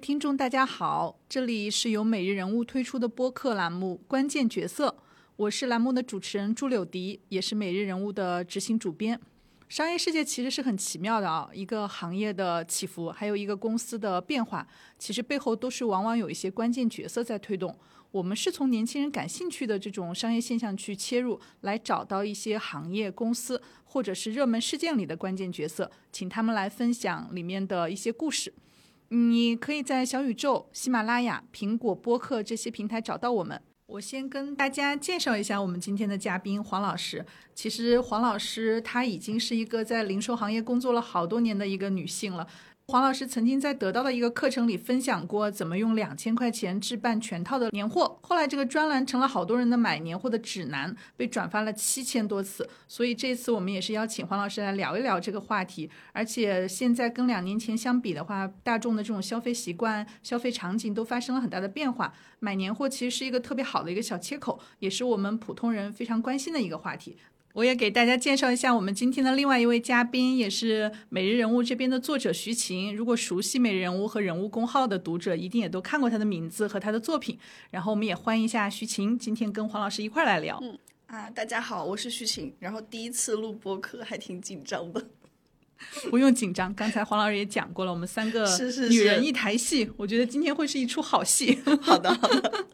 [0.00, 4.88] 听众，大家好，这里是由每日人物推出的播客栏目《关键角色》，
[5.36, 9.20] 我是栏目的主持人朱柳迪，也是每日人物的执行主编。
[9.68, 14.66] 商业世界其实是很奇妙的啊，一个行业的起伏，还有一个公司的变化，
[14.98, 17.76] 其实背后都是往往有一些关键角色在推动。
[18.10, 28.54] 我们是从年轻人感兴趣的这种商业现象去切入，来找到一些行业、公司或者是热门事件里的关键角色，请他们来分享里面的一些故事。
[29.12, 33.60] 你可以在小宇宙、喜马拉雅、苹果播客这些平台找到我们。
[33.86, 37.26] 我先跟大家介绍一下我们今天的嘉宾黄老师。
[37.52, 42.46] 其实黄老师她已经是一个在零售行业工作了好多年的一个女性了。
[42.90, 52.68] 黄老师曾经在得到的一个课程里分享过怎么用两千块钱置办全套的年货，后来这个专栏成了好多人的买年货的指南，被转发了七千多次。
[52.88, 55.88] 所以这次我们也是邀请黄老师来聊一聊这个话题。
[56.12, 67.16] 而且现在跟两年前相比的话，大众的这种消费习惯、消费场景都发生了很大的变化，买年货其实是一个特别好的一个小切口，也是我们普通人非常关心的一个话题。
[67.52, 72.94] 我也给大家介绍一下我们今天的另外一位嘉宾，也是每日人物这边的作者徐晴。
[72.94, 77.36] 如果熟悉每日人物和人物公号的读者，一定也都看过他的名字和他的作品。
[77.70, 80.60] 然后我们也欢迎一下徐晴，今天跟黄老师一块来聊。
[80.62, 82.54] 嗯啊，大家好，我是徐晴。
[82.60, 85.04] 然后第一次录播客，还挺紧张的。
[86.08, 88.46] 不用紧张，刚才黄老师也讲过了，我们三个
[88.88, 91.58] 女人一台戏，我觉得今天会是一出好戏。
[91.82, 92.64] 好的好的。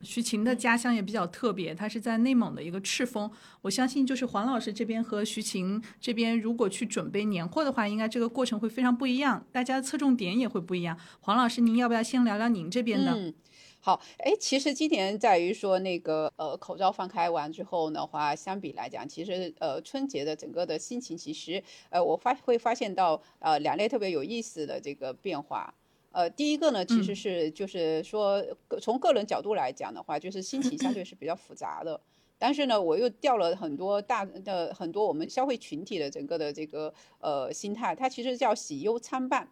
[0.00, 3.30] 徐晴的家乡也比较特别，她是在内蒙的一个赤峰。
[3.62, 10.98] 我相信，就是黄老师这边和徐晴这边，如果去准备年货的话，应该这个过程会非常不一样，大家的侧重点也会不一样。
[11.20, 13.12] 黄老师，您要不要先聊聊您这边的？
[13.12, 13.34] 嗯，
[13.80, 25.74] 好，哎，其实今年在于说那个呃，口罩放开完之后的话，相比来讲，其实呃，春节的整个的心情，其实呃，我发会发现到呃，两类特别有意思的这个变化。
[26.18, 28.44] 呃，第一个呢，其实是就是说，
[28.82, 32.00] 从个人角度来讲的话，就是心情相对是比较复杂的。
[32.36, 39.48] 但是呢，我又调了很多大的很多我们消费群体的整个的这个呃心态，它其实叫喜忧参半。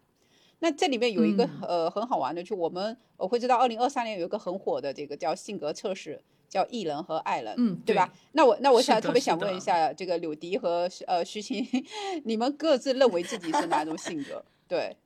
[0.58, 8.12] 那这里面有一个呃很好玩的，就我们我会知道，二零二三年有一个很火的这个叫性格测试，叫艺人和爱人，嗯，对吧？
[8.32, 11.64] 那我那我想特别想问一下，这个柳迪和呃徐晴，
[12.24, 14.44] 你们各自认为自己是哪种性格？
[14.66, 14.96] 对。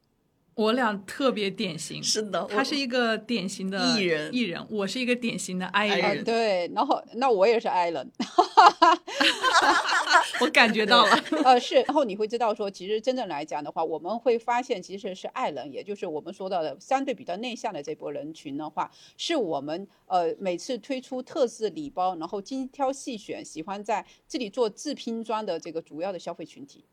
[0.60, 8.12] 我俩特别典型，是的，他是一个典型的艺人，艺人，我是一个典型的 I 人，对，然后那我也是 I 人
[10.42, 11.12] 我感觉到了，
[11.44, 26.84] 呃，是，然后你会知道说，其实真正来讲的话，我们会发现其实是 I 人，也就是我们说到的相对比较内向的这波人群的话，是我们呃每次推出特制礼包，然后精挑细选，喜欢在这里做自拼装的这个主要的消费群体。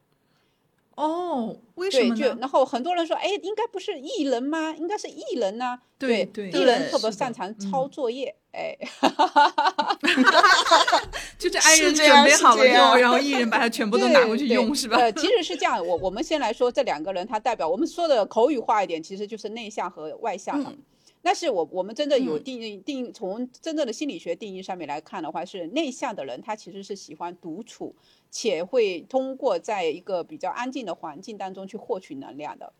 [0.97, 2.37] 哦，为什么呢？
[2.41, 4.73] 然后很多人说，哎，应该不是艺人吗？
[4.75, 5.79] 应该是艺人呐。
[5.99, 8.75] 对对，艺人特别擅长抄作业，哎，
[11.37, 14.97] 就是爱人准备好了之后，然后艺人把它全部都拿过去用，是吧？
[14.97, 15.85] 呃，其实是这样。
[15.85, 20.73] 我我们先来说这两个人，他代表我们说的口语化一点，其实就是内向和外向嘛。
[21.21, 27.93] 但是我我们真的有定义定从真正的心理学定义上面来看的话，是内向的人他其实是喜欢独处，
[28.29, 32.73] 且会通过在一个比较安静的环境当中去获取能量的。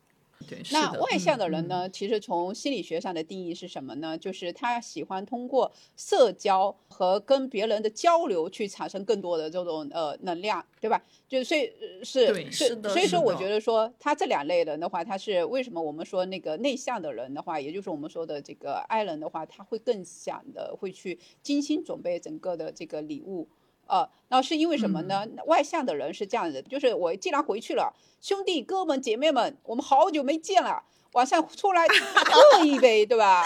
[0.71, 1.89] 那外向的人呢？
[1.89, 4.15] 其实从心理学上的定义是什么呢？
[4.17, 11.03] 就是他喜欢通过社交和跟别人的交流去产生更多的这种呃能量，对吧？
[11.27, 11.69] 就所以
[12.03, 23.49] 是是，所以说我觉得说他这两类人的话，他是为什么我们说那个内向的人的话，也就是我们说的这个爱人的话，他会更想的会去精心准备整个的这个礼物。
[23.87, 25.25] 呃，那是因为什么呢？
[25.45, 30.83] 外向的人是这样子，就是我既然回去了，兄弟哥们姐妹们，我们好久没见了，
[31.13, 33.45] 晚上出来喝一杯，对吧？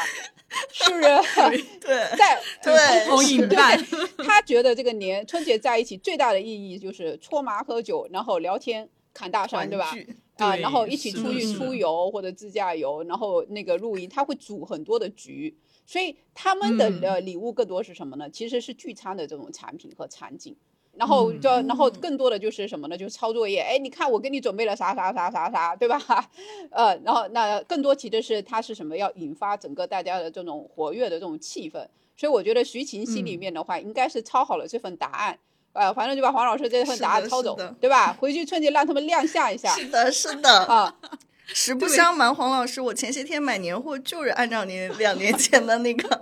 [0.71, 1.63] 是不是？
[1.79, 3.79] 对， 在对同饮伴，
[4.17, 9.95] 他觉得这个年春节在一起最大的意义就是搓麻喝酒，然后聊天侃大山，对吧？
[10.37, 15.55] 啊，然后一起出去出游或者自驾游，然后那个露营，他会组很多的局。
[15.91, 18.29] 所以他们的呃礼物更多是什么呢？
[18.29, 20.55] 其实是聚餐的这种产品和场景，
[20.93, 22.97] 然后就然后更多的就是什么呢？
[22.97, 23.59] 就是抄作业。
[23.59, 25.99] 哎，你看我给你准备了啥啥啥啥啥，对吧？
[26.71, 28.95] 呃，然后那更多其实是它是什么？
[28.95, 31.85] 要引发整个大家的这种活跃的这种气氛。
[32.15, 35.37] 所以我觉得徐晴心里面的话，应该是抄好了这份答案，
[35.73, 38.13] 呃，反正就把黄老师这份答案抄走，对吧？
[38.13, 39.75] 回去春节让他们亮相一下。
[39.75, 40.95] 是的，是的啊。
[41.53, 46.21] 实不相瞒，黄老师，我前些天买年货就是按照您 两年前的那个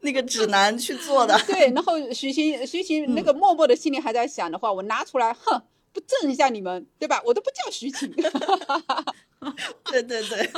[0.00, 1.38] 那个指南去做的。
[1.46, 5.62] 对，然后徐晴，徐晴那个默默的心里还在想的话，我拿出来，哼，
[5.92, 7.20] 不震一下你们，对吧？
[7.24, 8.10] 我都不叫徐晴。
[9.90, 10.50] 对对对，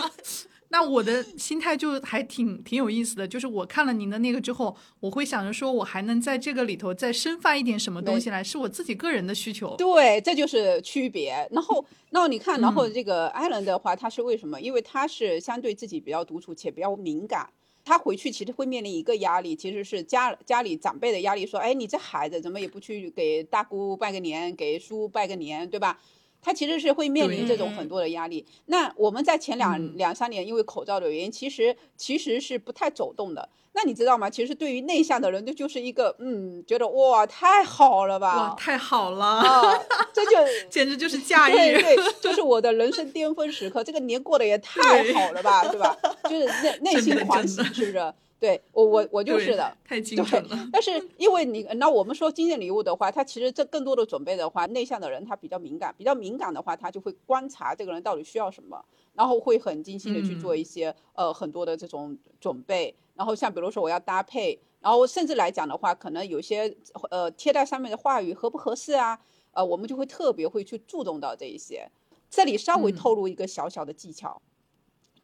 [0.69, 9.77] 那我的心态就还挺挺有意思的，就是我看了您的那个之后，我会想着说，我还能在这个里头再生发一点什么东西来，是我自己个人的需求。
[9.77, 11.33] 对，这就是区别。
[11.51, 14.61] 然后， 然后你看，然后这个艾伦的话，他是为什么？
[14.61, 17.49] 因为他是相对自己比较独处且比较敏感，
[17.85, 25.99] 他回去其实会面临一个压力，其实是家家里长辈的压力，说，哎，你这孩子怎么也不去给大姑拜个年，给叔拜个年，对吧？
[26.47, 28.47] 他其实是会面临这种很多的压力。
[28.67, 33.49] 那我们在前两两三年，因为口罩的原因，其实其实是不太走动的。
[33.73, 34.31] 那你知道吗？
[34.31, 39.77] 其实对于内向的人，这就是一个嗯，觉得哇，太好了吧，哇，太好了啊，
[40.15, 40.31] 这就
[40.71, 43.83] 简直就是假日，对对，就是我的人生巅峰时刻。
[43.83, 45.97] 这个年过得也太好了吧，对吧？
[46.31, 48.15] 就是内 内心狂喜，是不是？
[48.39, 50.69] 对我我我就是的，太精准了。
[50.71, 58.85] 但是因为你那我们说惊艳礼物的话，他其实这更多的准备的话，内向的人他比较敏感，比较敏感的话，他就会观察这个人到底需要什么，
[59.15, 62.95] 然后会很精心的去做一些呃很多的这种准备。
[63.15, 66.77] 然后像比如说我要搭配，然后甚至来讲的话，可能有些
[67.11, 69.19] 呃贴在上面的话语合不合适啊？
[69.53, 71.91] 呃，我们就会特别会去注重到这一些。
[72.29, 74.43] 这里稍微透露一个小小的技巧。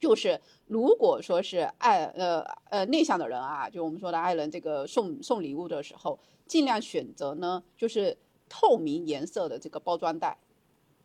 [0.02, 2.40] 就是如果说是爱呃
[2.70, 8.18] 呃内向的人啊，就我们说的爱人，这个送送礼物的时候，尽量选择呢就是
[8.48, 10.36] 透明颜色的这个包装袋，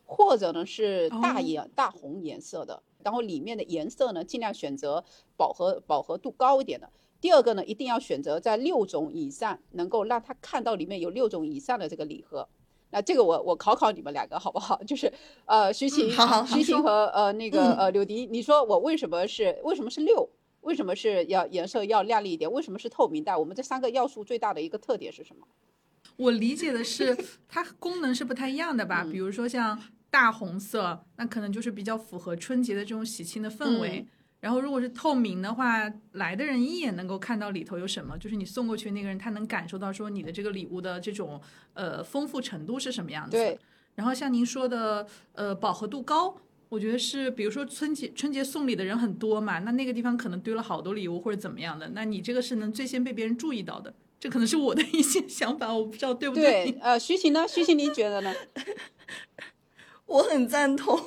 [0.04, 5.06] 或者呢是大颜大红颜色的，然后里面的颜色呢尽量选择
[5.38, 6.90] 饱和饱和度高一点的。
[7.22, 12.50] 第二个呢，一定要选择在六种以上，能够让他看到里面有六种以上的这个礼盒。
[12.90, 14.82] 那这个我我考考你们两个好不好？
[14.88, 15.12] 就是
[15.46, 16.10] 呃，徐晴，
[16.48, 20.30] 徐晴和呃那个呃柳迪，你说我为什么是为什么是六？
[20.62, 22.52] 为什么是要颜色要亮丽一点？
[22.52, 23.36] 为什么是透明带？
[23.36, 25.48] 我们这三个要素最大的一个特点是什么？
[26.18, 27.16] 我理解的是
[27.48, 29.06] 它功能是不太一样的吧？
[29.10, 29.80] 比如说像
[30.10, 34.08] 大红色，那可能就是比较符合春节的这种喜庆的氛围。
[34.40, 41.42] 然后，如果是透明的话，来的人一眼能够看到里头有什么，就是你送过去那个人，他能感受到说你的这个礼物的这种
[41.74, 43.32] 呃丰富程度是什么样子。
[43.32, 43.60] 对。
[43.96, 46.38] 然后像您说的，呃，饱和度高，
[46.70, 53.94] 我觉得是，比如说春节春节送礼的人很多嘛，那那个地方可能堆了好多礼物或者怎么样的，那你这个是能最先被别人注意到的。
[54.20, 56.72] 这可能是我的一些想法，我不知道对不对。
[56.72, 56.80] 对。
[56.80, 57.48] 呃，徐晴呢？
[57.48, 58.32] 徐晴，您觉得呢？
[60.08, 60.98] 我很赞同，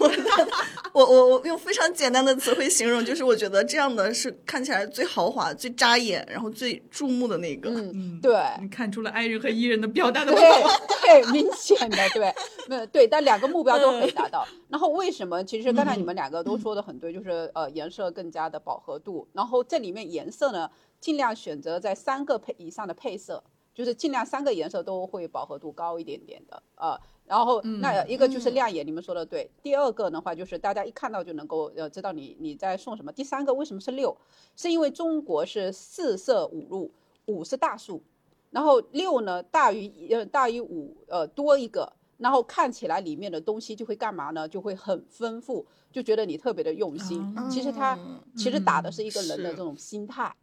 [0.92, 7.70] 我我我用非常简单的词汇形容，就是我觉得这样的是看起来最豪华、最扎眼，然后最注目的那个。
[7.70, 10.40] 嗯，对，你看出了爱人和艺人的表达的对
[11.00, 12.32] 对，明显的对，
[12.68, 14.46] 没有对，但两个目标都可以达到。
[14.68, 15.42] 然后为什么？
[15.42, 20.68] 其实刚才你们两个都说的很对，就是呃颜色更加的饱和度，然后这里面颜色呢，
[21.00, 23.42] 尽量选择在三个配以上的配色，
[23.80, 27.00] 就是尽量三个颜色都会饱和度高一点点的啊。
[27.24, 29.50] 然后那一个就是亮眼，你们说的对。
[29.62, 33.10] 第二个的话就是大家一看到就能够呃知道你你在送什么。
[33.10, 34.14] 第三个为什么是六？
[34.54, 36.92] 是因为中国是四色五入，
[37.24, 38.02] 五是大数，
[38.50, 44.46] 然后六呢大于呃大于五呃多一个，然后看起来里面的东西就会干嘛呢？
[44.46, 47.34] 就会很丰富，就觉得你特别的用心。
[47.50, 47.98] 其实它
[48.36, 50.36] 其实打的是一个人的这种心态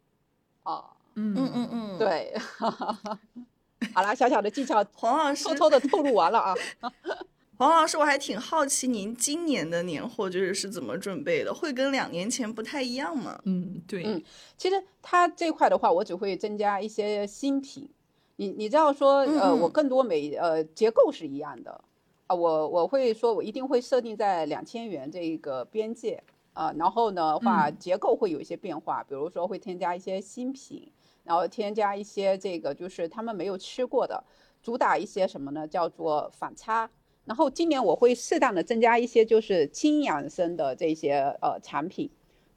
[0.64, 0.82] 啊。
[0.92, 0.97] 嗯
[1.36, 2.34] 嗯嗯嗯，对。
[3.94, 6.54] 好啦，小小的技巧， 黄老师偷偷的透露完了啊。
[7.58, 13.40] 黄老师，我还挺好奇您今年的年货就是是怎么准备的，会跟两年前不太一样吗？
[13.44, 14.22] 嗯，对，嗯，
[14.56, 17.88] 其实它这块的话，我只会增加一些新品。
[18.36, 21.80] 你你知道说，呃，我更多每呃结构是一样的
[22.28, 26.22] 啊，我我会说我一定会设定在两千元这个边界
[26.52, 30.88] 啊，然后呢话结构会有一些变化，比如说会添加一些新品。
[31.28, 34.24] 然后添加一些这个就是他们没有吃过的，
[34.62, 35.68] 主打一些什么呢？
[35.68, 36.90] 叫做反差。
[37.26, 42.10] 然后今年我会适当的增加一些就是轻养生的这些呃产品，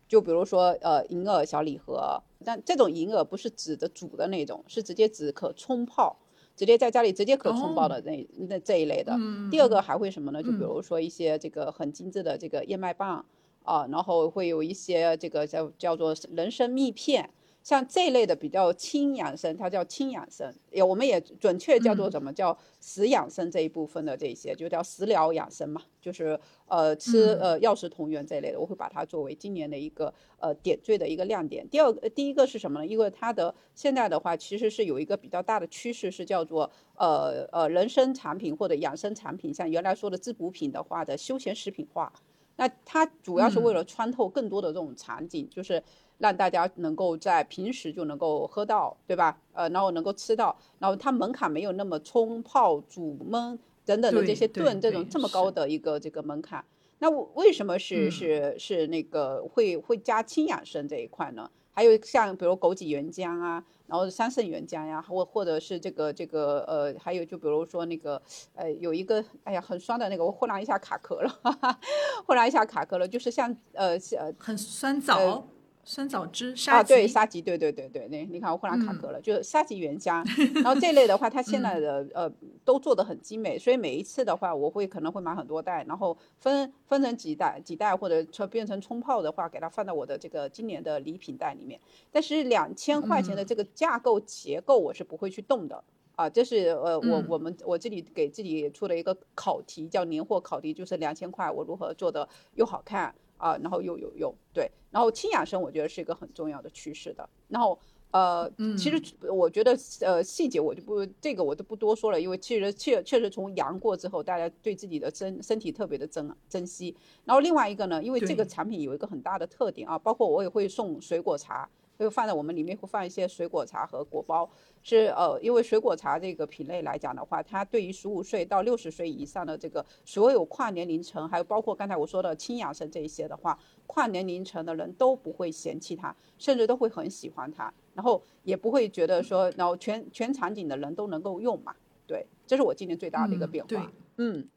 [0.07, 6.17] 就比如说呃银耳小礼盒，但这种银耳不是指的煮的那种，是直接指可冲泡，
[6.55, 9.13] 直接在家里直接可冲泡的那那这一类的。
[9.51, 10.41] 第二个还会什么呢？
[10.41, 13.25] 就比如说一些这个很精致的这个燕麦棒
[13.63, 17.29] 啊，然后会有一些这个叫叫做人参蜜片。
[17.63, 31.67] 像这类的比较轻养生，它叫轻养生，也我们也准确叫做什么叫食养生这一部分的这些，就叫食疗养生嘛，就是呃吃呃药食同源这一类的，我会把它作为今年的一个呃点缀的一个亮点。
[31.69, 32.85] 第二个，第一个是什么呢？
[32.85, 42.11] 因为它的现在的话其实是有一个比较大的趋势，是叫做呃呃人参产品或者养生产品，像原来说的滋补品的话的休闲食品化，
[42.55, 45.83] 那它主要是为了穿透更多的这种场景，就是。
[46.21, 49.37] 让大家能够在平时就能够喝到，对吧？
[49.53, 56.63] 呃，然后能够吃到，然后它门槛没有那么冲泡、煮焖等等的这些炖这种这么高的一个这个门槛。
[56.99, 61.49] 那为什么是是是那个会会加氢氧生这一块呢？
[61.73, 68.21] 还有像比如枸杞原浆啊，然后桑葚原浆呀，或或者是这个这个呃，还有就比如说那个
[68.53, 71.31] 呃，有一个哎呀很酸的那个，我忽然一下卡壳了，
[72.27, 75.47] 忽然一下卡壳了，就是像呃呃很酸枣。
[75.91, 80.23] 酸枣汁啊，对沙棘，对对对对那，你看我忽然卡壳了，就是沙棘原浆，
[80.63, 82.31] 然后这类的话，它现在的呃
[82.63, 91.77] 都做的很精美，所以每一次的话，我会可能会买很多袋，然后分分成几袋几袋，或者说变成冲泡的话，给它放到我的这个今年的礼品袋里面。
[92.09, 95.83] 但是两千块钱的这个架构结构，我是不会去动的。
[96.15, 103.13] 啊，这是呃我我们我这里给自己出了一个考题，叫年货考题，就是两千块我如何做的又好看。
[103.41, 107.27] 啊，然后又有用，对，然后轻养生我觉得是一个很重要的趋势的。
[107.47, 107.77] 然后，
[108.11, 116.95] 呃，其实我觉得，呃，细节我就不这个我就不多说了，因为其实确确实从阳过之后，大家对自己的身身体特别的珍珍惜。
[117.25, 121.67] 然后另外一个呢，因为这个产品有一个很大的特点啊，包括我也会送水果茶。
[122.05, 124.49] 会放在我们里面，会放一些水果茶和果包。
[124.83, 141.75] 是呃，因为水果茶这个品类来讲的话，它对于十五岁到六十岁以上的这个所有跨年龄层，还有包括刚才我说的轻养生这一些的话，跨年龄层的人都不会嫌弃它，甚至都会很喜欢它，然后也不会觉得说，然后全全场景的人都能够用嘛。
[142.07, 143.91] 对，这是我今年最大的一个变化。
[144.17, 144.47] 嗯。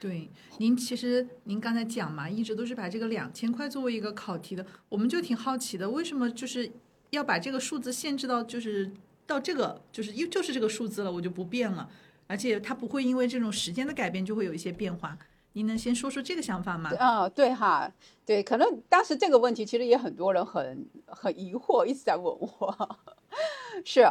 [0.00, 6.72] 对，您其实您刚才讲嘛，一直都是把这个两千块作为一个考题的，我们就挺好奇的，为什么就是
[7.10, 8.90] 要把这个数字限制到就是
[9.26, 11.86] 到这个就是又就是这个数字了，我就不变了，
[12.26, 15.18] 而且它不会因为这种时间的改变就会有一些变化。
[15.52, 16.90] 您能先说说这个想法吗？
[16.98, 17.92] 啊，对哈，
[18.24, 22.98] 对，可能当时这个问题其实也很多人很很疑惑，一直在问我。
[23.84, 24.02] 是，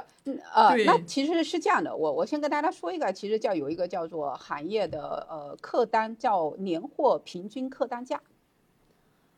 [0.53, 8.21] 呃，那其实是这样的，我我先跟大家说一个，其实叫有一个叫做行业的呃客单，叫年货平均客单价。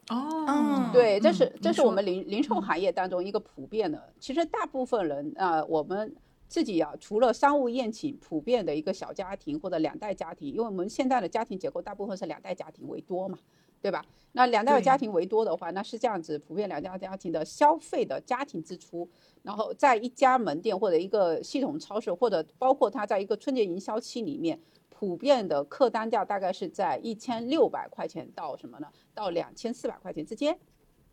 [0.10, 6.16] 哦，对，这是这是我们零零售行业当中一个普遍的，其实大部分人啊，我们
[6.48, 13.38] 自己啊，除了商务宴请，普遍的一个小家庭或者两代家庭，因为我们现在的家庭结构大部分是两代家庭为多嘛。
[13.82, 14.06] 对吧？
[14.34, 19.10] 那两代家庭为多的话，那是这样子，普遍两代家庭的消费的家庭支出，
[19.44, 24.58] 然后在一家门店或者一个系统超市，或者包括它在一个春节营销期里面，
[24.90, 28.88] 普遍的客单价大概是在一千六百块钱到什么呢？
[29.14, 30.58] 到两千四百块钱之间，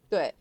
[0.09, 0.35] 对。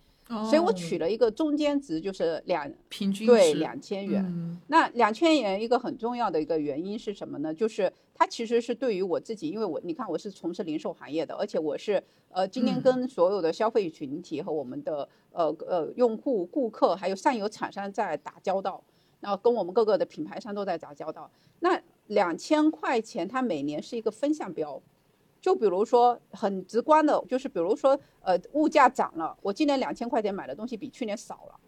[0.49, 4.59] 所以我取了一个中间值，就是两平均对两千元。
[4.67, 7.53] 那两千元一个很重要的一个原因是什么呢？
[7.53, 18.83] 就是它其实是对于我自己，因为我你看我是从事零售行业的，而且我是呃今天跟所有的消费群体和我们的呃呃用户、顾客还有上游厂商在打交道，
[19.19, 21.29] 然后跟我们各个的品牌商都在打交道。
[21.59, 24.81] 那两千块钱，它每年是一个分项标。
[25.39, 31.59] 就比如说很直观的，就是比如说，呃，物价涨了，我今年两千块钱买的东西比去年少了，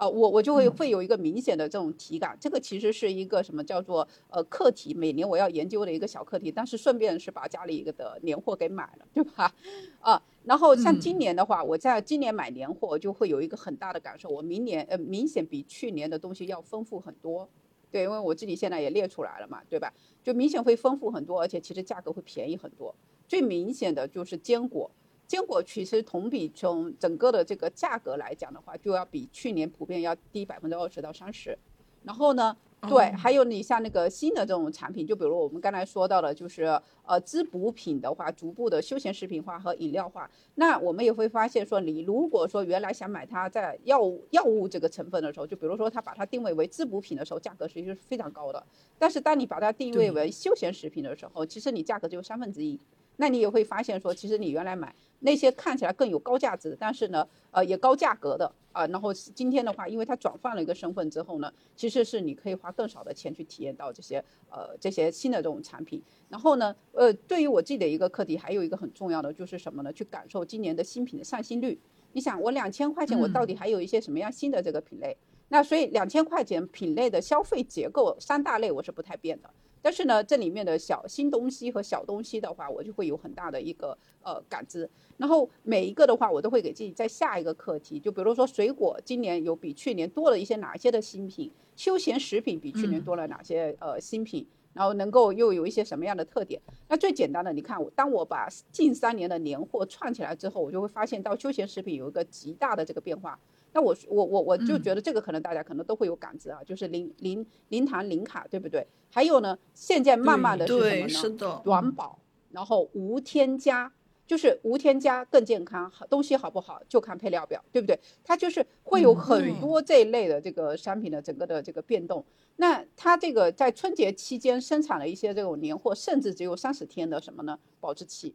[0.00, 2.34] 啊，我我就会会有一个明显的这种体感。
[2.40, 9.54] 这个其实是一个什么叫做呃课题，每年我要研究的一个小课题，但是顺便是把家里一个的年货给买了，对吧？
[10.00, 17.46] 啊，然后像今年的话，我在今年买年货就会有一个很大的感受，我明年呃明显比去年的东西要丰富很多。
[17.90, 19.92] 对，因为我自己现在也列出来了嘛，对吧？
[20.24, 22.94] 就明显会丰富很多，而且其实价格会便宜很多。
[23.28, 24.90] 最明显的就是坚果，
[25.30, 31.56] 坚果其实同比从整个的这个价格来讲的话，就要比去年普遍要低百分之二十到三十。
[32.02, 32.56] 然后呢？
[32.88, 36.64] 对，还有你像那个新的这种产品，就比如我们刚才说到的，就是
[37.04, 40.28] 呃滋补品的话，逐步的休闲食品化和饮料化。
[40.56, 48.66] 那我们也会发现说，你如果说原来想买它在药物药物这个成分的时候，就比如说它把它定位为滋补品的时候，价格实际是非常高的。
[48.98, 52.80] 但是当你把它定位为休闲食品的时候，其实你价格只有三分之一。
[53.20, 66.02] 那你也会发现说，其实你原来买那些看起来更有高价值，但是呢，呃，也高价格的啊，然后今天的话，因为它转换了一个身份之后呢，其实是你可以花更少的钱去体验到这些呃这些新的这种产品。
[66.30, 69.92] 然后呢，呃，对于我自己的一个课题，还有一个很重要的就是什么呢？
[69.92, 71.78] 去感受今年的新品的上新率。
[72.12, 75.14] 你想，我两千块钱，我到底还有一些什么样新的这个品类？
[75.48, 79.50] 那所以两千块钱品类的消费结构三大类我是不太变的。
[79.82, 84.88] 但是呢，这里面的小新东西和小东西的话，我就会有很大的一个呃感知。
[85.16, 87.98] 然后每一个的话，我都会给自己再下一个课题。
[87.98, 91.50] 就比如说水果，今年有比去年多了一些哪些的新品？
[91.76, 94.46] 休闲食品比去年多了哪些呃新品？
[94.72, 96.60] 然后能够又有一些什么样的特点？
[96.88, 103.38] 那最简单的，你看我当我把近三年的年货串起来之后，我就会发现到休闲食品有一个极大的这个变化。
[103.72, 108.86] 那我我我我就觉得这个可能大家可能都会有感知啊，就是零零零糖零卡，对不对？
[109.10, 111.08] 还有呢，现在慢慢的是什么呢？
[111.08, 112.18] 是的短保，
[112.50, 113.92] 然后无添加。
[114.26, 117.98] 就是无添加更健康，东西好不好就看配料表，对不对？
[118.22, 122.24] 它就是会有很多这一类的这个商品的整个的这个变动。
[122.54, 127.58] 那它这个在春节期间生产了一些这种年货，甚至只有三十天的什么呢？
[127.80, 128.32] 保质期，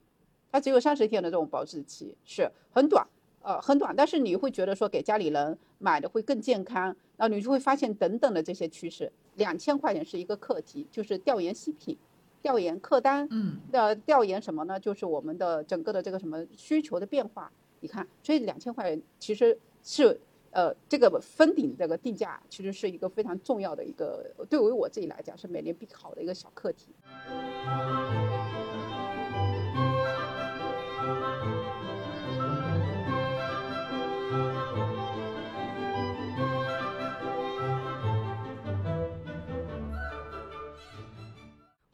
[0.51, 3.07] 它只有三十天的这种保质期是很短，
[3.45, 3.95] 呃，很短。
[3.95, 6.85] 但是你会觉得说给家里人买的会更健康，
[7.15, 9.11] 然后你就会发现等等的这些趋势。
[9.35, 11.95] 两千块钱是一个课题，就是调研新品。
[12.41, 14.79] 调研客单，嗯，呃调研什么呢？
[14.79, 17.51] 就是我们的整个的这个什么需求的变化。
[17.79, 20.19] 你看，所以两千块钱其实是
[20.51, 26.93] 呃这个封顶这个定价，其实是一个非常重要的一个，对于我自己来讲是每年必考的一个小课题。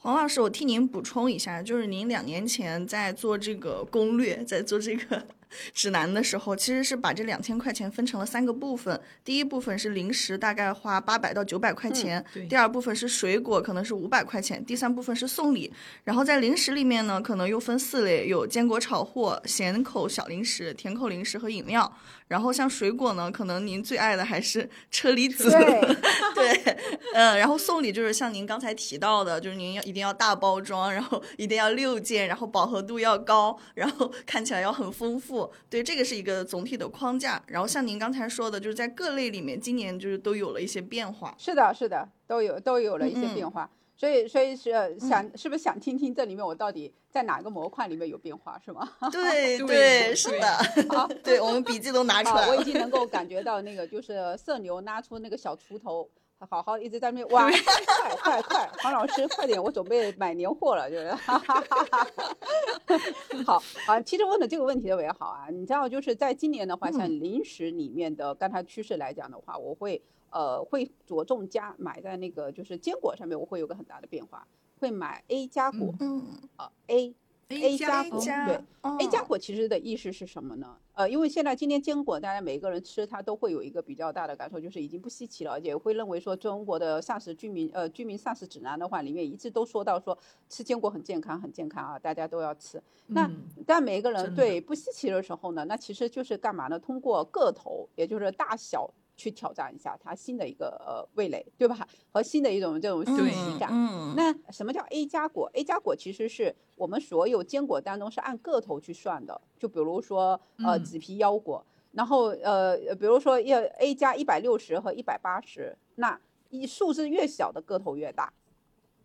[0.04, 5.24] 黄老师，我替您补充一下，就是您两年前在做这个攻略，在做这个。
[5.74, 9.00] 指南的时候，其实是把这两千块钱分成了三个部分。
[9.24, 15.72] 第一部分是零食，大概花八百到九百块钱；第二部分是水果，可能是五百块钱；第三部分是送礼。
[16.06, 21.94] 然后在零食里面呢，可能又分四类：有坚果炒货、咸口小零食、甜口零食和饮料。
[22.32, 25.52] 然后像水果呢，可能您最爱的还是车厘子。
[26.34, 26.78] 对，
[27.14, 35.52] 嗯，然后送礼就是像您刚才提到的，就是您要一定要大包装，然后一定要六件，然后饱和度要高，然后 看起来要很丰富。
[35.70, 37.44] 对，这个是一个总体的框架。
[37.48, 41.36] 然后像您刚才说的，就是在各类里面，今年就是都有了一些变化。
[41.38, 43.70] 是的，是的，都有都有了一些变化。
[44.02, 48.92] 所以，所以是想，是不是想听听这里面我到底在哪个模块里面有变化，是吗？
[49.12, 50.48] 对 对，是的。
[50.90, 52.52] 好， 对我们笔记都拿出来了。
[52.52, 56.10] 我已经能够感觉到那个，就是色牛拉出那个小锄头。
[56.50, 61.12] 好好一直在那哇，快快快，黄老师快点，我准备买年货了，就是，
[63.46, 64.02] 好啊。
[64.02, 74.48] 其实问的这个问题特别好啊，你知道，就是在今年的话，像零食里面的刚才趋势来讲的话，我会呃会着重加买在那个就是坚果上面，我会有个很大的变化，
[74.80, 77.14] 会买 A 加果，嗯啊 A。
[77.54, 78.62] A 加果对
[79.02, 80.78] ，A 加果其实的意思是什么呢？
[80.94, 90.18] 呃，因为现在今天坚果，大家每一个人吃它都会有一个比较大的感受，就是已经不稀奇了，而且会认为说中国的膳食居民呃居民膳食指南的话，里面一直都说到说
[90.48, 92.82] 吃坚果很健康很健康啊，大家都要吃。
[93.08, 93.30] 那
[93.68, 96.80] 但每一个人对不稀奇的时候呢，那其实就是干嘛呢？
[96.80, 98.90] 通过个头，也就是大小。
[99.22, 101.88] 去挑战一下它新的一个呃味蕾，对吧？
[102.12, 103.70] 和新的一种这种新奇感。
[104.16, 109.40] 那什么叫 A 加果？A 加果其实是我们所有坚果当中是按个头去算的。
[109.60, 118.34] 就比如说呃紫皮腰果，然后呃比如说要 A 加一百六十和一百八十，那一数字越小的个头越大。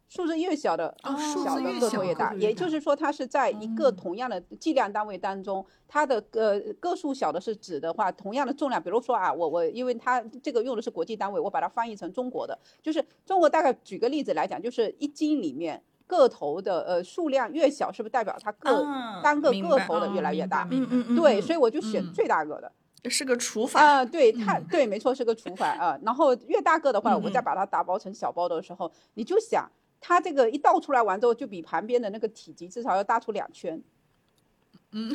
[0.09, 0.97] 数字越小的，
[1.45, 18.87] 小的个头越大，也就是说，它是在一个同样的计量单位当中，它的呃个数小的是指的话，同样的重量，比如说啊，我我因为它这个用的是国际单位，我把它翻译成中国的，就是中国大概举个例子来讲，就是一斤里面个头的呃数量越小，是不是代表它个
[19.25, 20.69] 单个个头的越来越大？
[20.71, 29.69] 嗯嗯嗯，对，所以我就选最大个的，是个除法啊，对它对，没错是个除法啊，然后越大个的话，我再把它打包成小包的时候，你就想。
[30.07, 33.83] 它这个一倒出来完之后，就比旁边的那个体积至少要大出两圈，
[34.93, 35.13] 嗯，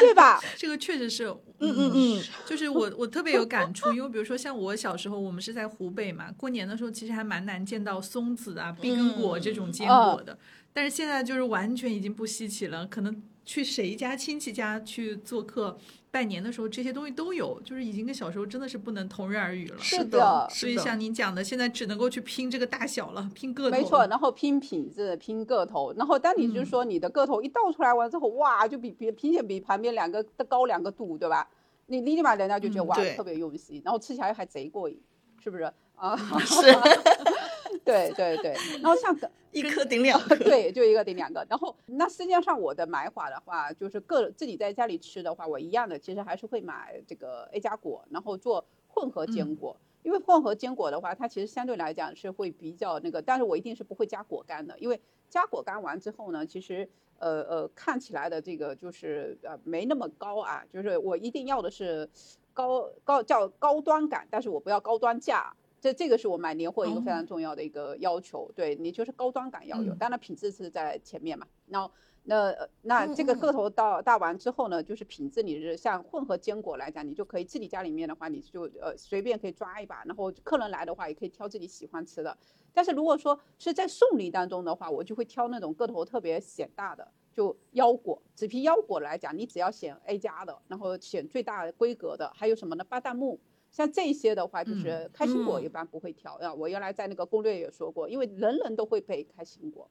[0.00, 0.40] 对吧？
[0.56, 1.26] 这个确实是，
[1.60, 10.36] 嗯嗯嗯，就是我我特别有感触，因为比如说像我小时候，我们是在湖北嘛，过年的时候其实还蛮难见到松子啊、碧根果这种坚果的，
[10.72, 15.78] 但是现在就是完全已经不稀奇了，可能去谁家亲戚家去做客。
[16.10, 19.78] 拜年的时候这些东西都有，就是已经跟小时候真的是不能同日而语了。
[19.78, 23.76] 是的，所以像您讲的，现在只能够去拼这个大小了，拼个头。
[23.76, 25.92] 没错，然后拼品质，拼个头。
[25.94, 31.46] 然后当你就是说你的个头一倒出来完之后，哇，就比比明显比旁边两个的高两个度，对吧？
[31.86, 34.98] 你立马人家就觉得哇，特别用心，然后吃起来还贼过瘾，
[35.42, 36.16] 是不是啊？
[36.40, 36.66] 是。
[37.84, 39.16] 对 对对， 然后像
[39.50, 41.46] 一颗顶两个， 对，就一个顶两个。
[41.48, 49.76] 然后那实际上我的买法的话，就是个自己在家里吃的话，我一样的，其实还是会买这个 A 加果，然后做混合坚果。
[50.04, 62.08] 因为混合坚果的话，它其实相对来讲是会比较那个，但是我一定是不会加果干的，因为加果干完之后呢，其实呃呃看起来的这个就是呃没那么高啊，就是我一定要的是
[62.54, 65.52] 高高叫高端感，但是我不要高端价。
[65.80, 71.46] 这这个是我买年货一个非常重要的一个要求，对你就是高端感要有，当然品质是在前面嘛。
[71.66, 71.90] 然后
[72.24, 82.36] 那那这个个头到大完之后呢，就是品质你是像混合坚果来讲，你就可以自己家里面的话，你就呃随便可以抓一把，然后客人来的话也可以挑自己喜欢吃的。
[82.72, 87.06] 但是如果说是在送礼当中的话，我就会挑那种个头特别显大的。
[87.34, 92.82] 就腰果，紫皮腰果来讲，你只要选 A 加的，然后选最大规格的，还有什么呢？
[92.82, 93.38] 巴旦木，
[93.70, 96.52] 像这些的话，就是开心果一般不会挑啊。
[96.52, 99.88] 我原来在那个攻略也说过，因为人人都会备开心果，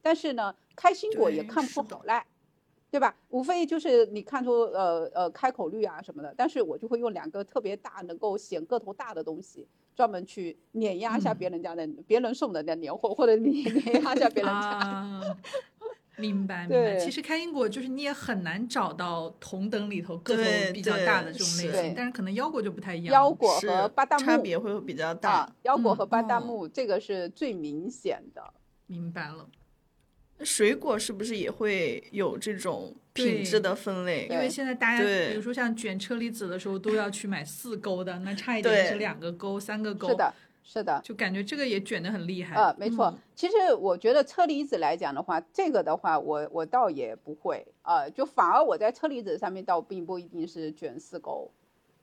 [0.00, 2.26] 但是呢，开心果也看不出好赖。
[2.90, 3.16] 对吧？
[3.30, 15.36] 无非就是你看出呃呃开口率啊什么的，但是我就会用两个特别大、能够显个头大的东西，专门去碾压一下别人家的、别人送的那年货，或者碾碾压一下别人家。
[16.22, 16.96] 明白明白。
[16.96, 23.12] 其实开心果就是你也很难找到同等里头个头比较大的这种类型，但是可能腰果就不太一样。
[23.12, 25.52] 腰果和巴旦木差别会比较大。
[25.62, 28.54] 腰果和巴旦木这个是最明显的。
[28.86, 29.48] 明白了。
[30.44, 34.26] 水果是不是也会有这种品质的分类？
[34.28, 40.08] 因为现在大家，比如说像卷车厘子的时候，都要去买四勾的，那差一点是两个勾、三个勾。
[40.08, 42.54] 是的，是的，就感觉这个也卷的很厉害。
[42.54, 43.12] 呃，没错。
[43.34, 51.50] 其实我觉得车厘子来讲的话，这个的话，我我倒也不会啊，就反而我在车厘子上面倒并不一定是卷四勾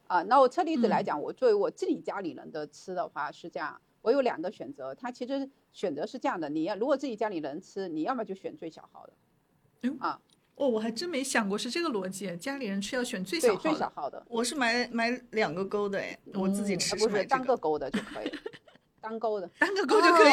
[0.08, 0.22] 啊。
[0.24, 3.80] 那我车厘子来讲，我作为我自己家里人的吃的话是这样。
[4.02, 9.14] 我有两个选择，它其实选择是这样的：你要如果自己家里人吃，你要么就选最小号的。
[9.84, 10.22] 嗯啊，
[10.60, 14.22] 哦，我还真没想过是这个逻辑，家里人吃要选最小最小号的。
[14.28, 18.32] 我是买买两个勾的，哎，我自己吃不是单个勾的就可以，
[19.00, 20.32] 单勾的，单个勾就可以。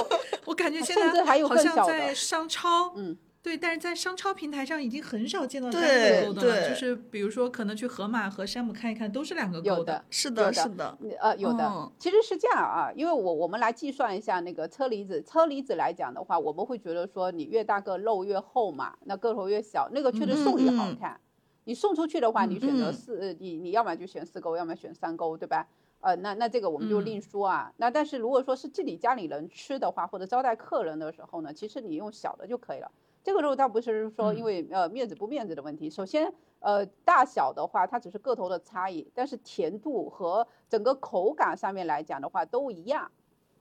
[0.46, 3.16] 我感觉现在好像在商超，嗯。
[3.46, 10.04] 对，但是在商超平台上已经很少见到单个勾的了，就是比如说可能去盒马和山姆看一看，都是两个勾的。
[10.10, 11.92] 是的，是的，呃，有的。
[11.96, 21.20] 其实是这样啊，因为我我们来计算一下那个车厘子，车厘子来讲的话，我们会觉得说你越大个肉越厚嘛，那个头越小，那个确实送礼好看。
[21.62, 25.68] 你送出去的话，你选择四，你你要么就选四勾，要么选三勾，对吧？
[26.00, 27.72] 呃，那那这个我们就另说啊。
[27.76, 32.90] 那但是如果说是自己家里人吃的话，或者招待客人的时候呢，其实你用小的就可以了。
[33.26, 43.10] 这个肉倒不是说因为呃面子不面子的问题，首先呃大小的话它只是个头的差异，但是甜度和整个口感上面来讲的话都一样，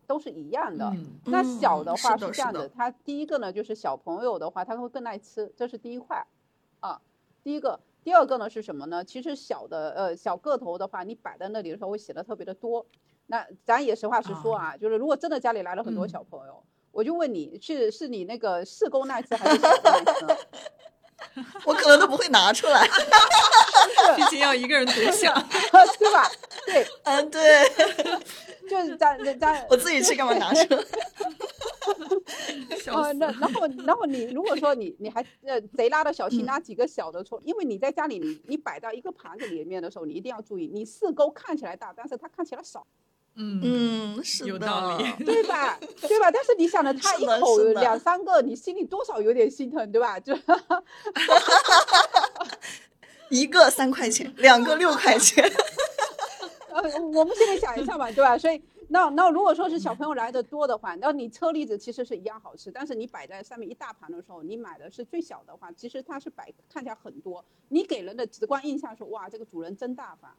[0.05, 0.93] 都是一样的。
[1.25, 6.23] 那小的话是这样的，它第一个呢就是小朋友的话他会更爱吃，这是第一块
[6.79, 7.01] 啊。
[7.43, 9.03] 第一个，第二个呢是什么呢？
[9.03, 12.85] 其实小的呃小个头的话，你摆在那里的时候会显得特别的多。
[13.25, 16.61] 那咱也实话实说啊，就是如果真的家里来了很多小朋友。
[16.95, 20.25] 我就问你是是你那个四公那次还是小那次？
[21.65, 22.87] 我可能都不会拿出来，
[24.15, 25.33] 毕竟要一个人独享，
[25.99, 26.31] 对吧？
[26.65, 27.67] 对，嗯，对，
[28.69, 30.81] 就是在在我自己去干嘛拿出来？
[32.93, 42.87] 啊，那然后然后你如果说你你还呃贼拉的小心拿几个小的出，因为你在家里你你摆到一个盘子里面的时候，你一定要注意，你四勾看起来大，但是它看起来少。
[43.37, 45.77] 嗯嗯，是有道理， 对吧？
[46.01, 46.31] 对吧？
[46.31, 50.19] 但是你想的他一口两三个，你心里多少有点心疼，对吧？
[50.19, 50.33] 就
[53.29, 55.43] 一个三块钱，两个六块钱。
[56.69, 56.81] 呃，
[57.13, 58.37] 我们现在想一下嘛，对吧？
[58.37, 70.31] 所以那那如果说是小朋友来的多的话，那你车厘子其实是一样好吃，但是你摆在上面一大盘的时候，你买的是最小的话，其实它是摆看起来很多，你给人的直观印象是哇，这个主人真大方。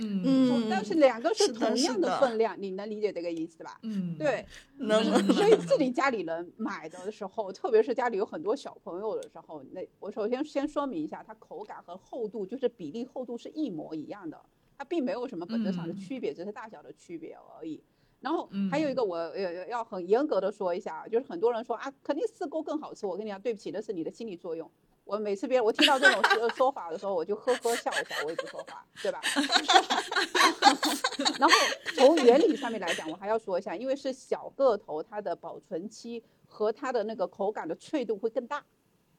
[0.00, 3.78] 嗯，但是两个是同样的分量，你能理解这个意思吧？
[3.82, 4.44] 嗯，对，
[4.76, 5.02] 能。
[5.32, 14.40] 所以自己家里人买的时候，特别是家里有很多小朋友的时候，那我首先先说明一下，它口感和厚度就是比例厚度是一模一样的，
[14.78, 17.82] 它并没有什么本质上的区别，只是大小的区别而已。
[18.20, 23.06] 然后还有一个，我要要很严格的说一下，就是很多人说啊，肯定四沟更好吃。
[23.06, 24.70] 我跟你讲，对不起，那是你的心理作用。
[25.10, 29.20] 我每次别人我听到这种说 说法的时候，我就呵呵笑一下，我也不说话，对吧？
[31.36, 31.54] 然后
[31.96, 38.64] 从原理上面来讲，我还要说一下，因为是小个头，它的保存期和它的那个口感的脆度会更大，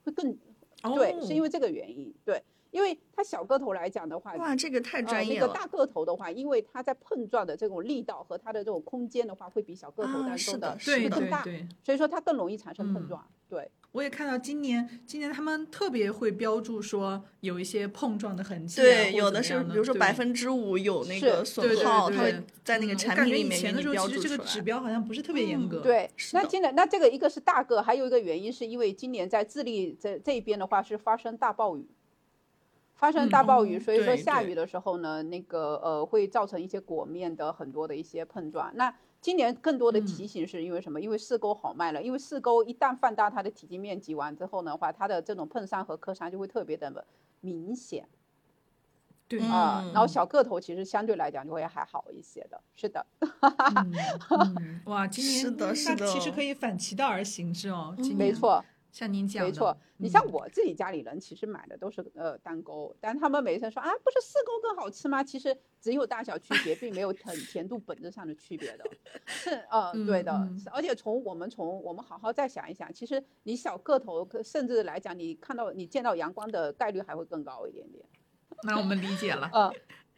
[0.05, 0.33] 会更
[0.95, 2.41] 对，是因为这个原因，对。
[2.71, 5.45] 因为它小个头来讲的话，哇，这个太专业了。
[5.45, 11.43] 那个大个头的话，因为它在碰撞的这种力道和它的这种空间的话，会比小个头当中的是更大，
[11.83, 13.25] 所以说它更容易产生碰撞。
[13.49, 18.81] 对，我也看到今年，今年他们特别会标注说有一些碰撞的痕迹。
[18.81, 25.81] 对，有的是，比如说百分之五有那个损耗，它会在那个产品里面以前的时候，其实这个指标好像不是特别严格。
[25.81, 31.85] 对，那今年那这个一个是大个，还有一个原因是因为今年在智利这这边的话是发生大暴雨。
[33.01, 38.71] 发生大暴雨，所以说下雨的时候呢，那个呃会造成一些果面的很多的一些碰撞。
[38.75, 41.01] 那今年更多的提醒是因为什么？
[41.01, 47.03] 因为四沟好卖了，因为四沟一旦放大它的体积面积完之后的话，它的这种碰伤和磕伤就会特别的
[47.39, 48.07] 明显。
[49.27, 53.03] 对啊，然后小个头其实相对来讲就会还好一些的，是的。
[54.85, 57.95] 哇，今年是的，是的，其实可以反其道而行之哦。
[58.15, 58.63] 没错。
[58.91, 65.23] 像您讲没错，你像我自己家里人，其实买的都是呃单沟，但他们每次说啊，不是四沟更好吃吗？
[65.23, 68.85] 其实只有大小区别，并没有很甜度本质上的区别的。
[69.25, 70.47] 是 呃，对的。
[70.73, 78.05] 而且从我们从我们好好再想一想，其实你小个头，甚至来讲，你看到你见到阳光的概率还会更高一点点。
[78.63, 79.49] 那我们理解了。
[79.53, 79.73] 嗯。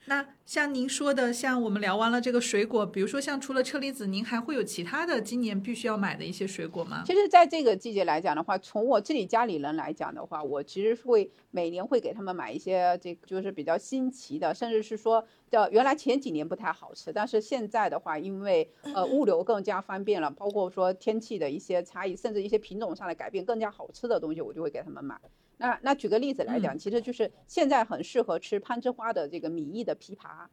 [0.05, 7.03] 那像您说的，像我们聊完了这个水果，比如说像除了车厘子，您还会有其他的今年必须要买的一些水果吗？
[7.05, 25.17] 其实，在这个季节来讲的话，从我自己家里人来讲的话，我其实会每年会给他们买一些，这就是比较新奇的，甚至是说，的原来前几年不太好吃，但是现在的话，因为呃物流更加方便了，包括说天气的一些差异，甚至一些品种上的改变，更加好吃的东西，我就会给他们买。
[25.57, 30.47] 那那举个例子来讲，其实就是现在很适合吃攀枝花的这个米易的枇杷，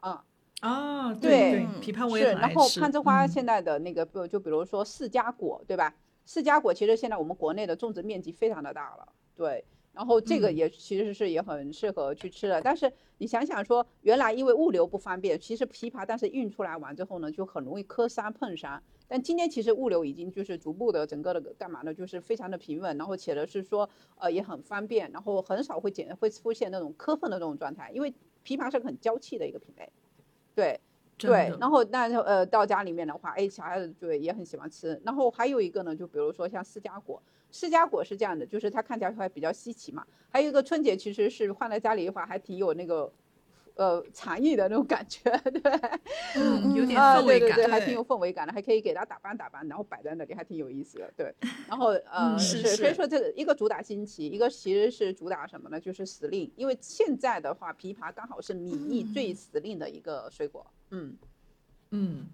[0.00, 0.24] 啊
[0.60, 2.32] 啊，对，枇杷我也是。
[2.32, 5.94] 然后攀枝花现在的那个，就就比如说释迦果，对吧？
[6.24, 9.64] 释迦果其实现在我们国内的种植面积非常的大了，对。
[9.92, 18.82] 然后这个也其实是也很适合去吃的，但是你想想说，原来因为物流不方便，其实枇杷但是运出来完之后呢，就很容易磕伤碰伤。
[19.06, 21.92] 但今天其实物流已经就是逐步的整个的干嘛呢？
[21.92, 28.10] 就是非常的平稳，然后且的是说，呃，也很方便，然后很少会减会出现那种磕碰的这种状态，因为
[28.42, 29.92] 枇杷是个很娇气的一个品类，
[30.54, 30.80] 对
[31.18, 31.52] 对。
[31.60, 34.98] 然后那呃到家里面的话，哎，小孩子对也很喜欢吃。
[35.04, 40.04] 然后还有一个呢，就比如说像释迦果，释迦果是这样的，就是它看起来还比较稀奇嘛。
[40.28, 43.12] 还有一个春节其实是放在家里的话，还挺有那个。
[43.74, 45.62] 呃，禅意的那种感觉， 对，
[46.34, 51.34] 嗯，有点氛围感，对，还挺有氛围感的，还可以给它打扮打扮，然后摆在那里，还挺有意思的，对。
[51.66, 55.80] 然后，呃，是，所以说这个一个主打新奇，一个其实是主打什么呢？
[55.80, 61.16] 就是时令，因为现在的话，枇杷刚好是米意最时令的一个水果，嗯，
[61.92, 62.26] 嗯。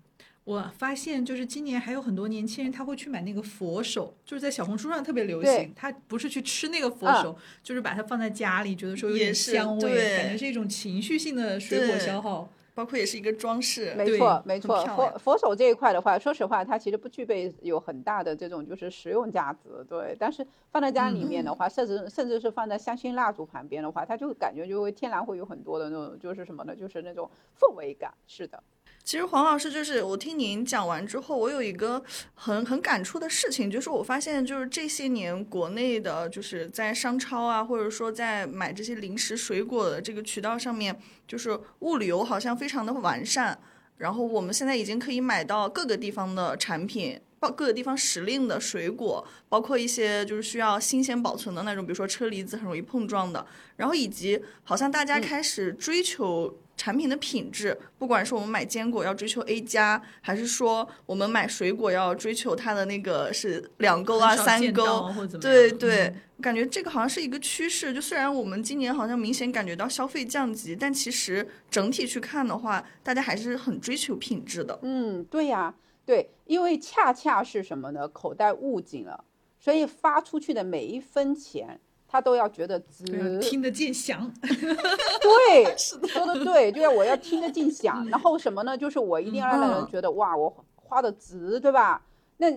[0.48, 5.70] 我发现，就是今年还有很多年轻人，他会去买那个佛手，就是在小红书上特别流行。
[5.76, 13.92] 他不是去吃那个佛手，就是把它放在家里，觉得说有点香味，感觉是一种情绪性的水果消耗，包括也是一个装饰。
[13.94, 14.82] 没错，没错。
[14.96, 20.16] 佛佛手这一块的话，说实话，它其实不具备有很大的这种就是实用价值，对。
[20.18, 26.74] 但是放在家里面的话，甚至甚至是放在香薰蜡烛旁边的话，它就感觉就会天然会有很多的那种，就是什么呢？
[26.74, 27.30] 就是那种
[27.60, 28.10] 氛围感。
[28.26, 28.62] 是的。
[29.08, 40.94] 其实黄老师就是我听您讲完之后，我有一个很很感触的事情，就是我发现就是这些年国内的，就是在商超啊，或者说在买这些零食水果的这个渠道上面，
[41.26, 43.58] 就是物流好像非常的完善。
[43.96, 53.46] 然后我们现在已经可以买到各个地方的产品，包各个地方时令的水果，包括一些就是需要新鲜保存的那种，比如说车厘子很容易碰撞的。
[53.76, 56.58] 然后以及好像大家开始追求。
[56.78, 67.92] 产品的品质，不管是我们买坚果要追求 A 加，还是说我们买水果要追求它的那个是两勾啊、三勾，对对，感觉这个好像是一个趋势。
[67.92, 74.78] 就虽然我们今年好像明显感觉到消费降级，但其实整体去看的话，大家还是很追求品质的。
[74.82, 75.74] 嗯，对呀，
[76.06, 78.06] 对，因为恰恰是什么呢？
[78.08, 79.24] 口袋捂紧了，
[79.58, 81.80] 所以发出去的每一分钱。
[82.08, 84.32] 他都要觉得值，听得见响。
[84.40, 88.04] 对， 说的对，就是我要听得见响。
[88.08, 88.76] 然后什么呢？
[88.76, 92.02] 就是我一定要让人觉得哇，我花的值，对吧？
[92.38, 92.50] 那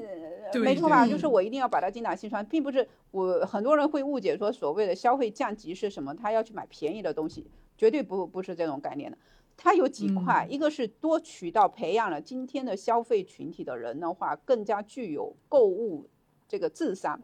[0.59, 1.05] 没错吧？
[1.05, 6.15] 就是我一定要把它精打细算，并不是我很多人会误解说所谓的消费降级是什么？
[6.15, 7.45] 他要去买便宜的东西，
[7.77, 9.17] 绝对不不是这种概念的。
[9.57, 16.07] 它有几块，一个是多渠道培养了今天的消费群体的人的话，更加具有购物
[16.47, 17.21] 这个智商，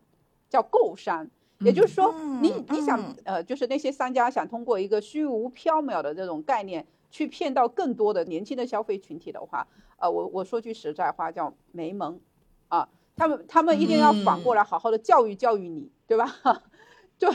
[0.50, 1.28] 叫购商。
[1.60, 9.68] 也就是说，你你想呃，就是那些商家想通过一个虚无缥缈的这种概念去骗到更多的年轻的消费群体的话，
[9.98, 12.20] 呃，我我说句实在话，叫没门
[12.68, 12.88] 啊！
[13.16, 16.32] 他们他们一定要反过来好好的教育教育你，对吧？
[17.18, 17.28] 对，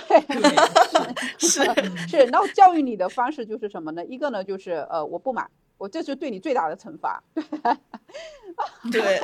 [1.38, 1.61] 是
[2.06, 4.04] 是，然后教育你的方式就是什么呢？
[4.04, 5.44] 一个呢就是呃，我不买，
[5.78, 7.20] 我这是对你最大的惩罚。
[8.92, 9.18] 对，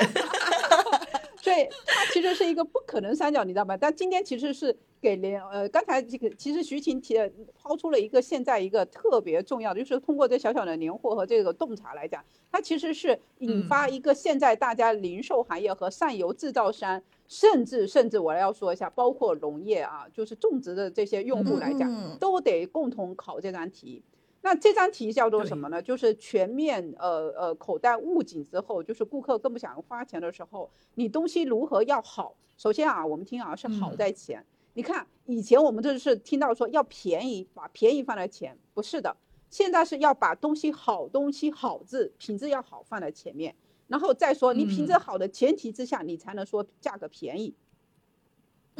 [1.37, 3.77] 所以它其实是一个不可能三角，你知道吗？
[3.77, 4.77] 但今天其实是。
[5.01, 7.15] 给连呃，刚才这个其实徐晴提
[7.55, 24.03] 抛出了一个现在一个特别重要的，就是通过这小小的年货和这个洞察来讲，它其实是引发一个现在大家零售行业和上游制造商，甚至甚至我要说一下，包括农业啊，就是种植的这些用户来讲，都得共同考这张题。
[24.41, 25.81] 那这张题叫做什么呢？
[25.81, 32.35] 就是全面呃呃口袋捂紧之后，就是顾客更不想花钱的时候，你东西如何要好？
[32.57, 34.45] 首先啊，我们听啊是好在前。
[34.79, 39.13] 你看，以前我们都是听到说要便宜，把便宜放在前，不是的，
[39.49, 43.53] 现在是要把东西好东西好字品质要好放在前面，
[43.89, 47.53] 然后再说你品质好的前提之下，你才能说价格便宜。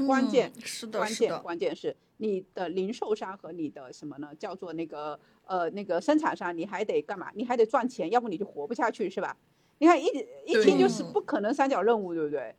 [0.08, 4.34] 关键是的，关键关键是你的零售商和你的什么呢？
[4.40, 7.30] 叫做那个呃那个生产商，你还得干嘛？
[7.36, 9.36] 你还得赚钱，要不你就活不下去，是吧？
[9.80, 10.06] 你看一
[10.46, 12.56] 一听就是不可能三角任务，对不对？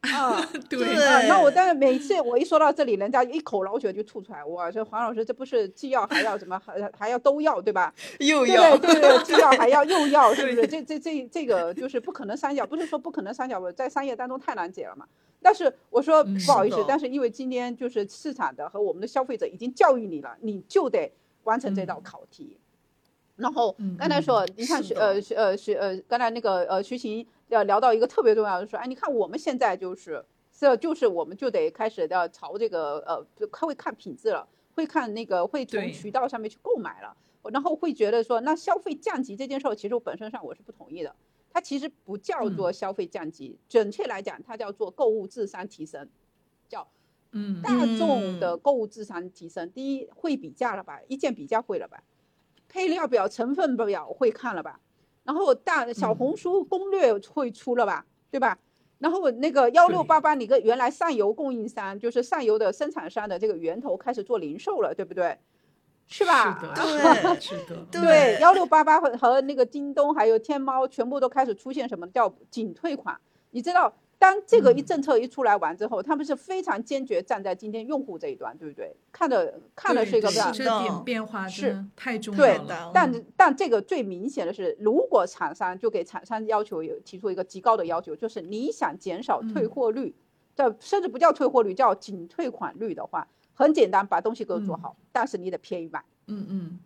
[0.00, 4.42] 啊， 对啊，那我 但是每次我一说到这里，人家一口老血就吐出来。
[4.46, 7.92] 哇，说黄老师这不是既要还要什么还还要都要对吧？
[8.18, 10.66] 又要对对对，既要还要又要，是不是？
[10.66, 15.06] 这这这这个就是不可能三角，不是说不可能三角，在商业当中太难解了嘛。
[15.42, 21.12] 但是我说不好意思，但是因为今天就是市场的和我们的消费者已经教育你了，你就得
[21.44, 22.56] 完成这道考题。
[23.36, 37.16] 然后刚才说，你看徐呃徐呃徐呃，刚才那个呃徐晴要聊到一个特别重要的，说哎，你看我们现在就是这就是我们就得开始要朝这个呃，他会看品质了，会看那个会从渠道上面去购买了，
[37.52, 41.14] 然后会觉得说那消费降级这件事儿，其实我本身上我是不同意的。
[41.52, 46.08] 它其实不叫做消费降级，准确来讲，它叫做购物智商提升，
[46.68, 46.86] 叫
[47.32, 47.60] 嗯。
[47.60, 49.68] 大众的购物智商提升。
[49.72, 52.04] 第一会比价了吧，一键比价会了吧，
[52.68, 54.78] 配料表、成分表会看了吧，
[55.30, 58.58] 然后大小红书攻略会出了吧，对吧？
[58.98, 65.38] 然后那个幺六八八，你个原来上游供应商，就是上游的生产商的这个源头开始做零售了，对不对？
[66.08, 66.58] 是吧？
[66.74, 73.16] 对，是的，对，幺六八八和和那个京东还有天猫，全部都开始出现什么叫仅退款？
[73.52, 78.94] 你知道，当这个一政策一出来完之后，他们是非常坚决站在今天用户这一端，对不对？
[79.10, 82.66] 看的看的是一个这点变化是太重要了。
[82.66, 90.14] 对，但但这个最明显的是，如果厂商就给厂商要求有提出一个极高的要求，就是你想减少退货率，
[90.54, 93.26] 这甚至不叫退货率，叫仅退款率的话。
[93.54, 96.78] 很简单，把东西给我做好，但是你得便宜卖，嗯嗯，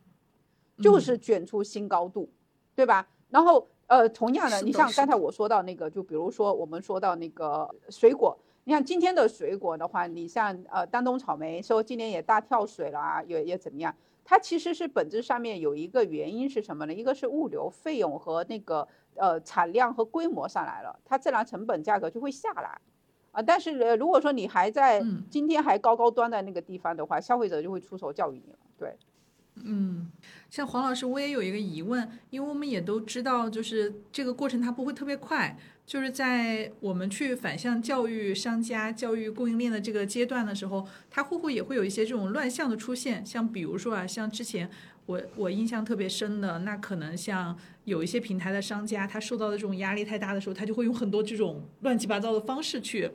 [0.80, 2.28] 就是卷出新高度，
[2.76, 3.08] 对吧？
[3.28, 13.94] 然后呃，同样的，你像刚才我说到那个，就比如说我们说到那个水果，你像今天的水果的话，你像呃丹东草莓说今年也大跳水了啊，也也怎么样？
[14.24, 16.94] 它其实是本质上面有一个原因是什么呢？
[16.94, 22.80] 一个是物流费用和那个呃产量和规模上来了，它自然成本价格就会下来。
[23.32, 28.58] 啊，但是呃，如果说你还在今天还高高端的那个地方的话，消费者就会出手教育你了。
[28.78, 28.96] 对，
[29.56, 30.10] 嗯，
[30.50, 43.24] 像黄老师，我也有一个疑问，因为我们也都知道，就是这个过程它不会特别快，就是在我们去反向教育商家、教育供应链的这个阶段的时候，它会不会也会有一些这种乱象的出现？
[43.24, 44.70] 像比如说啊，像之前。
[45.06, 53.10] 我我印象特别深的，那可能像有一些平台的商家，他受到的这种压力太大的时候，他就会用很多这种乱七八糟的方式去，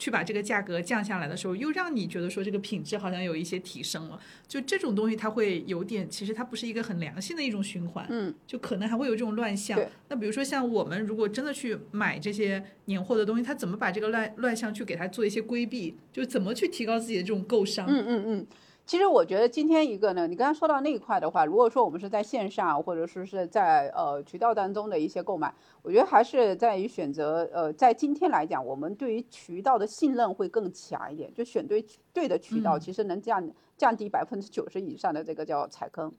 [0.00, 4.18] 去把这个价格降下来的时候，又让你觉得说这个品质好像有一些提升了。
[4.48, 9.78] 就这种东西，它会有点，其实它不是一个很良性的一种循环，嗯，就可能还会有这种乱象。
[10.08, 15.94] 那比如说像我们如果真的去买这些年货的东西，他怎么把这个乱乱象去给它做一些规避？
[16.10, 17.86] 就怎么去提高自己的这种购商？
[17.86, 18.46] 嗯嗯嗯。
[18.90, 36.12] 其实我觉得今天一个呢，你刚才说到那一块的话，如果说我们是在线上或者说是在呃渠道当中的一些购买，我觉得还是在于选择呃，在今天来讲，我们对于渠道的信任会更强一点，就选对对的渠道，其实能降降低百分之九十以上的这个叫踩坑，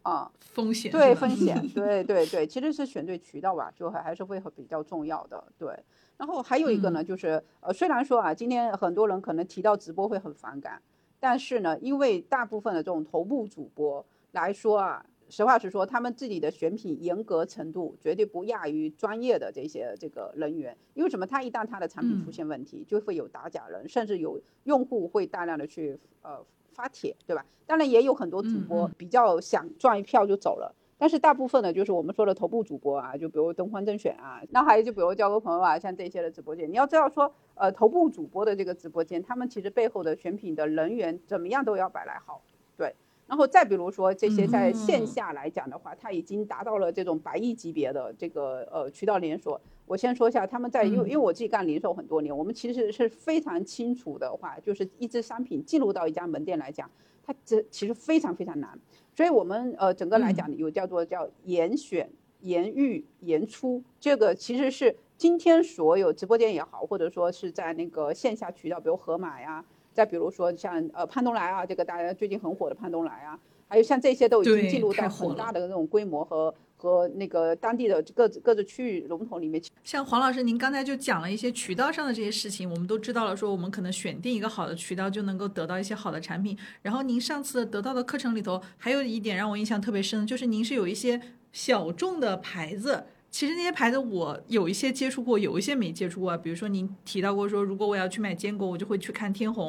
[0.00, 0.32] 啊。
[0.40, 5.68] 风险对风险 对对对，其实是选对渠道吧，就还还是会比较重要的对。
[6.16, 10.80] 然后还有一个呢，就是呃虽然说啊，今天很多人可能提到直播会很反感。
[11.28, 20.76] 但是呢，因为大部分的这种头部主播来说啊，实话实说，他们自己的选品严格程度绝对不亚于专业的这些这个人员。
[20.94, 21.26] 因为什么？
[21.26, 26.38] 他一旦他的产品出现问题，就会有打假人，甚至有用户会大量的去呃
[26.70, 27.44] 发帖，对吧？
[27.66, 30.72] 当然也有很多主播比较想赚一票就走了。
[30.98, 42.40] 但是大部分呢，就是我们说的头部主播啊，就比如东方甄选啊，那还有就比如交个朋友啊，像这些的直播间，你要知道说，呃，头部主播的这个直播间，他们其实背后的选品的人员怎么样都要摆来好，
[42.76, 42.94] 对。
[43.26, 49.60] 然后再比如说这些在线下来讲的话，他已经达到了这种百亿级别的这个呃渠道连锁。
[49.84, 56.88] 我先说一下，他们在因为因为我自己干零售很多年，我们其实是非常清楚的话，就是一支商品进入到一家门店来讲，
[57.24, 58.78] 它这其实非常非常难。
[59.16, 62.06] 所以，我们呃整个来讲有叫做叫严选、
[62.42, 69.64] 严预、严出，这个其实是今天所有直播间也好，或者说是在那个线下渠道，比如盒马呀，
[69.94, 76.54] 再比如说像呃潘东来啊，这个大家最近很火的潘东来啊，还有像这些都已经进入到很大的那种规模和。
[76.76, 83.36] 和那个当地的各自各自区域龙头里面，像黄老师，您刚才就讲了一些渠道上的这些事情，我们都知道了。
[83.36, 86.56] 说我们可能选定一个好的渠道，就能够得到一些好的产品。
[86.82, 91.20] 然后您上次得到的课程里头，还有一点让我印象特别深，就是您是有一些
[91.52, 93.06] 小众的牌子。
[93.28, 96.34] 其实那些牌子我有一些接触过，有一些没接触过。
[96.38, 99.68] 比如说您提到过说，如果我要去买坚果，我就会去看天虹；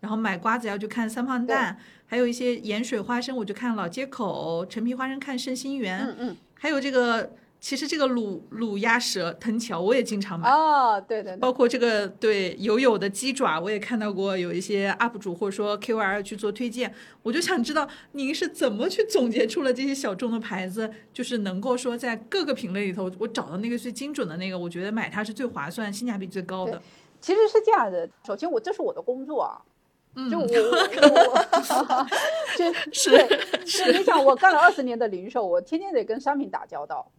[0.00, 7.30] 然后买瓜子要去看三胖蛋，还有一些盐水花生，我就看老街口；陈皮花生看盛心园，嗯嗯，还有这个。
[7.60, 16.92] 其实这个卤卤鸭舌藤桥我也经常买哦，对对，包括这个对友友的鸡爪，我也看到过有一些 UP 主或者说 KOL 去做推荐，
[17.22, 26.82] 我就想知道您是怎么去总结出了这些小众的牌子，就是能够说在各个品类里头，我找到那个最精准的那个，我觉得买它是最划算、性价比最高的。
[27.18, 29.56] 其实是这样的，首先我这是我的工作啊，
[30.30, 30.46] 就我我
[32.56, 37.10] 就 是是， 你想我干了二十年的零售，我天天得跟商品打交道。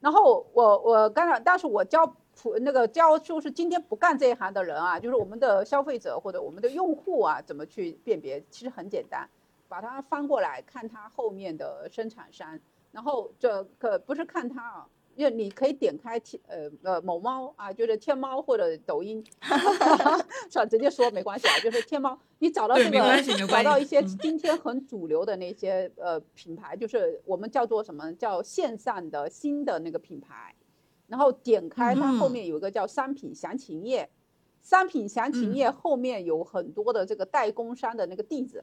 [0.00, 2.06] 然后我我刚才，但是我教
[2.40, 8.42] 普那个教就是今天不干这一行的人啊，就是我们的消费者或者我们的用户啊，怎么去辨别？
[8.48, 9.28] 其实很简单，
[9.68, 12.58] 把它翻过来看它后面的生产商，
[12.92, 14.86] 然后这可不是看它啊。
[15.18, 19.20] 因为你可以点开天呃呃某猫啊，就是天猫或者抖音，
[20.48, 20.64] 是吧？
[20.64, 23.00] 直接说没关系啊，就是天猫，你找到这个
[23.48, 30.54] 找到一些今天很主流的那些呃品牌，就是我们叫做什么叫线上的新的那个品牌，
[31.08, 34.08] 然后点开它后面有一个叫商品详情页，
[34.62, 38.62] 商品详情页后面有很多的这个代工商的那个地址。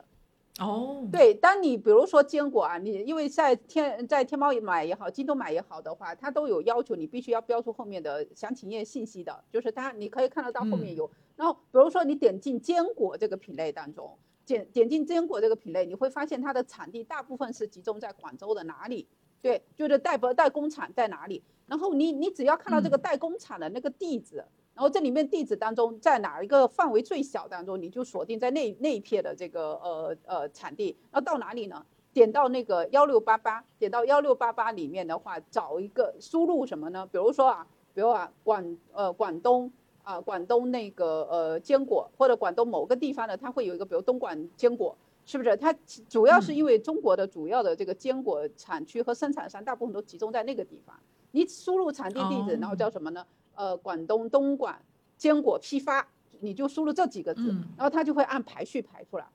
[0.60, 11.12] 哦，对，当你比如说坚果啊，你因为在天在天猫买也好，京东买也好的话，它都有要求，你必须要标出后面的详情页信息的，就是它你可以看得到后面有。
[11.36, 19.06] 然后比如说你点进坚果这个品类当中，点点进坚果这个品类，你会发现它的产地大部分是集中在广州的哪里？
[19.42, 21.44] 对，就是代不代工厂在哪里？
[21.68, 24.46] 然后你你只要看到这个代工厂的那个地址。
[24.76, 30.96] 然后这里面地址当中，在哪一个范围最小当中，你就锁定在那那一片的这个呃呃产地。
[31.12, 31.84] 那到哪里呢？
[32.12, 37.08] 点到那个幺六八八，点到幺六八八里面的话，找一个输入什么呢？
[37.10, 39.72] 比如说啊，比如啊广呃广东
[40.04, 45.56] 啊广东那个呃坚果，或者广东某个地方呢，它会有一个比如东莞坚果，是不是？
[45.56, 45.74] 它
[46.10, 50.98] 主要是因为中国的主要的这个坚果产区和生产商大部分都集中在那个地方。
[51.32, 53.26] 你输入产地地址，然后叫什么呢？
[53.56, 54.80] 呃，广东东莞
[55.18, 56.08] 坚果批发，
[56.40, 59.26] 你就输入这几个字，然后它就会按排序排出来，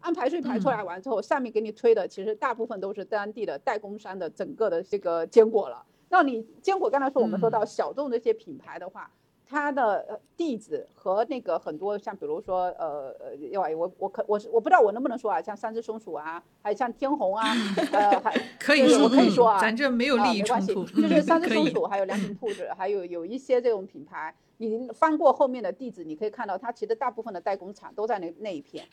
[0.00, 5.84] 按排序排出来完之后，上面给你推的其实大部分都是当地的代工商的整个的这个坚果了。
[6.08, 9.10] 那你坚果刚才说我们说到小众这些品牌的话。
[9.48, 17.44] 它的地址和那个很多像比如说呃呃，要我我可我是我不知道我能不能说啊，像三只松鼠啊，还有像天虹啊，
[17.92, 28.86] 呃还 可以说可以说啊，咱这没有利益冲突，就是三只松鼠，还有良品铺子，还有有一些这种品牌，你翻过后面的地址，你可以看到它其实大部分的代工厂都在那那一片，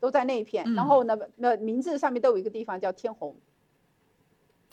[0.00, 3.36] 都在那一片，然后呢那名字上面都有一个地方叫天虹。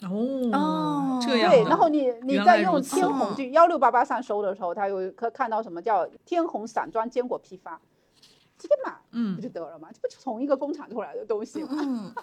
[0.02, 7.80] 哦，这样对，然后你你在用天虹去幺六八八上搜的时候，它有可看到什么叫天虹散装坚果批发，
[8.56, 9.88] 直接买，嗯，不就得了吗？
[9.92, 12.14] 这不就从一个工厂出来的东西吗？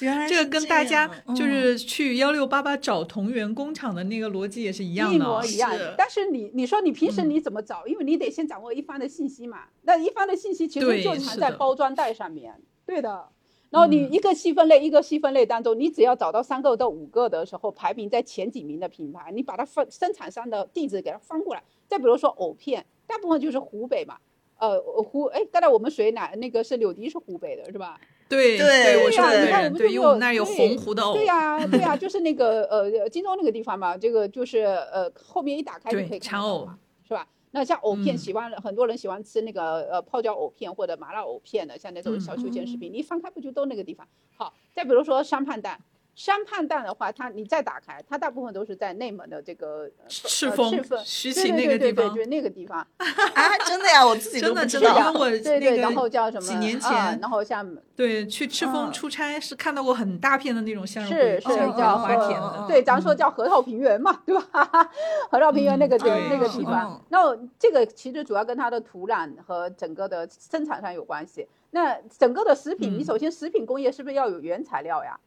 [0.00, 5.70] 原 来 这个跟大家就是去幺六八八找同源工厂的那个逻辑也是一样的，一模一样。
[5.96, 7.86] 但是你你说你平时你怎么找？
[7.86, 9.64] 因为你得先掌握一方的信息嘛。
[9.82, 13.28] 那一方的信息其实就藏在包装袋上面，对的。
[13.70, 21.62] 然后你一个细分类一个细分类当中，你只要找到三个到五个的时候，排名在前几名的品牌，你把它分生产商的地址给它翻过来。
[21.86, 24.16] 再比如说藕片，大部分就是湖北嘛，
[24.58, 27.98] 呃湖哎，刚才我们水奶那个是柳笛是湖北的是吧？
[28.28, 31.14] 对对，我说的对，对，因为我们那儿有洪湖的藕。
[31.14, 37.26] 对呀对呀，就是那个呃荆州那个地方嘛，这个就是呃后面一打开就可以看到嘛，是吧？
[37.52, 44.06] 那像藕片，喜欢很多人喜欢吃那个呃泡椒藕片或者麻辣藕片的，像那种小秋千食品，你一翻开不就都那个地方？
[44.36, 45.80] 好，再比如说山盘蛋。
[46.14, 50.70] 山畔蛋的话，它你再打开，它大部分都是在内蒙的这个赤峰、
[51.04, 54.96] 徐秦那个地方，就那个地方啊，真的呀，我自己真的知道。
[54.96, 56.46] 然后我对对，然后叫什么？
[56.46, 56.90] 几年前，
[57.20, 64.90] 然后像对去赤峰出差是看到过很大片的那种向日葵，是是叫花田的，对，咱说叫河套平原嘛，对吧？
[65.30, 71.46] 河套平原那个地那个地方，那这个其实主要跟它的土壤和整个的生产上有关系。
[71.72, 75.18] 那整个的食品，你首先食品工业是不是要有原材料呀？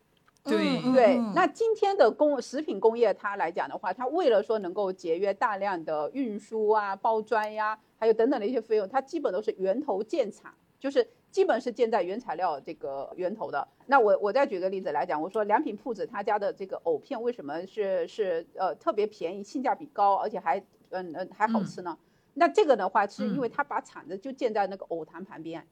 [0.44, 13.66] 对对，那今天的工食品工业它来讲的话，它为了说能够节约大量的运输啊、包装呀，还有等等的一些费用，它基本都是源头建厂，就是基本是建在原材料这个源头的。
[13.86, 21.98] 那我我再举个例子来讲，我说良品铺子他家的这个藕片为什么是是呃特别便宜、性价比高，而且还嗯嗯还好吃呢？
[22.34, 25.66] 那这个的话是因为他把厂子就建在那个藕塘旁边。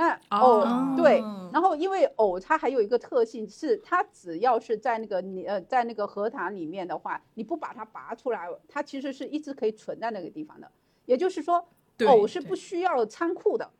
[0.00, 1.22] 那藕对，
[1.52, 10.70] 然后因为藕它还有一个特性是，它只要是在那个你呃在那个荷塘里面的话，你不把它拔出来，它其实是一直可以存在那个地方的。
[11.04, 11.62] 也就是说，
[12.06, 13.70] 藕是不需要仓库的，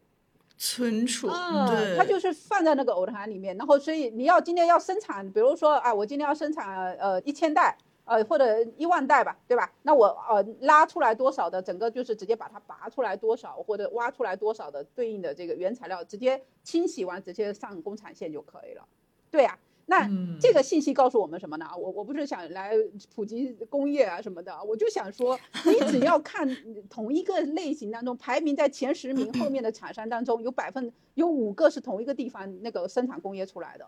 [0.59, 3.57] 存储，对，它就是放在那个藕塘里面。
[3.57, 7.79] 然后所以你要今天要生产，比如说啊，我今天要生产呃一千袋。
[8.11, 9.73] 呃，或者一万袋吧，对吧？
[9.83, 18.85] 那我呃拉出来多少的，整个就是直接把它拔出来多少，或者挖出来多少的对应的这个原材料，直接清洗完直接上工厂线就可以了。
[19.31, 19.57] 对呀，
[19.87, 21.71] 那这个信息告诉我们什么呢？
[21.79, 22.73] 我我不是想来
[23.15, 26.49] 普及工业啊什么的，我就想说， 你只要看
[26.89, 33.87] 同一个类型当中排名在前十名后面的厂商当中，有百分有五个是同一个地方那个生产工业出来的。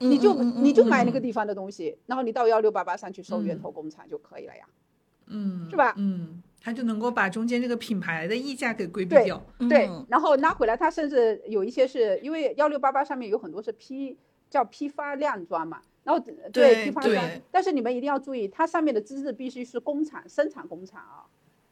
[0.00, 4.64] 你就你就买那个地方的东西，然后你到幺六八八上去收源头工厂就可以了呀，
[5.26, 5.94] 嗯，是吧？
[5.98, 14.16] 嗯，他就能够把中间这个品牌的溢价给规避掉，对，然后拿回来，他甚至有一些是因为幺六八八上面有很多是批
[14.48, 21.28] 叫批发量装嘛，然后对批发量，但是你们一定要注意，它上面的资质必须是工厂生产工厂啊，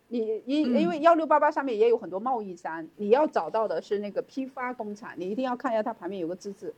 [0.08, 6.74] 你因因为幺六八八上面也有很多贸易商，你要找到的是那个批发工厂，你一定要看一下它旁边有个资质，对。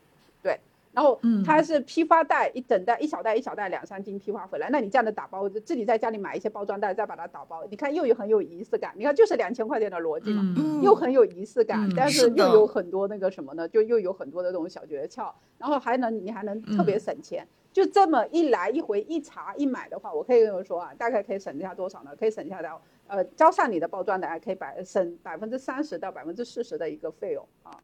[0.93, 8.93] 然后它是批发袋，一整袋一小袋一小袋两三斤批发回来，那你这样的打包，自己在家里买一些包装袋，再把它打包，你看又有很有仪式感。
[8.97, 10.43] 你看就是两千块钱的逻辑嘛，
[10.83, 13.69] 又很有仪式感，但是又有很多那个什么呢？
[13.69, 17.47] 就又有很多的这种小诀窍，然后还能你还能特别省钱。
[17.73, 22.11] 就这么一来一回一查一买的话，我可以跟你说啊，大概可以省下多少呢？
[22.19, 27.79] 可以省下到呃交上你的包装袋，可以百省百分之三十到百分之四十的一个费用啊。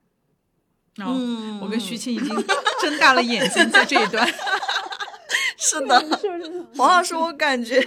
[0.98, 2.28] 嗯，我跟徐晴已经
[2.80, 4.26] 睁大了眼睛在这一段。
[5.58, 5.98] 是的，
[6.76, 7.86] 黄老师，我感觉，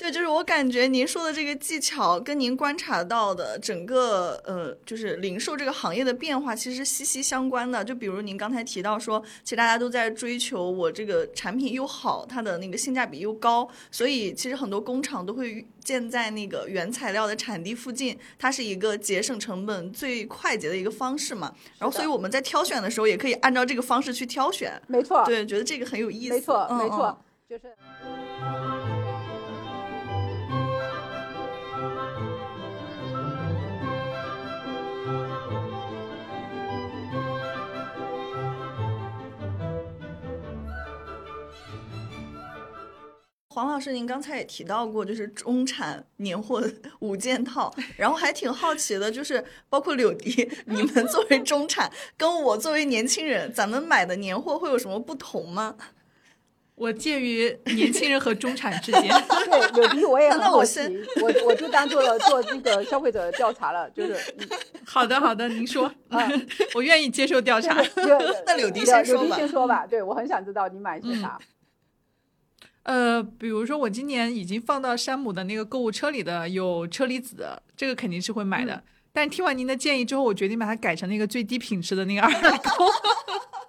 [0.00, 7.84] 对，就是我感觉您说的这个技巧跟您观察到的整个呃，就是零售这个行业的变化，其实息息相关的。
[7.84, 21.54] 就比如您刚才提到说，其实大家都在追求我这个产品又好，它的那个性价比又高，所以其实很多工厂都会建在那个原材料的产地附近，它是一个节省成本最快捷的一个方式嘛。
[21.78, 24.80] 然后，所以我们在挑选的时候，也可以按照这个方式去挑选。
[24.86, 26.32] 没错，对，觉得这个很有意思。
[26.32, 27.22] 没错，没错。
[27.46, 28.99] 就是。
[43.60, 46.64] 黄老师，您刚才也提到过，就是中产年货
[47.00, 55.76] 五件套，然后还挺好奇的，就是包括柳迪，你们作为中产，跟我作为年轻人，咱们买的年货会有什么不同吗？
[56.74, 59.02] 我介于年轻人和中产之间。
[59.50, 60.80] 对，柳迪我也 很好奇，
[61.20, 64.16] 我我就当做了做这个消费者调查了，就是。
[64.86, 66.26] 好的，好的，您说啊，
[66.74, 67.76] 我愿意接受调查。
[68.46, 69.22] 那柳迪先说吧。
[69.24, 71.38] 柳迪先说吧，对我很想知道你买些啥。
[72.82, 78.82] 呃，比如说我今年已经放到山姆的那个购物车里的有车厘子，这个肯定是会买的。
[79.12, 82.86] 但听完您的建议之后，我决定把它改成那个最低品质的那个二代购。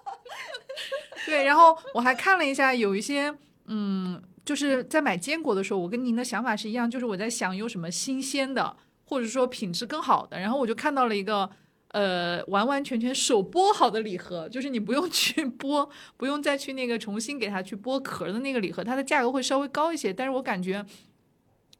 [1.26, 3.34] 对，然后我还看了一下，有一些，
[3.66, 11.50] 嗯，就是在买坚果的时候，我跟您的想法是一样，就是我在想有什么新鲜的，或者说品质更好的，然后我就看到了一个，
[11.92, 15.88] 呃，完完全全手剥好的礼盒，就是你不用去剥，
[16.18, 20.84] 不用再去那个重新给它去剥壳的那个礼盒，它的价格会稍微高一些，但是我感觉，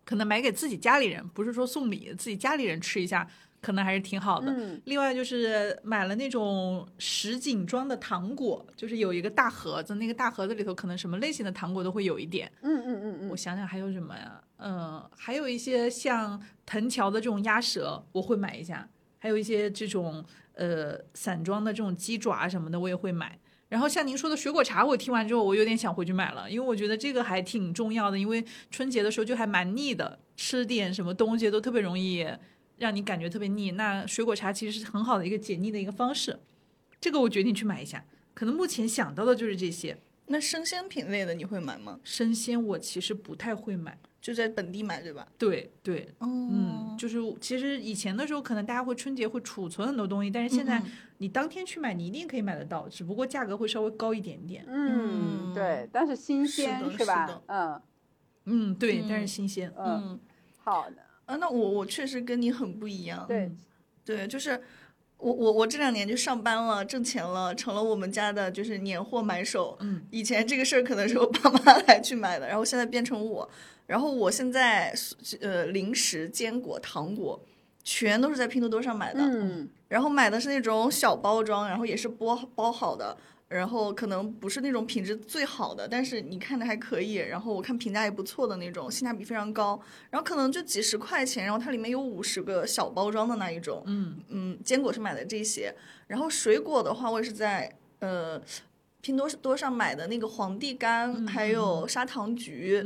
[0.04, 3.28] 可能买给自己家里人，不是说送礼，自己家里人吃一下。
[3.62, 4.52] 可能还是挺好的。
[4.86, 12.50] 另外就是买了那种实景装的糖果，就是有一个大盒子，那个大盒子里头可能什么类型的糖果都会有一点。
[12.62, 13.28] 嗯嗯嗯嗯。
[13.28, 14.42] 我想想还有什么呀？
[14.56, 18.88] 嗯，还有一些像藤条的这种鸭舌，我会买一下。
[19.22, 23.38] 还有一些这种呃散装的这种鸡爪什么的，我也会买。
[23.68, 28.18] 然后像您说的水果茶，我听完之后我有点想回去买了，因为我觉得这个还挺重要的。
[28.18, 32.26] 因为春节的时候就还蛮腻的，吃点什么东西都特别容易。
[32.78, 36.36] 让你感觉特别腻，那水果茶其实是很好的一个解腻的一个方式。
[37.00, 38.04] 这个我决定去买一下。
[38.34, 39.96] 可能目前想到的就是这些。
[40.26, 42.00] 那生鲜品类的你会买吗？
[42.02, 45.26] 生鲜我其实不太会买，就在本地买，对吧？
[45.36, 50.80] 对对，嗯，就是其实以前的时候，可能大家会春节会储存很多东西，但是现在
[51.18, 54.64] 你当天去买，你一定可以买得到，只不过价格会稍微高一点点。
[54.68, 57.42] 嗯，对，但是新鲜是吧？
[57.48, 57.82] 嗯
[58.44, 59.72] 嗯，对，但是新鲜。
[59.76, 60.18] 嗯，
[60.58, 60.96] 好的。
[61.24, 63.26] 啊，那我我确实跟你很不一样。
[63.26, 63.50] 对，
[64.04, 64.62] 对，就是
[65.22, 69.76] 我我我这两年就上班了，挣钱了，成了我们家的就是年货买手。
[69.80, 73.48] 嗯，以前这个事儿可能是我爸妈 来去买的，然后现在变成我。
[73.86, 74.92] 然后我现在
[75.40, 77.40] 呃零食、坚果、糖果
[77.84, 79.20] 全都是在拼多多上买的。
[79.20, 83.16] 嗯，然后买的是那种小包装，然后也是包包好的。
[83.52, 89.80] 然后可能不是那种品质最好的，但是你看着还可以，然后我看评价也不错的那种，性价比非常高。
[90.10, 93.82] 然后可能就几十块钱，然后它里面有五十个小包装的那一种。
[93.86, 95.74] 嗯嗯，坚果是买的这些，
[96.06, 98.40] 然后水果的话，我也是在呃。
[99.02, 102.80] 拼多多上买的那个皇帝柑，还有砂糖橘，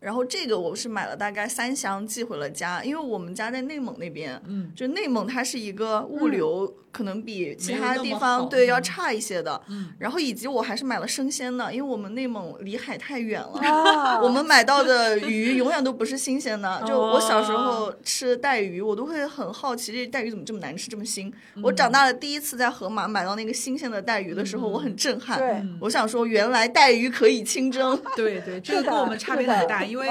[0.00, 25.59] 然后这个我是买了大概三箱寄回了家，因为我们家在内蒙那边，嗯，就内蒙它是一个物流可能比其他地方对要差一些的，嗯，然后以及我还是买了生鲜的，因为我们内蒙离海太远了，我们买到的鱼永远都不是新鲜的， 就我小时候吃带鱼，我都会很好奇这带鱼怎么这么难吃这么腥，我长大了第一次在盒马买到那个新鲜的带鱼的时候，我很震撼，对。
[25.80, 28.00] 我想说，原来带鱼可以清蒸。
[28.16, 30.08] 对对，这个跟我们差别很大，因为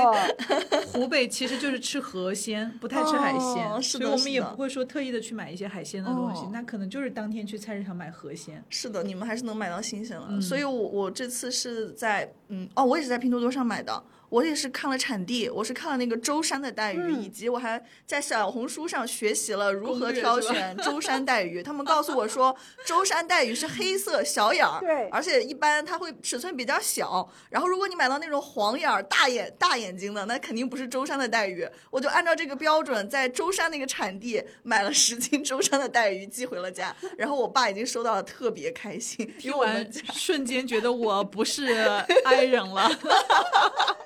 [0.88, 8.64] 湖北其实就是吃河鲜，不太吃海鲜，所以我们也不会说特意的去买一些海鲜的东西，那可能就是当天去菜市场买河鲜。
[8.70, 14.04] 是的，你们还是能买到新鲜的，所以我我这次是在嗯哦，我也是在拼多多上买的。
[14.30, 21.64] 我也是看了产地，我是看了那个舟山的带鱼，以及我还在小红书上学习了如何挑选舟 山带鱼。
[21.64, 22.56] 他们告诉我说，
[22.86, 27.28] 舟山带鱼是黑色小眼儿，对，而且一般它会尺寸比较小。
[27.50, 31.68] 然后如果你买到那种黄眼儿、大眼大眼睛的，那肯定不是舟山的带鱼。
[31.90, 36.96] 我就按照这个标准，在舟山那个产地买了十斤舟山的带鱼寄回了家。
[37.18, 41.66] 然后我爸已经收到了，特别开心，听完瞬间觉得我不是
[42.26, 42.90] 爱人了。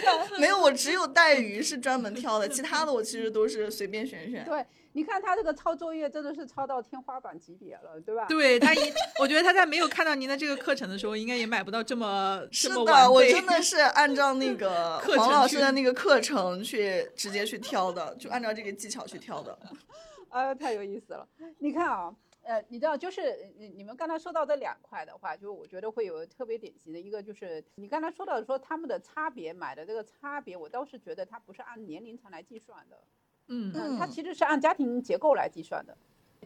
[0.38, 4.44] 没有，我只有带鱼是专门挑的，其他的我其实都是随便选选。
[4.44, 8.26] 对，你看他这个抄作业真的是抄到天花板级别了，对吧？
[8.28, 8.78] 对他一，
[9.20, 13.10] 我觉得他在没有看到您的这个课程的时候，应该也买不到这么是的。
[13.10, 19.58] 我真的 是按照那个黄老师的那个课程去直接去挑的，就按照这个技巧去挑的。
[20.30, 21.26] 呃，太有意思了，
[21.58, 22.14] 你看啊。
[22.46, 32.96] 呃，你知道，就是你你们刚才说到这两块的话，就是我觉得会有特别典型的一个，就是你刚才说到说他们的差别，买的这个差别，我倒是觉得它不是按年龄层来计算的，
[33.48, 35.96] 嗯嗯，它其实是按家庭结构来计算的。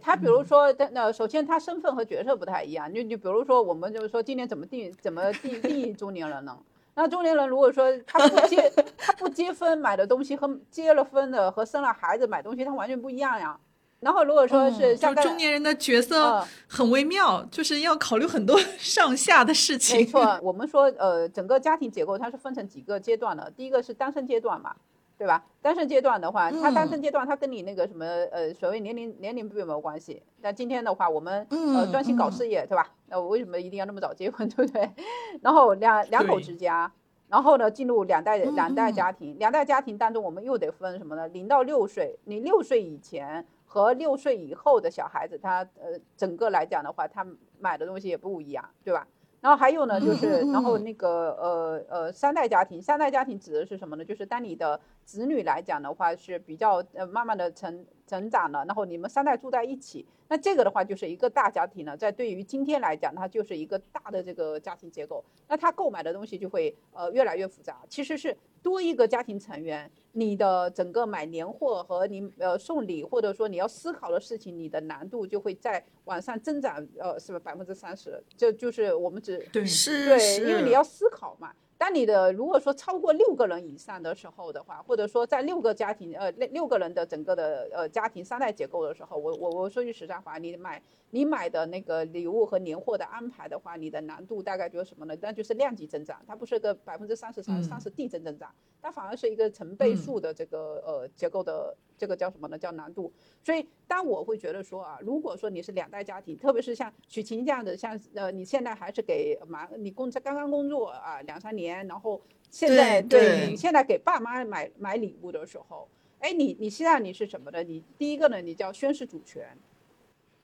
[0.00, 6.58] 他比如说，那首先他身份和角色不太一样，就就比如说，我们就是说今年怎么定怎么定定义中年人呢？
[6.94, 13.60] 那中年人如果说他不结他不结婚买的东西和结了婚的和生了孩子买东西，他完全不一样呀。
[14.00, 19.98] 然后，如果说是像中年人的角色很微妙，就是要考虑很多上下的事情。
[19.98, 23.52] 没错，我们说，呃，整个家庭结构它是分成几个阶段的。
[23.54, 24.74] 第一个是单身阶段嘛，
[25.18, 25.44] 对吧？
[25.60, 30.22] 单身阶段的话，他单身阶段他跟你那个什么，呃，所谓年龄年龄并没有关系。
[30.40, 32.90] 那今天的话，我们呃专心搞事业，对吧？
[33.06, 34.90] 那我为什么一定要那么早结婚，对不对？
[35.42, 36.90] 然后两两口之家，
[37.28, 41.28] 然后呢进入两代两代家庭，两代家庭当中我们又得分什么呢？
[41.28, 43.44] 零到六岁，你六岁以前。
[43.72, 47.24] 和六岁以后的小孩子，他呃，整个来讲的话，他
[47.60, 49.06] 买的东西也不一样，对吧？
[49.40, 54.04] 然后还有呢，就是然后那个呃呃，三代家庭，三代家庭指的是什么呢？
[54.04, 60.04] 就是当你的子女来讲的话，是比较呃慢慢的成成长了，然后你们三代住在一起。
[60.28, 65.24] 那这个的话就是一个大家庭了，在对于今天来讲，它就是一个大的这个家庭结构。
[65.48, 67.80] 那他购买的东西就会呃越来越复杂。
[67.88, 78.22] 其实是多一个家庭成员，你的整个买年货和你呃送礼，或者说你要思考的事情，你的难度就会在往上增长，呃，是不是百分之三十？
[78.36, 81.52] 这就是我们只对是对，因为你要思考嘛。
[81.80, 95.16] 当你的如果说超过六个人以上的时候的话，或者说在六个家庭呃六六个人的整个的呃家庭三代结构的时候，我我我说句实在话，你买你买的那个礼物和年货的安排的话，你的难度大概就是什么呢？
[95.22, 102.56] 那就是量级增长，它不是个百分之三十三三十递增增长，它反而是一个成倍数的这个呃结构的这个叫什么呢？
[102.56, 103.12] 叫难度。
[103.44, 111.86] 所以当我会觉得说啊，如果说你是两代家庭，特别是像许晴这样的，像呃你现在还是给妈你工刚刚工作啊两三年。
[111.86, 112.18] 然后
[112.50, 115.86] 现在对你现在给爸妈买买礼物的时候，
[116.20, 117.62] 哎，你你希望你是什么的？
[117.62, 119.46] 你第一个呢，你叫宣誓主权。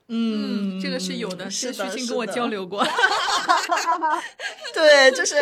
[0.08, 2.84] 嗯，这个是有的，是徐青跟我交流过。
[4.72, 5.34] 对，就是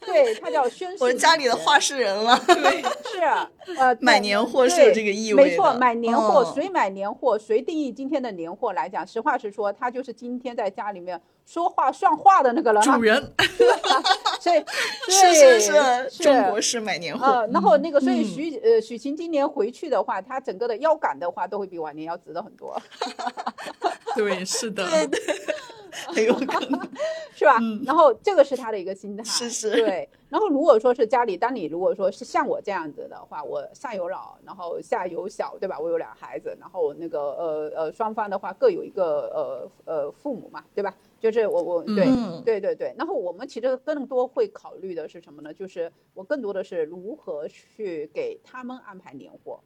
[0.00, 1.04] 对他叫宣誓。
[1.04, 2.38] 我家里的话事人了。
[2.46, 3.18] 对， 是
[3.78, 12.82] 呃，买年货是有这个意味没错，买年货谁买年货谁定义今天的年货来讲，实话实说，他就是今天在家里面说话算话的那个人。
[12.82, 13.32] 主人。
[14.40, 14.62] 所以
[15.08, 17.48] 是是是，中国式买年货。
[17.50, 22.76] 然后那个，所以许呃许晴今年回去的话，她整个的腰杆的话，都会比往年要直的很多。
[24.14, 24.86] 对，是的。
[24.88, 25.20] 对对。
[26.08, 26.78] 很有可能，
[27.34, 27.56] 是吧？
[27.86, 30.06] 然后这个是他的一个心态，是是，对。
[30.28, 35.78] 然后如果说是家里，当你如果说是像我这样子的话，我上有老，然后下有小，对吧？
[35.80, 40.92] 我有俩孩子，然后那个呃呃双方的话各有一个呃呃父母嘛，对吧？
[41.32, 42.06] 就是我我对
[42.44, 42.94] 对对对。
[42.96, 45.52] 然后我们其实更多会考虑的是什么呢？
[45.52, 49.60] 就是我更多的是如何去给他们安排年货。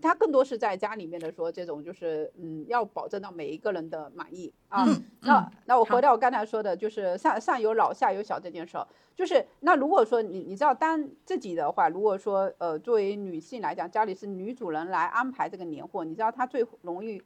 [0.00, 4.84] 他更多是在家里面的说，这种就是嗯，要保证到每一个人的满意啊。
[5.20, 8.84] 那那我回到我刚才说的，就是上上有老下有小这件事儿，
[9.14, 17.22] 就是那如果说你你知道，当自己的话，如果说呃作为女性来讲，家里是女主人来安排这个年货，你知道她最容易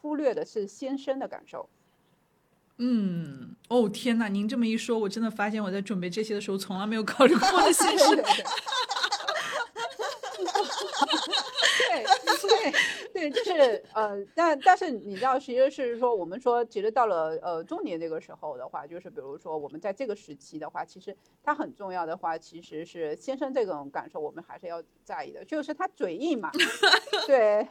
[0.00, 1.68] 忽略的是先生的感受。
[2.82, 8.16] 嗯，哦天哪，您这么一说，我真的发现我在准备这些的时候，从来没有考虑过我的先生。
[12.42, 12.72] 对
[13.12, 26.50] 对，就是呃，但但是你知道，其实是说，我们说，其实到了呃中年这个时候的话，就是比如说我们在这个时期的话，其实他很重要的话，其实是先生这种感受，我们还是要在意的，就是他嘴硬嘛，
[27.26, 27.68] 对，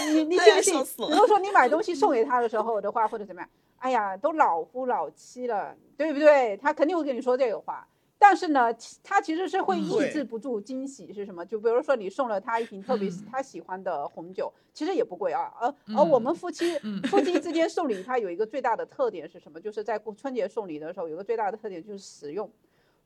[0.00, 0.78] 你你信不信？
[1.10, 6.56] 如果说你买东西 送给他的时候的话，或者怎么样，哎呀，都老夫老妻了，对不对？
[6.56, 7.86] 他肯定会跟你说这个话。
[8.18, 8.72] 但是呢，
[9.02, 11.44] 他其实是会抑制不住惊喜是什么？
[11.44, 15.52] 就比如说你送了他一瓶特别他喜欢的红酒，其实也不贵啊。
[15.58, 16.78] 而而我们夫妻
[17.08, 19.60] 夫妻之间送礼，它有一个最大的特点是什么？
[19.60, 22.48] 就是在过春节送礼的时候，有个最大的特点就是实用。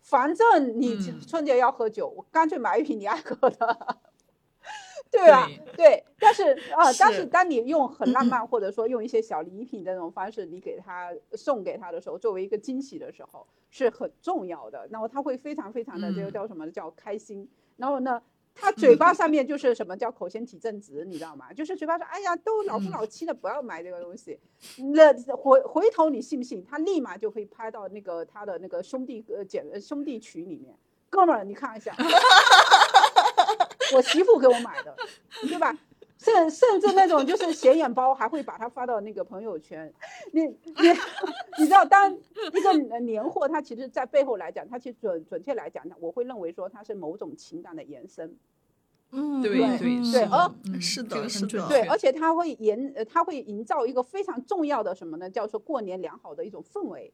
[0.03, 3.97] 反正你春节要喝酒，我干脆买一瓶你爱喝的。
[5.17, 6.43] 对啊，对，但是
[6.75, 14.87] 啊，但是当你用很浪漫，或者说用一些小礼品的那种方式，你给他送给他的时候，作为一个惊喜的时候，是很重要的。
[14.91, 17.49] 然后他会非常非常的这个叫什么叫开心。
[17.79, 18.23] 然后呢，
[18.55, 21.51] 他嘴巴上面就是什么叫口嫌体正直，你知道吗？
[21.53, 24.39] 就是嘴巴说，哎呀，都老夫老妻了，不要买这个东西。
[24.93, 26.63] 那回回头你信不信？
[26.63, 30.77] 他立马就会拍到那个他的那个兄弟呃姐兄弟群里面，
[31.09, 31.95] 哥们儿，你看一下。
[33.95, 34.95] 我媳妇给我买的，
[35.43, 35.77] 对吧？
[36.19, 39.93] 甚甚至那种就是显眼包，还会把它发到那个朋友圈。
[40.33, 40.55] 你你
[41.59, 48.35] 你知道，当一个年货，它其实在背后来讲，它其实准准确来讲，我会认为说它是某种情感的延伸。
[49.13, 55.31] 嗯，对对对，而是的，是的，对，而且它会营，它会营造一个非常重要的什么呢？
[55.31, 57.13] 叫做过年良好的一种氛围。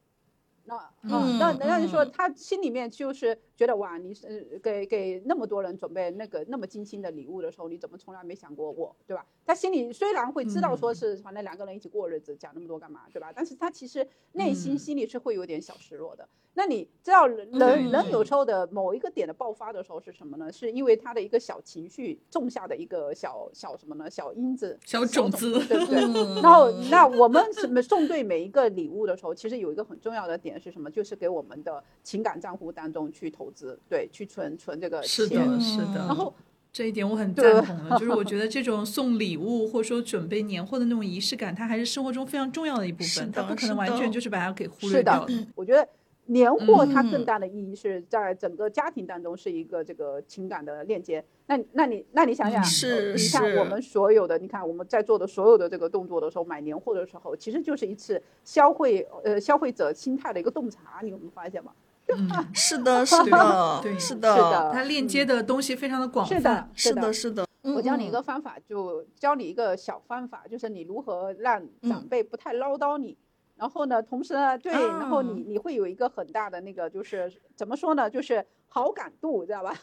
[0.65, 9.25] 那嗯，那那就说他心里面就是觉得哇，你是给给那么多人准备那个那么精心的礼物的时候，你怎么从来没想过我，对吧？
[9.45, 13.31] 他心里虽然会知道说是反正两个人一起过日子，讲那么多干嘛，对吧？
[13.35, 16.27] 但是他其实内心心里是会有点小失落的。
[16.55, 20.51] 那你知道人人有时候的某一个点的爆发的时候是什么呢？
[20.51, 24.07] 是因为他的一个小情绪种下的一个小小什么呢？
[24.07, 26.41] 小因子、小种子，对不对？
[26.41, 30.89] 然后那我们什么送对每一个礼物的时候，其实有一个很重要的点是什么？
[30.89, 35.07] 就是给我们的情感账户当中去投资，对，去存存这个钱。
[35.07, 36.05] 是的，是的。
[36.07, 36.33] 然后
[36.71, 45.47] 这一点我很赞同的，就是我觉得这种送礼物或者说准备年货的那种仪式感，它还是生活中非常重要的一部分，它不可能完全就是把它给忽略掉的。
[45.55, 45.87] 我觉得。
[46.27, 51.21] 年货它更大的意义是在整个家庭当中是一个这个情感的链接。
[51.45, 61.71] 那那你那你想想，是你看我们所有的，你看我们在做的所有的这个动作的时候，买年货的时候，其实就是一次消费呃消费者心态的一个洞察，你有没有发现吗？
[62.53, 66.35] 是的， 是的， 对，是的，它链接的东西非常的广泛。
[66.35, 67.47] 是的，是的，是的。
[67.61, 73.17] 我教你一个方法，就教你一个小方法，就是你如何让长辈不太唠叨你。
[73.55, 79.73] 然后呢，同时呢，对，然后你你会有一个很大的那个，就是怎么说呢，就是好感度，知道吧？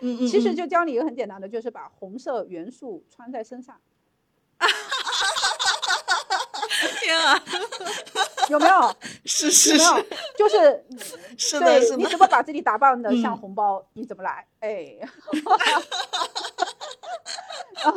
[0.00, 0.26] 嗯嗯。
[0.26, 3.76] 其实就教你一个很简单的，就是把红色元素穿在身上。
[7.00, 7.42] 天啊！
[8.48, 8.94] 有没有？
[9.24, 9.84] 是是是。
[10.36, 10.84] 就是。
[11.36, 11.96] 是的，是的。
[11.96, 13.84] 你怎么把自己打扮的像红包？
[13.94, 14.46] 你怎么来？
[14.60, 14.96] 哎。
[17.82, 17.94] 啊，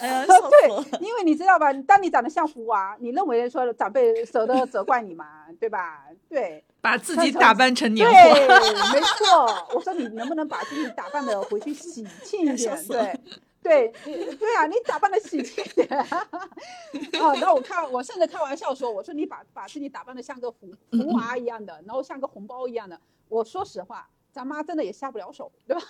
[0.00, 5.46] 哎呀，对，因为你知道吧，当你长得像福娃，你认为说长辈舍得责怪你吗？
[5.60, 6.04] 对吧？
[6.28, 9.68] 对，把自己打扮成年货，对，没错。
[9.74, 12.86] 我说你能不能把自己打扮的回去喜庆一点？
[12.86, 13.20] 对，
[13.62, 13.88] 对，
[14.36, 15.88] 对啊，你打扮的喜庆一点。
[17.20, 22.98] 哦，然后我看，我甚至开玩笑说，我说你把把自己打扮的像个福福娃一样的，然后像个红包一样的。
[23.28, 24.08] 我说实话。
[24.32, 25.82] 咱妈真的也下不了手，对吧？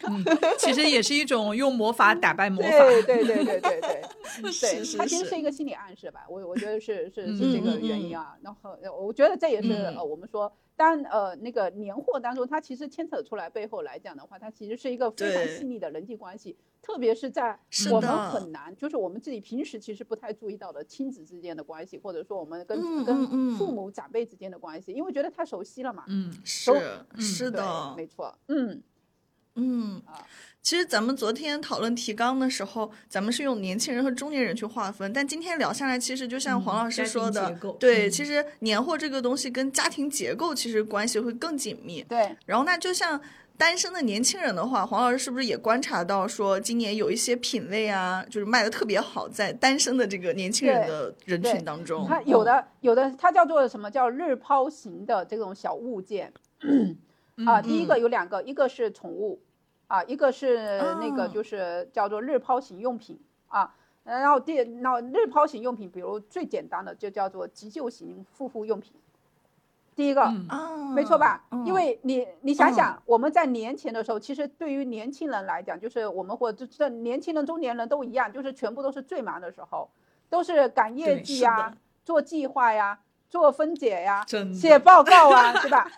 [0.08, 0.24] 嗯，
[0.58, 2.68] 其实也是一种用魔法打败魔法。
[2.68, 4.02] 对对对对对对，对，
[4.98, 6.24] 它其实是一个心理暗示吧。
[6.28, 8.36] 我我觉得是是是这个原因啊。
[8.42, 10.52] 然后我觉得这也是呃，我们说。
[10.82, 17.56] 当呃那个年货当中，它其实牵扯出来背后来讲的话，它其实是一个非常细腻的人际关系，特别是在
[17.92, 26.04] 我们很难，就是我们自己平时其实不太注意到的亲子之间的关系，或者说我们跟跟父母长辈之间的关系，因为觉得太熟悉了嘛。
[26.08, 26.72] 嗯，是
[27.16, 28.36] 是的，没错。
[28.48, 28.82] 嗯
[29.54, 30.26] 嗯啊。
[30.62, 37.50] 其实咱们昨天讨论提纲的时候，咱们是用年轻人和中年人去划分，但今天聊下来，其实就像黄老师说的，
[37.80, 42.02] 对，其实年货这个东西跟家庭结构其实关系会更紧密。
[42.04, 43.20] 对，然后那就像
[43.56, 56.32] 单身的年轻人的话，黄老师是不是也观察到说，今年有一些品类啊，就是卖的特别好，在单身的这个年轻人的人群当中，它有的有的它叫做什么叫日抛型的这种小物件
[57.44, 59.40] 啊，第一个有两个，一个是宠物。
[59.92, 63.74] 啊，一个是那个就是叫做日抛型用品啊，
[64.04, 68.94] 然后第那日抛型用品，比如最简单的就叫做急救型护肤用品。
[69.94, 70.32] 第一个，
[70.94, 71.44] 没错吧？
[71.66, 79.90] 因为你你想想，我们在年前的时候，其实对于年轻人来讲，就是我们或者这年轻人、中年人都一样，就是全部都是最忙的时候，
[80.30, 82.98] 都是赶业绩呀、做计划呀。
[83.32, 84.22] 做分解呀，
[84.54, 85.90] 写报告啊， 是吧？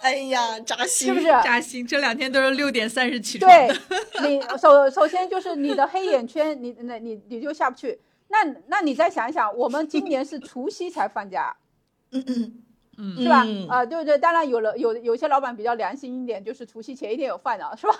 [0.00, 1.26] 哎呀，扎心，是不是？
[1.26, 3.50] 扎心，这两天都是六点三十起床。
[3.50, 3.68] 对，
[4.22, 8.00] 你首首先就是你的黑眼圈，你那你你就下不去。
[8.28, 11.56] 那那你再想一想，我们今年是除夕才放假。
[12.12, 12.62] 嗯嗯，
[13.16, 13.44] 是吧？
[13.68, 17.94] 啊，对对，当然有了，有有些老板比较良心一点，就是除夕前一天有饭的，是吧？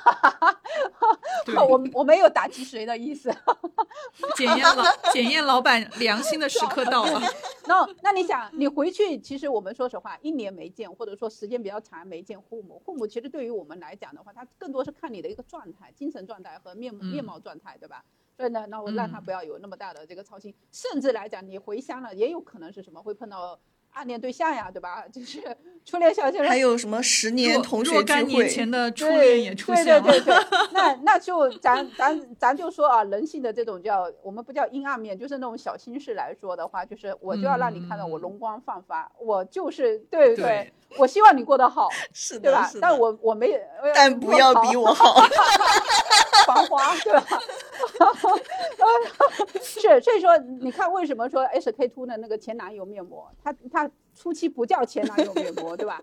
[1.68, 3.34] 我我没有打击谁的意思。
[4.36, 7.20] 检验老检验老板良心的时刻到了。
[7.66, 18.05] 那那你想，你回去，其实我们说实话，一年没见，或者说时间比较长没见父母，父母其实对于我们来讲的话，他更多是看你的一个状态、精神状态和面面貌状态，对吧？
[18.36, 23.59] 所以呢，那我让他不要有那么大的这个操心，甚至来讲，你回乡了，也有可能是什么会碰到。
[23.95, 25.05] 暗恋对象呀，对吧？
[25.11, 25.40] 就是
[25.84, 27.97] 初恋小情人，还有什么十年同学聚会？
[27.97, 30.01] 若干年前的初恋也出现了。
[30.03, 42.70] 对对对对，那那就咱咱咱就说啊，人性的这种叫我们不叫阴暗面，就是那种小心事来说的话，就是我就要让你看到我容光焕发，我就是对对，我希望你过得好， 是对吧？
[42.80, 43.61] 但我我没，
[43.95, 45.20] 但不要比我好，
[46.47, 47.24] 繁华，对吧？
[49.62, 56.01] 是，所以说你看，为什么说 SK two 的那个前男友面膜，它它初期不叫前男友面膜，对吧？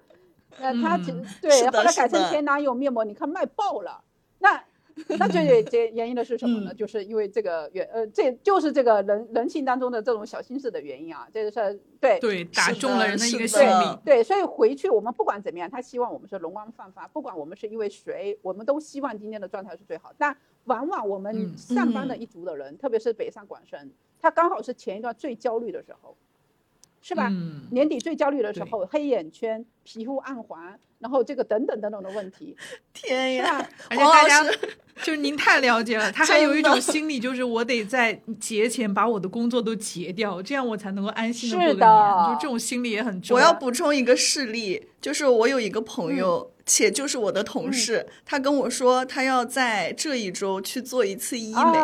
[0.60, 0.98] 呃，它
[1.42, 4.02] 对后来改成前男友面膜，你看卖爆了，
[4.40, 4.62] 那。
[5.20, 6.74] 那最这原因的是什么呢？
[6.74, 14.00] 就是因为这个原呃，这就是这个人人性当中的这种小心思的原因啊，这个是对对打中了人的一个心理。
[14.06, 20.14] 对，所以回去我们不管怎么样，他希望我们是容光焕发，不管我们是因为谁，我们都希望今天的状态是最好。
[20.18, 20.36] 但
[20.66, 26.16] 往往我们上班的一族的人，特别是北上广深，他刚好是前一段最焦虑的时候。
[27.02, 27.32] 是吧？
[27.72, 30.62] 年底最焦虑的时候，黑眼圈、皮肤暗黄，
[31.00, 32.56] 然后这个等等等等的问题。
[32.94, 33.68] 天呀！
[33.90, 34.44] 而且大家
[35.02, 42.36] 就是您太了解了，他还有一种心理，就是我得在节前把我的工作都结掉，这样我才能够安心的过个年。
[42.36, 43.44] 就这种心理也很重要。
[43.44, 46.52] 我要补充一个事例，就是我有一个朋友。
[46.64, 51.80] 且就是我的同事，他跟我说，他要在这一周去做一次医美，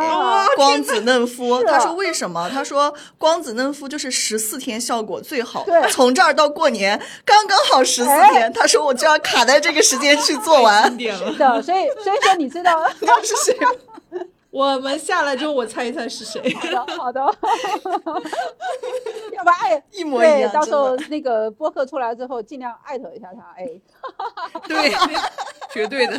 [0.56, 1.62] 光子嫩肤。
[1.64, 2.48] 他说为什么？
[2.50, 8.54] 他说光子嫩肤就是十四天效果最好，从这儿到过年刚刚好十四天。
[8.54, 10.84] 他说我就要卡在这个时间去做完。
[10.92, 13.58] 是的，所以所以说你知道 他是谁？
[14.50, 16.54] 我们下来之后，我猜一猜是谁。
[16.54, 17.22] 好的，好的。
[19.34, 20.52] 要不艾一模一样。
[20.52, 23.54] 到时候那个播客出来之后，尽量艾特一下他。
[23.56, 23.66] 哎，
[24.68, 24.92] 对，
[25.72, 26.18] 绝对的。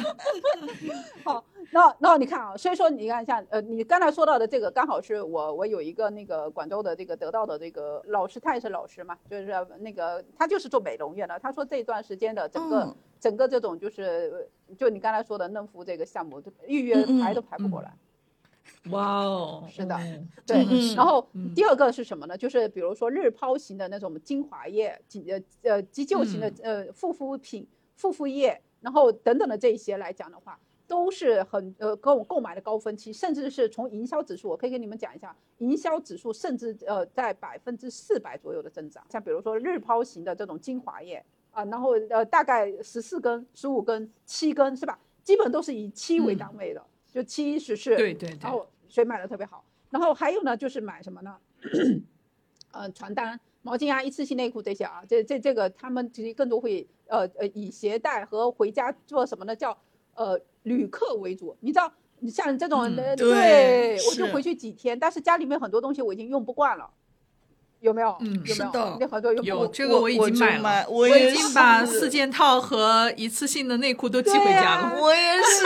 [1.25, 11.37] 好，那那你看啊，所以说你看像呃，你刚才说到的这个，刚好是我我有一个那个广州的这个得到的这个老师，他也是老师嘛，就是那个他就是做美容院的。
[11.41, 17.93] 他说这段时间的整个整个这种就是就你刚才说的嫩肤这个项目，预约排都排不过来。
[18.91, 19.99] 哇哦，是的，
[20.47, 20.65] 对。
[20.95, 22.37] 然后第二个是什么呢？
[22.37, 27.67] 就是比如说日抛型的那种精华液、急呃呃急救型的呃护肤品、
[28.01, 39.05] 护肤液，然后等等的这一些来讲的话，都是很呃购购买的高峰期，甚至是从营销指数，我可以跟你们讲一下，营销指数甚至呃在百分之四百左右的增长。
[39.11, 44.99] 像比如说日抛型的这种精华液啊，然后呃大概十四根、十五根、七根是吧？
[45.23, 46.83] 基本都是以七为单位的。
[47.13, 49.65] 就七十是，对对对，然后所以买的特别好。
[49.91, 51.37] 然后还有呢，就是买什么呢？
[52.73, 59.57] 呃，床单、毛巾啊，一次性内裤这些啊，这这这个他们其实更多会呃呃以携带和回家做什么呢？
[59.57, 59.77] 叫
[60.15, 61.57] 呃旅客为主。
[61.61, 66.91] 你知道，你像这种，对，我就回去几天，但是家里面很多东西我已经用不惯了。
[67.81, 68.17] 有没有？
[68.21, 68.99] 嗯，有没有？
[69.01, 75.01] 有很多有这个我已经买了，我已经把四件套和一次性的内裤都寄回家了。
[75.01, 75.65] 我也是。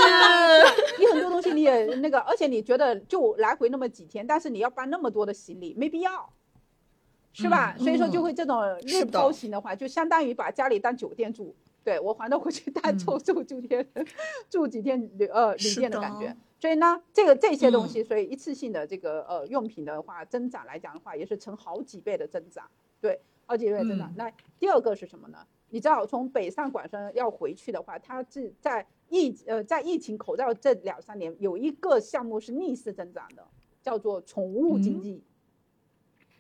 [0.99, 6.29] 你很多东西你也那个，而且你觉得就来回那么几天，但是你要搬那么多的行李，没必要，
[7.33, 7.75] 是吧？
[7.79, 11.55] 所以说就会这种日抛型的话，就相当于把家里当酒店住。
[11.85, 13.85] 对我还得回去单住住几天，
[14.49, 16.37] 住几天旅呃旅店的感觉。
[16.63, 22.65] 所以呢，这个这些东西，所以一次性的这个呃用品的话，增长来讲的话，也是成好几倍的增长。
[23.01, 24.15] 对，好几倍增长。
[24.17, 25.45] 那第二个是什么呢？
[25.71, 33.45] 你知道，从北上广深要回去的话，它是在疫呃在疫情口罩这两三年，有一个项目是逆势增长的，
[33.83, 35.21] 叫做宠物经济。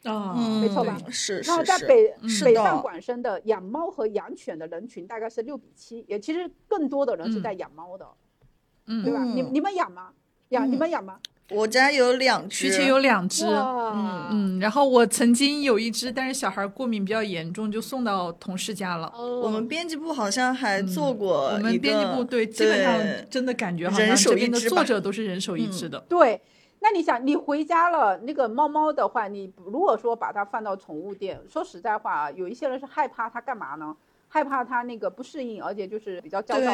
[0.04, 0.96] 啊，没错吧？
[1.08, 1.50] 是是是。
[1.50, 2.14] 然后在北
[2.44, 8.04] 北上广深的养猫和养犬的人群大概是六比七，也其实更多的人是在养猫的。
[8.04, 8.16] 嗯，
[8.86, 9.24] 对吧？
[9.24, 10.10] 你你们养吗？
[10.50, 11.18] 养你们养吗？
[11.50, 13.44] 我家有两只，之前有两只。
[13.46, 19.12] 嗯嗯，然后我曾经有一只，但是小孩过敏比较严重，就送到同事家了。
[19.14, 26.00] 哦我们编辑部好像还做过我们编辑部对，基本上真的感觉好像这边的作者都是人手一只的。
[26.08, 26.40] 对，
[26.80, 33.94] 那你想，你回家了，那个猫猫的话，你如果说把它放到宠物店，说实在话啊，有一些人是害怕它干嘛呢？
[34.32, 36.70] 害怕它那个不适应，而且就是比较焦躁。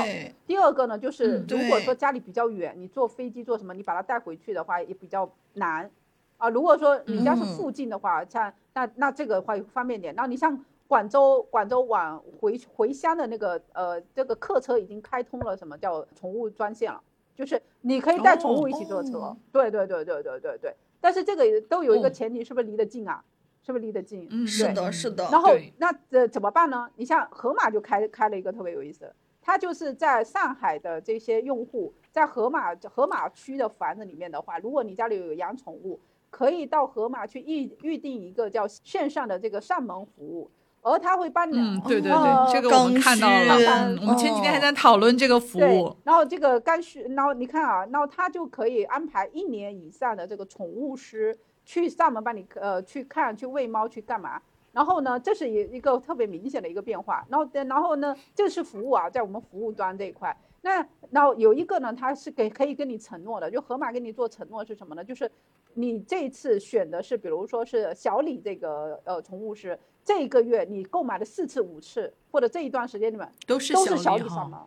[0.46, 5.90] 第二个呢，就是如果说家里比较远，你坐飞机坐什么，你把它带回去的话也比较难
[6.36, 6.48] 啊。
[6.48, 10.14] 如果说你家是附近的话，像那那这个话方便点。
[10.14, 17.02] 那你像广州，广州往回回乡的那个呃这个客车已经开通了，什么叫宠物专线了？
[17.34, 19.36] 就是你可以带宠物一起坐车。
[19.50, 20.76] 对对对对对对对。
[21.00, 23.24] 但是这个都有一个前提，是不是离得近啊？
[23.64, 24.26] 是不是离得近？
[24.30, 25.28] 嗯，是的，是的。
[25.30, 26.88] 然后那这怎么办呢？
[26.96, 36.00] 你像盒马就开开了一个特别有意思，它就是在上海的这些用户，在盒马盒马区的房子里面的话，如果你家里有养宠物，
[36.30, 40.50] 可以到盒马去预预定一个叫线上的这个上门服务，
[40.82, 41.58] 而他会帮你。
[41.58, 43.96] 嗯，对对对，这个我们看到了。
[44.00, 45.94] 我们前几天还在讨论这个服务。
[46.04, 51.36] 然后这个刚需，然后你看啊，然后他就可以安排一年以上的这个宠物师。
[51.68, 54.40] 去上门帮你呃去看去喂猫去干嘛？
[54.72, 57.22] 然后呢，这是一一个特别明显的一个变化。
[57.28, 60.34] 然后然后呢，这是服务啊，在我们服务端这一块。
[60.62, 65.04] 那然后有一个呢，它是给可以跟你承诺的，就盒马给你做承诺是什么呢？
[65.04, 65.30] 就是
[65.74, 74.58] 你这次选的是，比如说是小李这个呃宠物师，这一个月你购买了四次五次，或者这一段时间里面都是都是小李上门。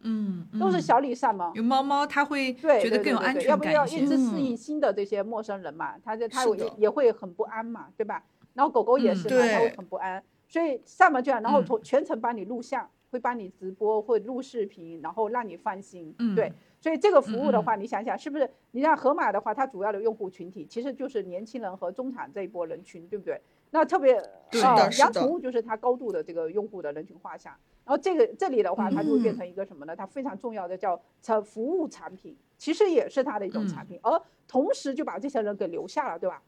[0.00, 1.50] 嗯，都是小礼上门。
[1.54, 3.50] 有猫猫，它会觉得更有安全感。
[3.50, 5.94] 要不要一直适应新的这些陌生人嘛？
[6.04, 8.22] 它就它也也会很不安嘛，对吧？
[8.54, 10.22] 然后狗狗也是嘛，它会很不安。
[10.46, 16.14] 所以上门这样，然后从全程帮你录像，会帮你直播，会录视频，然后让你放心。
[16.18, 16.52] 嗯，对。
[16.80, 18.48] 所以这个服务的话，你想想是不是？
[18.70, 23.40] 你像盒马的话，它主要的用户群体其实就是年轻人和中产这一波人群，对不对？
[23.70, 24.14] 那特别
[24.62, 27.52] 啊，养宠物就是它高度的这个用户的人群画像。
[27.84, 29.96] 然后这个这里的话，它就会变成一个什么呢？
[29.96, 36.42] 它非常重要的叫产服务产品，其实也是它的一种产品，而同时就把这些人给留下了，对吧？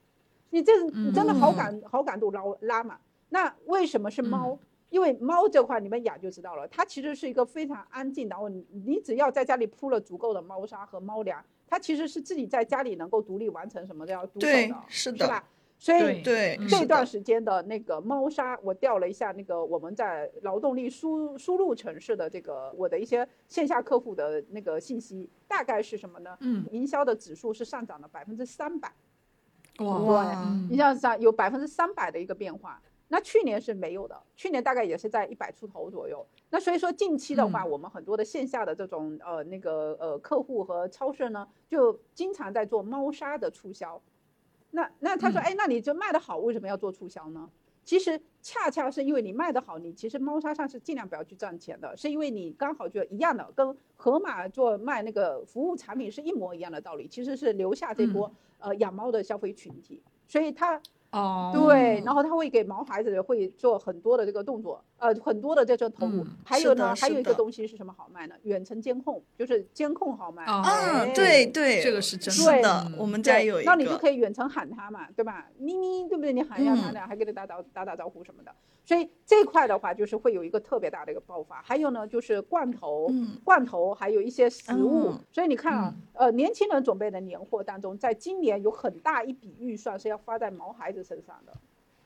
[0.51, 3.01] 你这你真的好感好感度拉拉满？
[3.31, 4.59] 那为什么是猫？
[4.91, 8.29] 因为猫这块你们养就知道了，它其实是一个非常安静。
[8.29, 15.45] 然后你你只要在家里铺了足够的猫砂和猫粮，它其实是自己在家里能够独立完成什么叫独守的，是吧？
[15.83, 26.37] 所以对这段时间的那个猫砂，我调了一下那个我们在劳动力输输入城市的这个我的一些线下客户的那个信息，大概是什么呢？
[26.41, 28.93] 嗯，营销的指数是上涨了百分之三百，
[29.78, 32.78] 哇，你像上有百分之三百的一个变化。
[33.09, 36.24] 那去年是没有的，去年大概也是在一百出头左右。
[36.51, 44.01] 那所以说近期的话，我们很多的线下的这种呃那个呃客户和超市呢，就经常在做猫砂的促销。
[44.71, 47.49] 那那他说，哎，那你就卖的好，为什么要做促销呢？
[47.85, 60.81] 其实恰恰是因为你卖的好，你其实猫砂上是尽量不要去赚钱的，是因为你刚好就一样的，跟盒马做卖那个服务产品是一模一样的道理，其实是留下这波呃养猫的消费群体，所以他。
[61.12, 66.25] 哦，对，然后他会给毛孩子会做很多的这个动作，呃，很多的这种投入。
[66.45, 68.35] 还有呢，还有一个东西是什么好卖呢？
[68.43, 70.45] 远程监控，就是监控好卖。
[70.45, 72.87] 啊，对对，这个是真的。
[72.97, 73.71] 我们家有一个。
[73.71, 75.49] 那你就可以远程喊他嘛，对吧？
[75.59, 76.33] 咪咪，对不对？
[76.33, 78.55] 你喊一下他俩，还给他打打打打招呼什么的。
[78.85, 81.63] 所以这块的话，就是会有一个特别大的一个爆发。
[81.63, 83.09] 还有呢，就是罐头，
[83.45, 85.15] 罐头，还有一些食物。
[85.31, 91.53] 所以你看啊，呃，年轻人准备的年货当中，在今年有很大一笔预算是要花在毛孩子身上的。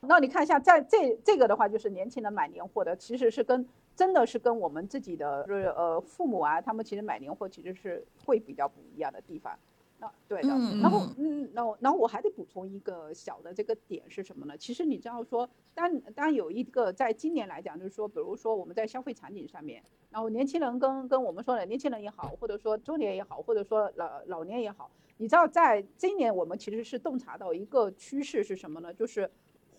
[0.09, 9.59] 那你看一下，在这这个的话，就是年轻人买年货的，其实是跟真的是跟我们自己的就是呃父母啊，他们其实买年货其实是会比较不一样的地方。
[9.99, 10.49] 那，对的。
[10.49, 14.59] 然后，嗯，然后，然后我还得补充一个小的这个点是什么呢？
[14.59, 19.81] 其实你知道说，当当有一个在今年来讲，就是说，比如说我们在消费场景上面，
[20.11, 28.93] 然后年轻人跟跟我们说的年轻人也好，或者说中年也好，或者说老老年也好，你知道在今年我们其实是洞察到一个趋势是什么呢？
[28.93, 29.31] 就是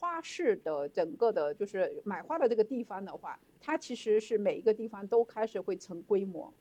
[0.05, 6.53] 花市的整个的，就是买花的这个地方的话，它其实是每一个地方都开始会成规模。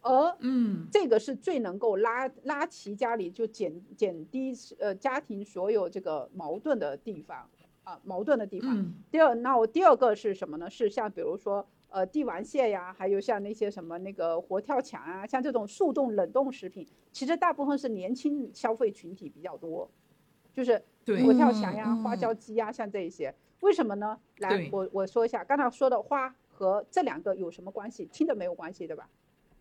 [0.00, 7.48] 而嗯，这个是最能够拉拉齐家里就减减低呃家庭所有这个矛盾的地方
[7.84, 8.92] 啊矛盾的地方。
[9.12, 10.68] 第二，那我第二个是什么呢？
[10.68, 19.88] 是像比如说呃帝王蟹呀，还有像那些什么那个活跳墙啊，像这种速冻冷冻食品，其实大部分是年轻消费群体比较多，
[20.56, 23.32] 就是佛跳墙呀、花椒鸡呀，像这一些。
[23.60, 24.18] 为什么呢？
[24.38, 28.06] 来，我我说一下，刚才说的花和这两个有什么关系？
[28.06, 29.06] 听着没有关系，对吧？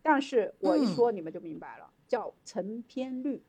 [0.01, 3.43] 但是我一说你们就明白了，叫成片率，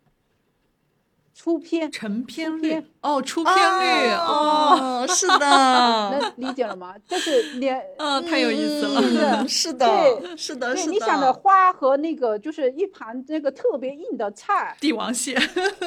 [1.37, 5.39] 出片成片率哦，出片率哦，是的，
[6.19, 6.95] 能理解了吗？
[7.07, 9.03] 就是连 嗯，太有意思了，
[9.47, 10.91] 是的，是的，是的。
[10.91, 15.35] 你想的花和那个就是一盘那个特别硬的菜，帝王蟹，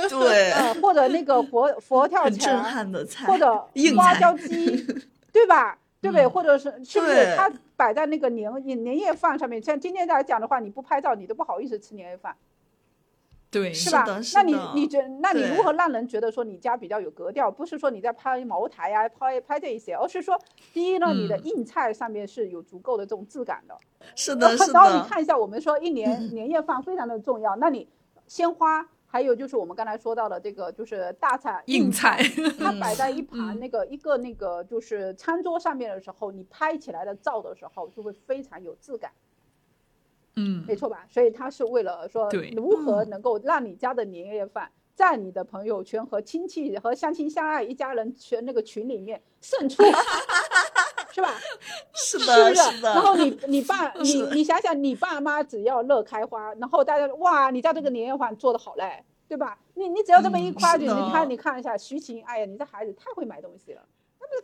[0.07, 3.51] 对，或者那个佛佛跳墙，震撼的菜，或者
[3.97, 4.85] 花椒鸡，
[5.33, 5.75] 对吧？
[5.99, 6.27] 对不对？
[6.27, 9.61] 或者是是不是它摆在那个年年夜饭上面？
[9.61, 12.33] 像今天来讲的话，你不拍照，你都不好意思吃年夜饭，
[13.51, 14.05] 对，是吧？
[14.35, 17.49] 那你你觉，那你如何让人觉得说你家比较有格调？
[17.49, 20.39] 不是说你在拍茅台呀，拍拍这一些，而是说，
[20.73, 23.75] 第一呢，你的硬菜上面是有足够的这种质感的。
[24.15, 24.73] 是的，是的。
[24.77, 27.87] 然后你看一下，我们说一年年夜饭非常的重要，那你
[28.27, 28.87] 鲜花。
[29.11, 32.21] 还有就是我们刚才说到的这个，就是大菜硬菜，
[32.59, 39.09] 它摆在一盘那个一个那个就是餐桌上面的时候，你拍起来的照的时候就会非常有质感。
[40.39, 41.05] 嗯，没错吧？
[41.09, 49.83] 所以他是为了说如何能够让你家的年夜饭在你的朋友圈和亲戚和相亲相爱一家人群那个群里面胜出，
[51.11, 51.33] 是吧？
[51.93, 52.93] 是的，是的。
[52.93, 59.57] 然后你你爸 你你想想，你爸妈只要乐开花，然后大家哇，你家这个年夜饭做的好嘞，对吧？
[59.75, 63.81] 你你只要这么一夸，就你看你看一下徐晴，哎呀，你这孩子太会买东西了。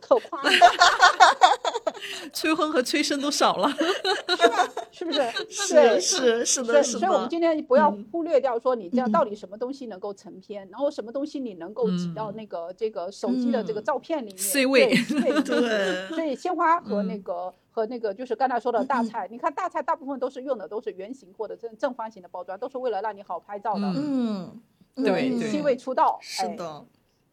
[0.00, 0.40] 可夸，
[2.32, 4.68] 催婚和催生都少了，是吧？
[4.92, 5.20] 是不是？
[5.50, 6.98] 是是是的，是的。
[7.00, 14.38] 所以，我们今天不要忽略掉说，你这样到底什么东西能够成片，然后什么东西你能够挤到那个这个手机的这个照片里面。
[14.38, 14.94] C 位，
[15.44, 16.08] 对。
[16.08, 23.80] 所以，鲜花和那个和那个就是刚才说的大菜，你看大菜大部分都是用的都是圆形或者正正方形的包装，都是为了让你好拍照的。
[23.96, 24.60] 嗯，
[24.96, 26.18] 对，C 位出道。
[26.20, 26.84] 是的。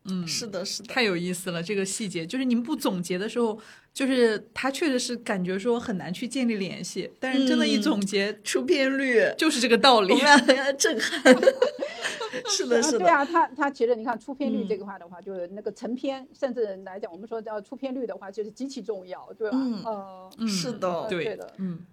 [0.06, 1.64] 嗯，是的，是的，太有意思了。
[1.64, 3.58] 这个细节就是你们不总结的时候，
[3.94, 10.14] 就是他确实是感觉说很难去建立联系，但是真的，一总结出片率就是这个道理，
[10.78, 11.36] 震撼。
[12.50, 13.00] 是的，是的。
[13.00, 19.58] 对啊，他他其实你看出片率这个话的话，就是那个成片，甚至来讲，我们说叫出片率的话，就是极其重要，对吧？
[20.38, 21.86] 嗯，是的，对的，嗯。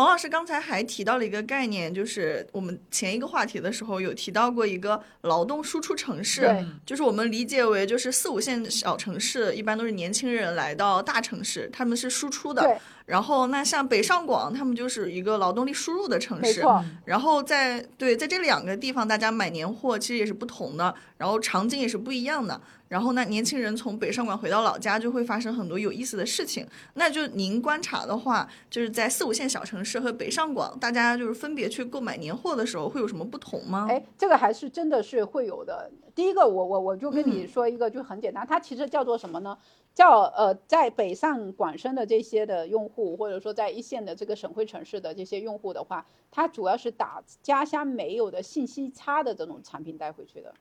[0.00, 12.80] 黄老师刚才还提到了一个概念，就是我们前一个话题的时候有提到过一个劳动输出城市，就是我们理解为就是四五线小城市一般都是年轻人来到大城市，他们是输出的。
[13.10, 16.62] 然后那像北上广，他们就是一个劳动力输入的城市。
[17.04, 22.60] 然后在对在这两个地方，大家买年货其实也是不同的，然后场景也是不一样的。
[22.86, 26.64] 然后呢，年轻人从北上广回到老家，就会发生很多有意思的事情。
[26.94, 33.88] 那就您观察的话，就是在四五线小城市和北上广，大家就是分别去购买年货的时候，会有什么不同吗？
[33.90, 35.90] 哎，这个还是真的是会有的。
[36.14, 39.56] 第一个，我我我就跟你说一个，就很简单，它其实叫做什么呢？
[39.94, 50.54] 叫呃，在北上广深的这些的用户，或者说在一线的这个省会城市的这些用户的话，它主要是打家乡没有的信息差的这种产品带回去的。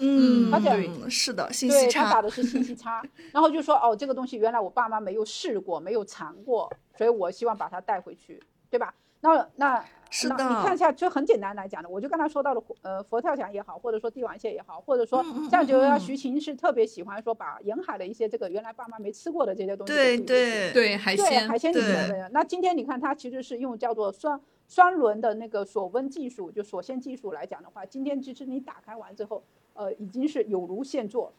[0.00, 8.40] 嗯，而且是的，信息差，他打的是信息 差，然后就说哦，这个东西原来我爸妈没有试过，没有尝过，所以我希望把它带回去，
[8.70, 8.94] 对吧？
[9.20, 22.28] 那那是的，你看一下，就很简单来讲的，我就刚才说到了，呃，佛跳墙也好，或者说帝王蟹也好，或者说像就要徐晴是特别喜欢说把沿海的一些这个原来爸妈没吃过的这些东西，对对对，海鲜海鲜里面的。
[22.32, 29.42] 那今天你看它其实是用叫做双双轮的那个锁温技术，就锁鲜技术来讲的话，今天其实你打开完之后。
[29.74, 31.32] 呃，已经是有如现做，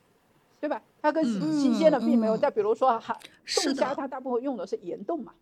[0.62, 0.82] 对吧？
[1.02, 2.38] 它跟新鲜的并没有。
[2.38, 3.20] 再比如说，哈，
[3.54, 5.34] 冻虾它大部分用的是盐冻嘛。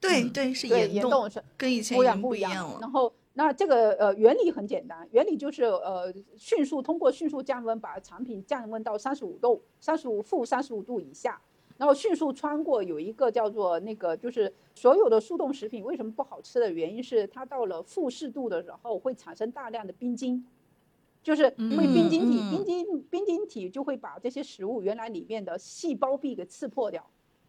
[0.00, 2.78] 对对，是盐冻，是跟以前不一样不一样了。
[2.80, 11.38] 然后，那这个呃原理很简单，原理就是呃迅速通过迅速降温把产品降温到三十五度、三十五负三十五度以下，
[11.76, 20.42] 然后迅速穿过有一个叫做那个就是所有的速冻食品为什么不好吃的原因是它到了负四度的时候会产生大量的冰晶，
[21.22, 27.06] 就是会冰晶体，冰晶冰晶体就会把这些食物原来里面的细胞壁给刺破掉，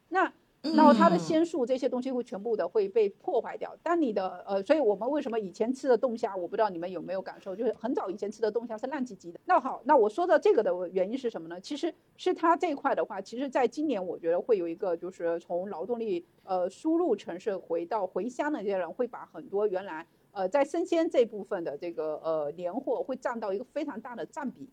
[0.10, 0.34] 那。
[0.61, 3.75] 然后它的鲜素这些东西会全部的会被破坏掉。
[3.81, 9.39] 但你的呃，所以我们为什么以前吃的冻虾，我不知道你们有没有感受，就是很早以前吃的冻虾是烂唧唧的。
[9.45, 11.59] 那好，那我说到这个的原因是什么呢？
[11.59, 24.69] 其实是它这一块的话，其实在今年我觉得会有一个，就是从劳动力呃输入城市回到回乡的这些人，会把很多原来呃在生鲜这部分的这个呃年货会占到一个非常大的占比。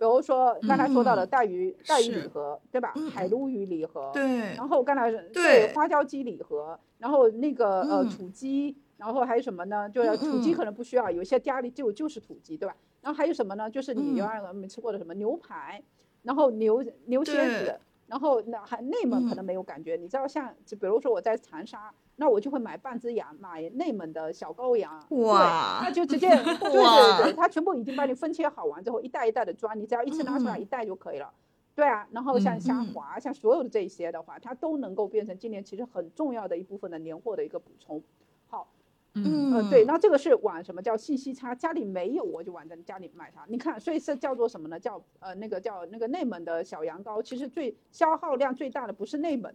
[0.00, 2.94] 比如说刚才说到的带鱼带鱼礼盒，对吧？
[3.12, 4.54] 海鲈鱼礼盒，对。
[4.56, 9.86] 然后刚才对花椒鸡礼盒，然后那个呃土鸡，然后还有什么呢？
[9.90, 12.74] 就是土鸡可能不需要，有些家里就就是土鸡，对吧？
[13.02, 13.70] 然后还有什么呢？
[13.70, 15.82] 就是你原来没吃过的什么牛排，
[16.22, 17.78] 然后牛牛蝎子。
[18.06, 31.32] 然后那还内蒙可能没有感觉，你知道像就比如说我在长沙，那我就会买半只羊，买内蒙的小羔羊，哇，那就直接 对对对，它全部已经帮你分切好完之后，一袋一袋的装，你只要一次拿出来一袋就可以了，
[31.74, 38.02] 对啊，然后像虾滑，像所有的这些的话，它都能够变成今年其实很重要的一部分的年货的一个补充。
[38.48, 38.68] 好
[39.14, 41.54] 嗯对，那这个是往什么叫信息差？
[41.54, 43.46] 家里没有，我就往在家里买它。
[43.48, 44.78] 你看，所以是叫做什么呢？
[44.78, 49.50] 叫呃那个叫那个内蒙的小羊羔，其实最消耗量最大的不是内蒙，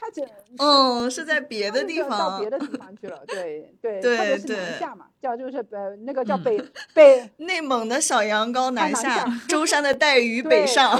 [0.00, 0.22] 它这
[0.58, 3.20] 嗯是在别的地方到别的地方去了。
[3.26, 6.62] 对对，特别是南下嘛，叫就是呃那个叫北
[6.94, 10.96] 北 内蒙的小羊羔南下，舟山的带鱼北上，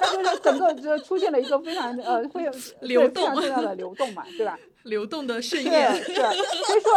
[0.00, 4.58] 它就是整个就出现了一个非常呃会有流动非常重要的流动嘛，对吧？
[4.84, 6.90] 流动的盛宴，是，所以说，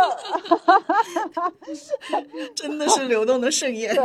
[2.56, 3.94] 真的是流动的盛宴。
[3.94, 4.04] 对，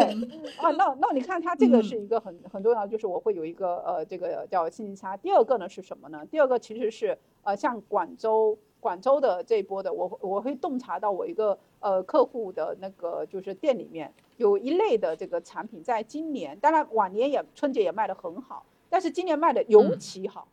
[0.58, 5.16] 啊，那那你看，它这个是一个很很重要，就是我会有一个呃，这个叫信息差。
[5.16, 6.24] 第二个呢是什么呢？
[6.30, 20.46] 第二个其实是呃，像广州广州的这一波的，我我会洞察到我一个呃客户的那个就是店里面有一类的这个产品，在今年，当然往年也春节也卖的很好，但是今年卖的尤其好，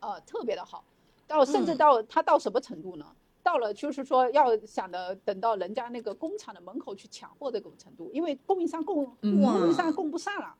[0.00, 0.84] 呃，特别的好。
[1.28, 3.06] 到甚至到他到什么程度呢？
[3.40, 10.54] 到了就是说要想的等到人家那个工厂的门口去抢货这种程度，因为供应商供供应商供不上了，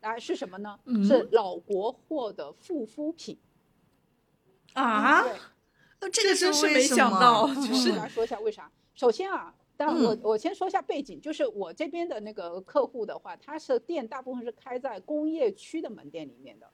[0.00, 0.78] 啊是什么呢？
[1.06, 3.38] 是老国货的护肤品
[4.74, 5.24] 啊？
[6.12, 7.46] 这个真是没想到。
[7.54, 8.70] 就是来说一下为啥？
[8.94, 16.70] 首先啊，但我我先说一下背景，就是我这边的那个客户的话，他是店大部分是开在工业区的门店里面的。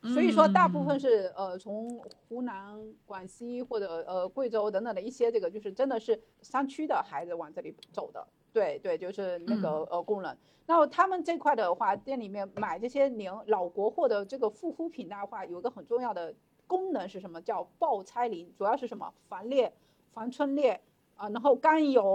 [0.00, 1.98] 所以说，大部分是呃从
[2.28, 8.24] 湖南、广西或者呃贵州等等的一些这个，就是真的是山区的孩子往这里走的。
[8.52, 10.38] 对对，就是那个呃工人。
[10.66, 16.32] 那他们这块的话，店里面买这些年老国货的这个护肤品的话，有个很重要的
[16.68, 17.42] 功能是什么？
[17.42, 19.12] 叫爆拆灵，主要是什么？
[19.28, 19.72] 防裂、
[20.12, 20.80] 防皴裂
[21.16, 22.14] 啊，然后甘油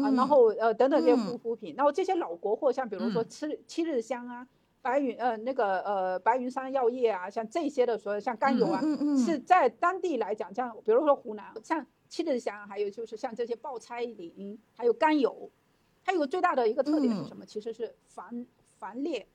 [0.00, 1.74] 啊，然后呃等等这些护肤品。
[1.76, 4.46] 然后这些老国货，像比如说七七日香啊。
[4.84, 8.82] 白云呃那个呃白云山药业啊，像这些的所有像甘油啊，
[9.16, 15.50] 是在当地来讲，像比如说湖南像七里香，还有就是像这些爆拆林，还有甘油，
[16.04, 17.46] 它有个最大的一个特点是什么？
[17.46, 18.44] 其实是防
[18.76, 19.26] 防裂。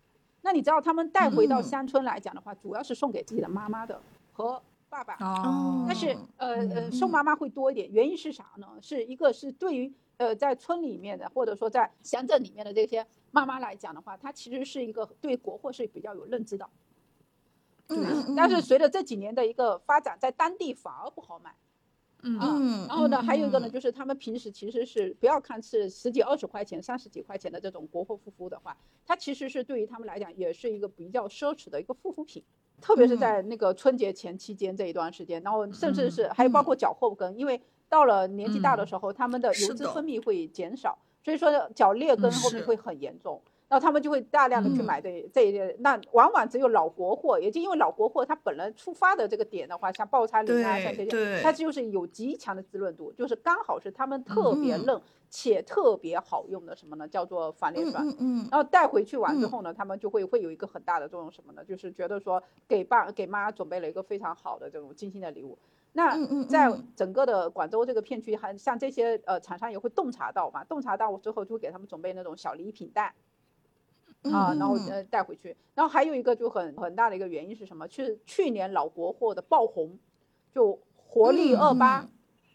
[0.44, 4.00] 那你知道他们带回到乡村来讲的话，主要是送给自己的妈妈的
[4.32, 5.16] 和爸爸。
[5.16, 5.84] 哦。
[5.88, 8.68] 但是呃呃送妈妈会多一点，原因是啥呢？
[8.84, 13.04] 是一个是对于呃在村里面的或者说在乡镇里面的这些。
[13.32, 16.70] 妈妈来讲的话，她其实是一个对国货是比较有认知的，
[17.88, 21.56] 嗯，但是随着这几年的一个发展，在当地反而不好买，
[22.22, 32.44] 嗯，然后呢，还有一个呢，就是他们平时其实是不要看是十几二十块钱、三十几块钱的这种国货护肤的话，它其实是对于他们来讲也是一个比较奢侈的一个护肤品，
[32.82, 40.98] 特别是在那个春节前期间这一段时间，然后甚至是还有包括脚后跟，因为到了年纪大的时候，他们的油脂分泌会减少。
[41.24, 57.08] 所以说脚裂跟后面会很严重，那他们就会大量的去买这这一类，那往往只有老国货，也就因为老国货它本来出发的这个点的话，像爆拆林啊，像这些，它就是有极强的滋润度，就是刚好是他们特别嫩且特别好用的什么呢？
[57.08, 58.08] 叫做防裂霜。
[58.08, 58.48] 嗯嗯。
[58.50, 61.64] 然后带回去完之后呢，他们就会会有一个很大的作用什么呢？
[61.64, 65.56] 就是觉得说给爸给妈准备了一个非常好的这种精心的礼物。
[65.94, 70.64] 那在整个的广州这个片区，还像这些呃厂商也会洞察到嘛？
[70.64, 73.14] 洞察到之后就会给他们准备那种小礼品袋，
[74.24, 75.57] 啊，然后呃带回去。
[75.74, 77.88] 然后还有一个就很很大的一个原因是什么？
[77.88, 79.98] 去去年老国货的爆红，
[80.53, 82.07] 就活力二八，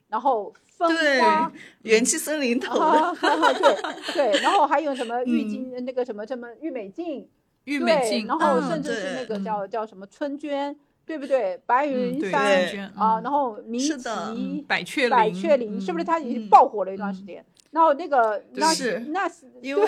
[0.08, 0.88] 然后分
[1.20, 1.50] 花，
[1.82, 7.28] 元气森林头，对对，然后还有什么郁金那个什么什么郁美净，
[7.64, 11.60] 郁美净，然后甚至是那个叫叫什么春娟，对不对？
[11.66, 17.44] 白云山啊，然后明奇、百雀百雀羚，是不是它已经爆火了一段时间？
[17.70, 19.84] 然后那个那是那是因为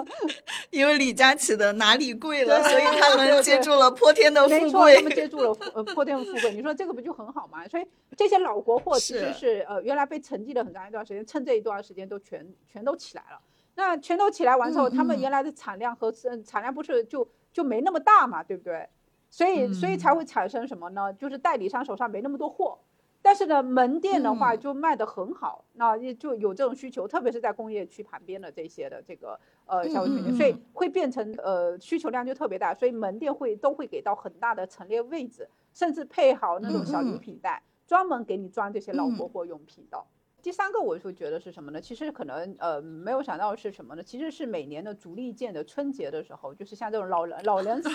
[0.70, 6.54] 因为李佳琦的哪里贵了，所以他们接住了泼天的富贵，他们接住了呃泼天的富贵。
[6.54, 7.68] 你说这个不就很好吗？
[7.68, 7.86] 所以
[8.16, 13.38] 这些老国货其实是呃原来被沉寂了很长一段时间，趁这一段时间都全全都起来了。
[13.74, 16.10] 那全都起来完之后，他们原来的产量和
[16.44, 18.88] 产量不是就就没那么大嘛，对不对？
[19.32, 21.10] 所以所以才会产生什么呢？
[21.14, 22.78] 就是代理商手上没那么多货。
[23.24, 40.04] 但是呢，门店的话就卖得很好，那也就有这种需求，特别是在工业区旁边的这些的这个呃消费群体，所以会变成呃需求量就特别大，所以门店会都会给到很大的陈列位置，甚至配好那种小礼品袋，专门给你装这些老国货用品的。
[40.42, 41.80] 第三个我就觉得是什么呢？
[41.80, 44.02] 其实可能呃没有想到是什么呢？
[44.02, 47.90] 其实是每年的足力健的春节的时候，就是像这种老人老人节。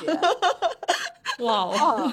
[1.40, 2.12] 哇哦！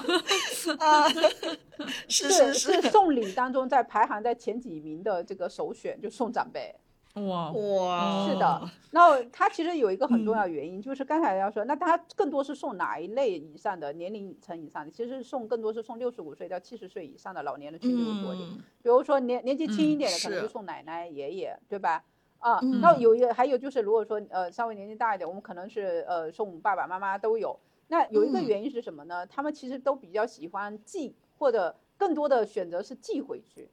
[0.79, 1.07] 啊，
[2.07, 6.73] 是是是送礼当中在排行在前几名的这个首选，就送长辈。
[7.15, 8.27] 哇哇！
[8.27, 14.91] 是的，然后它其实有一个很重要原因，就是刚才要说，那它更多是送哪一类以上的年龄层以上的？
[14.91, 18.49] 其实送更多是送六十五岁到七十岁以上的老年的群体多一点。
[18.83, 22.03] 比如说年年纪轻一点的，可能就送奶奶爷爷，对吧？
[22.39, 27.57] 啊，那有一个还有就是，如果说呃稍微年纪大一点，我们可能是呃送爸爸妈妈都有。
[27.87, 29.25] 那有一个原因是什么呢？
[29.27, 33.69] 他们其实都比较喜欢寄，或者更多的选择是寄回去。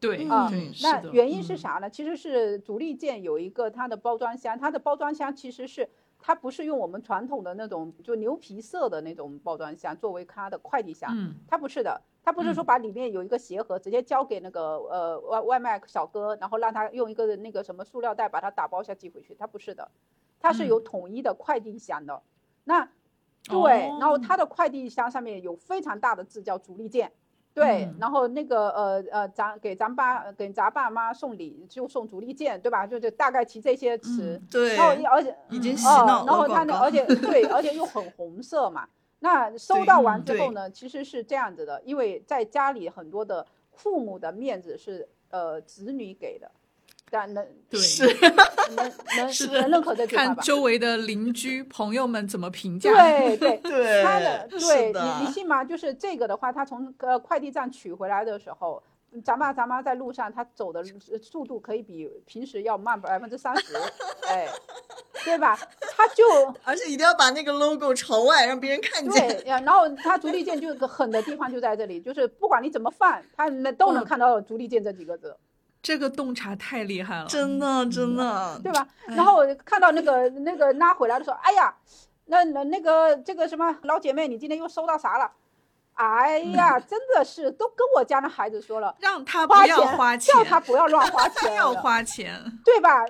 [0.00, 0.50] 对啊，
[0.82, 1.88] 那原因是啥呢？
[1.88, 19.88] 其实是足力健有一个它的包装箱，它的包装箱其实是它不是用我们传统的那种就牛皮色的那种包装箱作为它的快递箱，它不是的，它不是说把里面有一个鞋盒直接交给那个呃外外卖小哥，然后让他用一个那个什么塑料袋把它打包下寄回去，它不是的，
[20.40, 22.20] 它是有统一的快递箱的。
[22.64, 22.88] 那
[23.48, 27.10] 对，然后它的快递箱上面有非常大的字叫“足力健”，
[27.52, 32.86] 对，然后那个呃呃，咱给咱爸给咱爸妈送礼就送足力健，对吧？
[32.86, 38.88] 就就大概提这些词，对，然后而且已经洗脑然后他那而且 对，而且又很红色嘛。
[39.18, 46.50] 那收到完之后呢，其实是这样子的，因为在家里很多的父母的面子是呃子女给的。
[47.26, 47.80] 能对
[48.74, 48.76] 能
[49.16, 50.34] 能 能认可这句话吧？
[50.34, 52.90] 看周围的邻居朋友们怎么评价。
[52.90, 55.64] 对对 对，他的对你你信吗？
[55.64, 58.82] 就是这个的话，他从呃快递站取回来的时候，
[59.24, 60.82] 咱爸咱妈在路上，他走的
[61.22, 63.74] 速度可以比平时要慢百分之三十，
[64.28, 64.48] 哎，
[65.24, 65.58] 对吧？
[65.94, 66.24] 他就
[66.64, 69.28] 而且一定要把那个 logo 朝外，让别人看见。
[69.28, 75.36] 对，然后他足力健就个狠的地方就在这里，就是不管你怎么放，他们都能看到足力健这几个字。
[75.82, 78.86] 这个洞察太厉害了，真的真的，对吧？
[79.08, 81.74] 然后我看到那个那个拉回来的时候，哎呀，
[82.26, 85.30] 那那那个这个什么老姐妹，你今天又收到啥了？
[85.94, 93.04] 哎呀，真的是都跟我家的孩子说了，让他不要花钱，叫他不要乱花 钱，要花钱，对吧？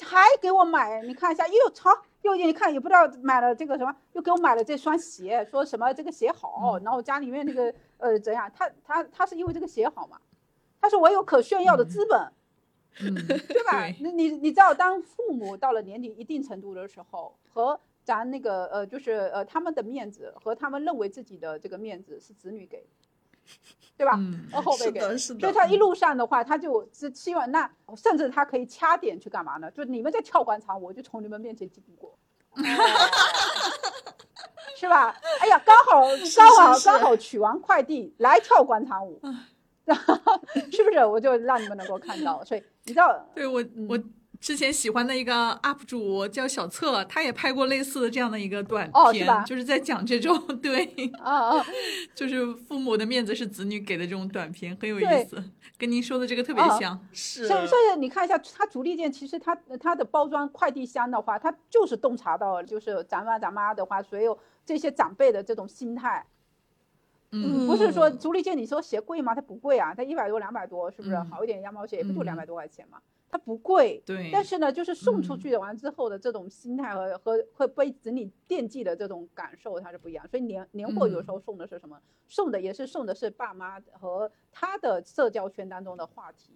[0.00, 1.90] 还给我买，你看一下，又操，
[2.22, 8.48] 又你看也不知道买了这个什么，又给我买了这双鞋，说什么这个鞋好，然后家里面那个呃怎样？
[8.56, 10.16] 他他他是因为这个鞋好嘛？
[10.80, 12.32] 他说：“我有可炫耀的资本，
[13.48, 13.86] 对吧？
[14.00, 22.84] 那你你知道，当父母到了年龄一定程度的时候，和咱那个呃，就是呃，他们的面子和他们认为自己的这个面子是子女给，
[23.96, 24.18] 对吧？
[24.52, 29.70] 呃，后辈给，所以他一路上的话，他就是希望那甚至他可以掐点去干嘛呢？
[29.70, 32.18] 就你们在跳广场，我就从你们面前经过，
[34.74, 35.14] 是吧？
[35.40, 36.02] 哎呀，刚好
[36.36, 39.20] 刚好刚好取完快递来跳广场舞。”
[40.70, 41.04] 是不是？
[41.04, 43.98] 我就让你们能够看到，所以你知道，对我我
[44.40, 50.84] 之前喜欢的一个 UP 主叫小策，他也拍过类似的这样的一个短片，就是在讲这种 对
[51.18, 51.66] 啊啊，
[52.14, 55.42] 就是父母的面子是子女给的这种短片，很有意思，
[55.76, 56.98] 跟您说的这个特别像。
[57.12, 66.24] 是，所以所以你看一下，它足力健其实它它的包装快递箱的话，它就是洞察到，就是咱爸咱妈的话，所有这些长辈的这种心态。
[67.32, 69.34] 嗯，不是说足力健，你说鞋贵吗？
[69.34, 71.16] 它不贵啊，它一百多、两百多，是不是？
[71.16, 73.00] 好一点羊毛鞋也不就两百多块钱嘛，
[73.30, 74.02] 它不贵。
[74.04, 74.30] 对。
[74.32, 80.26] 但是呢，就是送出去的完之后的这种心态和和会被子女惦记的这种感受，它是不一样。
[80.26, 81.96] 所以年年货有时候送的是什么？
[82.26, 86.52] 送的也是送的是爸妈和他的社交圈当中的话题，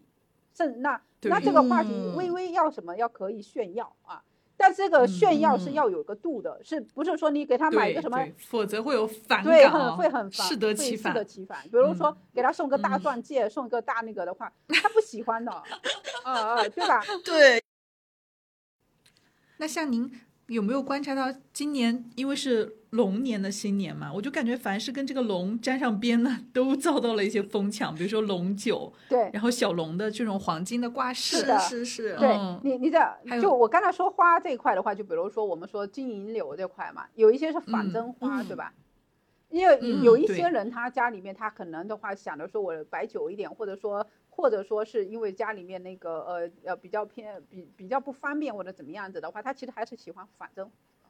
[0.52, 4.24] 甚那那这个话题微微要什么要可以炫耀啊。
[4.64, 11.62] 但这个炫耀是要有个度的，是不是说你给他买一个什么，否则会有反感，对，很会很适得其反，适得其反。
[11.64, 17.02] 比如说给他送个大钻戒，送一个大那个的话， 他不喜欢的，啊啊，对吧？
[17.22, 17.62] 对。
[19.58, 20.10] 那像您。
[20.48, 32.98] 有没有观察到今年，因为是龙年的新年嘛，我就感觉凡是跟这个龙沾上边的，都遭到了一些疯抢，比如说龙酒，对，然后小龙的这种黄金的挂饰，是的，是是，对你你这
[33.40, 38.72] 就我刚才说花这一块的话，就比如说我们说金银柳这块嘛，有一些是仿真花，对吧？
[39.48, 44.06] 因为有一些人他家里面他可能的话想着说我摆久一点，或者说。
[44.36, 50.68] 或者说是因为家里面那个呃呃比较偏比比较不方便或者怎么样子的话，他其实还是喜欢仿真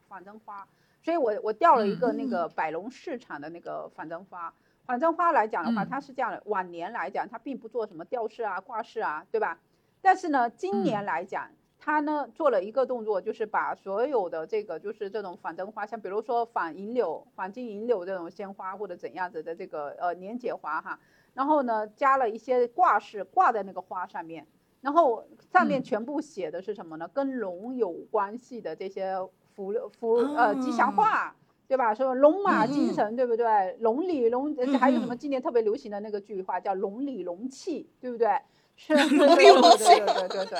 [0.09, 0.69] 仿真花，
[1.03, 4.53] 所以我我调了一个那个百龙市场的那个仿真花。
[4.87, 9.59] 仿真花来讲的话，它是这样的，往年来讲它并不做什么吊饰啊挂饰啊，对吧？
[10.03, 21.01] 但是呢，今年来讲，它呢做了一个动作，就是把所有的这个就是这种仿真花，像比如说仿银柳、仿金银柳这种鲜花或者怎样子的这个呃年节花哈。
[21.35, 24.47] 然后呢，加了一些挂饰挂在那个花上面，
[24.81, 27.09] 然后上面全部写的是什么呢？
[27.12, 29.16] 跟龙有关系的这些
[29.55, 31.35] 福福呃吉祥话，
[31.66, 31.93] 对吧？
[31.93, 33.77] 说龙马精神，对不对？
[33.81, 38.28] 龙里龙，还有什么今年特别流行的那个句话叫龙里龙气，对不对？
[38.77, 40.59] 是，对对对对对对，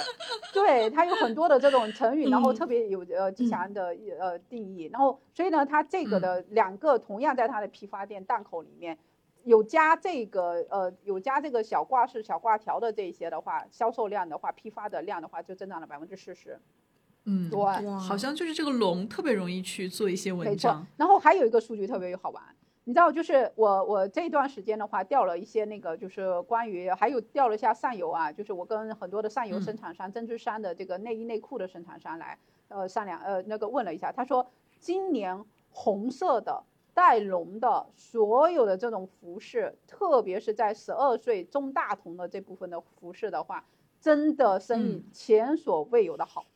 [0.52, 8.98] 对它有很多的这种成语，然后特别有呃吉祥的呃定义，然后所以呢，它这个的两个同样在它的批发店档口里面。
[9.45, 16.59] 有加这个呃，有加这个小挂饰、小挂条的这些的话，销售量的话，批发的量的话，就增长了百分之四十。
[17.25, 17.59] 嗯，对，
[17.99, 20.87] 好像就是这个龙特别容易去做一些文章。
[20.97, 22.43] 然后还有一个数据特别好玩，
[22.85, 32.39] 你知道，就是我我这段时间的话，调了一些那个，就是关于还有调了一下上游啊，就是我跟很多的上游生产商、针织衫的这个内衣内裤的生产商来
[32.69, 34.47] 呃商量，呃那个问了一下，他说
[34.79, 36.65] 今年红色的。
[36.95, 43.66] 带龙的所有的这种服饰，特别是在十二岁中大童的这部分的服饰的话，
[44.01, 46.47] 真的生意前所未有的好，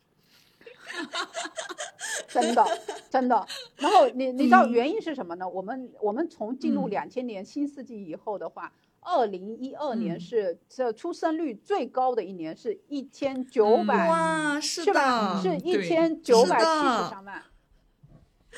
[2.27, 2.65] 真的
[3.09, 3.45] 真的。
[3.75, 5.47] 然后你你知道原因是什么呢？
[5.47, 8.71] 我们我们从进入两千年新世纪以后的话，
[9.01, 15.41] 二零一二年是这出生率最高的一年，是一千九百哇，是吧？
[15.41, 17.43] 是一千九百七十三万。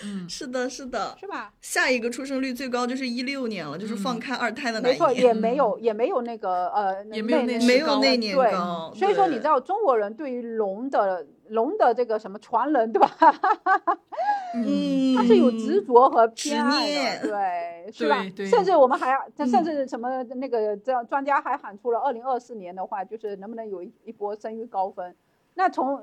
[0.04, 1.54] 嗯，是的，是的，是吧？
[1.62, 5.00] 下一个出生率最高就是一六年了，就是放开二胎的那一年。
[5.00, 8.92] 没错，也没有，也没有那个呃，也没有那没有那年高。
[8.96, 13.10] 所以说，你知道中国人对于龙的龙的这个什么传人，对吧？
[14.54, 18.26] 嗯，他是有执着和偏爱的，对， 是吧？
[18.50, 25.14] 甚至我们还要，甚至什么那个这专家还喊出了二零二四年的话，就是能不能有一一波生育高峰。
[25.54, 26.02] 那从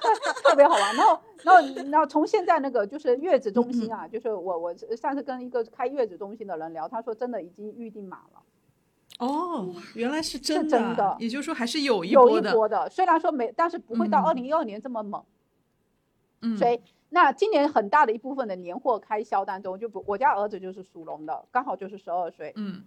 [0.44, 8.42] 特别好玩，然后，然后，然后从现在那个就是月子中心啊，就是我我上次跟一个开月子中心的人聊，他说真的已经预定满了。
[9.18, 12.48] 哦，原来是真的，真的，也就是说还是有一波的。
[12.48, 15.24] 有一波的，虽然说没，但是不会到二零一二年这么猛。
[16.42, 16.56] 嗯。
[16.56, 22.52] 所以，那今年很大的一部分的年货开销当中，就不，我家儿子就是属龙的，刚好就是十二岁。
[22.56, 22.84] 嗯。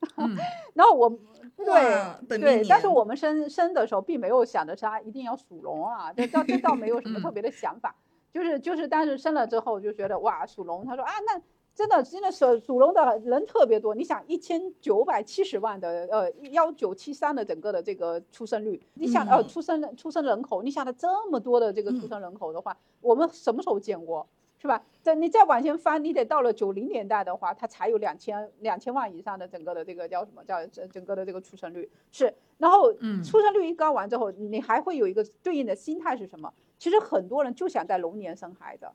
[0.74, 1.10] 然后我
[1.56, 7.94] 对对，但是我们生生的时候并没有想着他一定要属龙啊，这倒这倒没有什么特别的想法，
[8.32, 11.40] 就是就是，但是生了之后就觉得哇属龙，他说啊那
[11.74, 24.26] 真的真的属属龙的人特别多，你想一千九百七十万的呃幺九七三的整个的这个出生率，你想呃出生出生人口，你想的这么多的这个出生人口的话，我们什么时候见过？
[24.60, 24.84] 是吧？
[25.00, 32.34] 在你再往前翻，你得到了九零年代的话，它才有两千两千万以上的整个的这个叫什么叫整整个的这个出生率是。
[32.58, 36.52] 然后，嗯，出生率一高完之后，你还会有一个对应的心态是什么？
[36.78, 38.86] 其实很多人就想在龙年生孩子。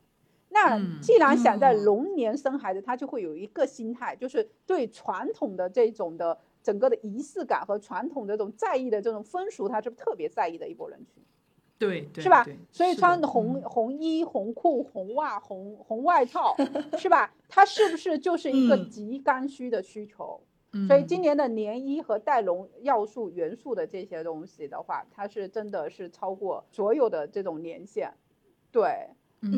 [0.49, 11.23] 那既然想在龙年生孩子，他就会有一个心态，就是对传统的这种的整个的仪式感和传统的这种在意的这种风俗，他是特别在意的一波人群。
[11.77, 12.45] 对，是吧？
[12.71, 16.55] 所以穿红红衣、红裤、红袜、红红外套，
[16.97, 17.33] 是吧？
[17.49, 20.41] 它是不是就是一个极刚需的需求？
[20.87, 28.13] 所以今年的年衣和带龙要素元素的这些东西的话，它是真的是超过所有的这种年限。
[28.71, 29.09] 对，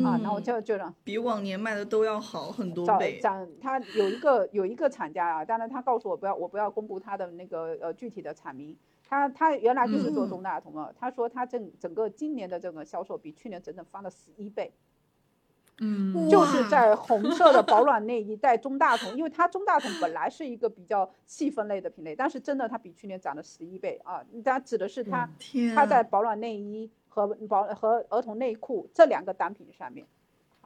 [0.04, 3.18] 啊，那我就觉得比往年卖的都要好很多倍。
[3.20, 8.76] 涨，他有一个有一个厂家啊，当然他告诉我不要，我不要公布他的那个呃具体的厂名。
[9.08, 14.72] 他他原来就是做中大同的，他说他整整个今年的这个销售比去年整整翻了十一倍，
[15.80, 25.28] 嗯，就是在红色的保暖内衣带中大同，因为它中大同本来是一个比较细分类的品类，但是真的它比去年涨了十一倍啊，它指的是它
[25.74, 26.90] 它在保暖内衣。
[27.10, 30.06] 和保和儿童内裤这两个单品上面。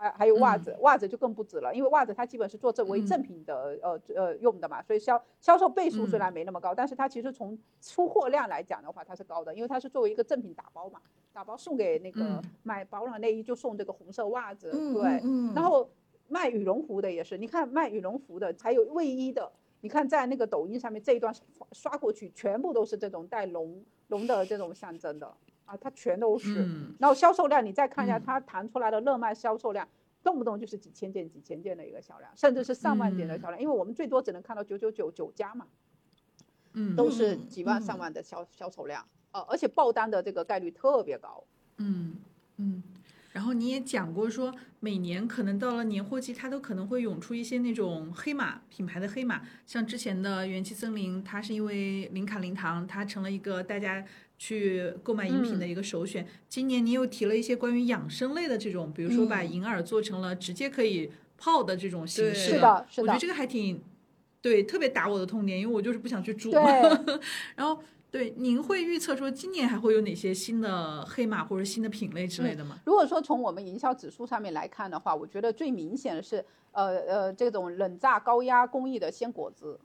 [0.02, 11.00] 还还有袜子，袜子就更不止了，因为袜子它基本是做这为正品的，呃呃用的嘛，所以销销售倍数虽然没那么高，但是它其实从出货量来讲的话，它是高的，因为它是作为一个正品打包嘛，
[11.32, 15.22] 打包送给那个买保暖内衣就送这个红色袜子，对，
[15.54, 15.88] 然后
[16.26, 19.52] 卖羽绒服的也是，你看卖羽绒服的，还有卫衣的，
[19.82, 21.32] 你看在那个抖音上面这一段
[21.70, 25.32] 刷过去，全部都是这种带龙龙的这种象征的。
[25.64, 26.68] 啊，它全都是，
[26.98, 29.89] 然后销售量你再看一下，它弹出来的热卖销售量，
[30.22, 35.66] 动不动就是几千件、几千件的一个销量，甚至是上万件的销量，因为我们最多只能看到九九九九家嘛，
[36.72, 41.44] 嗯，都是几万上万的销销售量，呃，而且爆单的这个概率特别高，
[41.78, 42.16] 嗯
[42.56, 42.82] 嗯。
[43.32, 54.05] 然后你也讲过说，每年可能到了年货季，它都可能会涌出一些那种黑马品牌的黑马，像之前的元气森林，它是因为零卡零糖，它成了一个大家
[54.43, 56.27] 去购买饮品的一个首选。
[56.48, 63.81] 今年你又提了一些关于养生类的这种，比如说把银耳做成了直接可以泡的这种形式，是的，我觉得这个还挺
[64.40, 66.51] 对，特别打我的痛点，因为我就是不想去煮。
[67.55, 67.81] 然后。
[68.12, 72.78] 对，您会预测说今年还会有哪些新的黑马或者新的品类之类的吗？
[72.85, 79.78] 如果说从我们营销指数上面来看的话，我觉得最明显的是，呃呃，这种冷榨高压工艺的鲜果汁。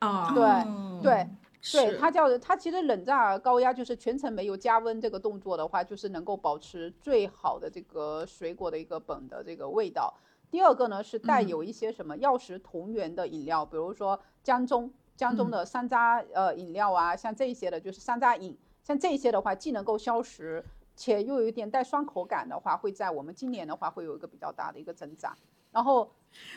[0.00, 1.26] 啊，对对
[1.72, 10.14] 对，它叫它其实冷榨高压就是全程没有加温这个动作的话，就是能够保持最好的这个水果的一个本的这个味道。
[10.50, 14.92] 第二个呢是带有一些什么药食同源的饮料，比如说江中。
[15.16, 20.64] 江中的山楂呃饮料啊，像这些的，就是山楂饮，像这些的话，既能够消食，
[20.96, 25.32] 且又有一点带酸口感的话，会在我们今年的话会有一个比较大的一个增长。
[25.70, 26.10] 然后，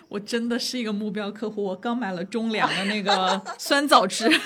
[0.10, 4.30] 我真的是一个目标客户，我刚买了中粮的那个酸枣汁，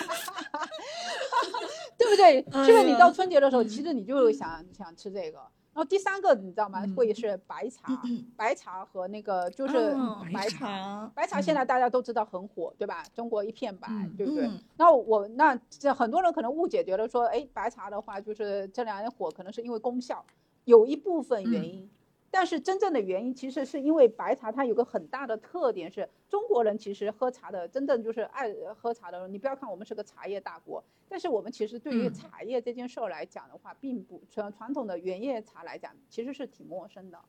[1.98, 2.42] 对不对？
[2.66, 5.40] 就是你到春节的时候，其实你就想想吃这个。
[5.74, 6.84] 然后第三个你知道吗？
[6.98, 7.98] 会是白茶，
[8.36, 9.96] 白茶和那个就是
[10.34, 13.06] 白茶，白茶现在大家都知道很火，对吧？
[13.16, 13.88] 中国一片白，
[14.18, 14.50] 对不对？
[14.76, 20.26] 那我那这很多人可能误解，觉得说，哎，白茶的话就是这两年火，可能是因为功效，
[20.66, 21.90] 有一部分原因。
[22.34, 29.34] 但是真正的原因其实是因为白茶它有个很大的特点是，中国人其实喝茶的真正就是爱喝茶的人。
[29.34, 37.20] 你不要看我们是个茶叶大国，但是我们其实对于茶叶这件事儿来讲的话，并不传传统的原叶茶来讲，其实是挺陌生的。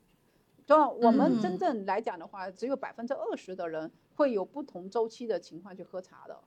[0.65, 6.39] 就我们真正来讲的话，只有百分之二十的人会有不同周期的情况去喝茶的。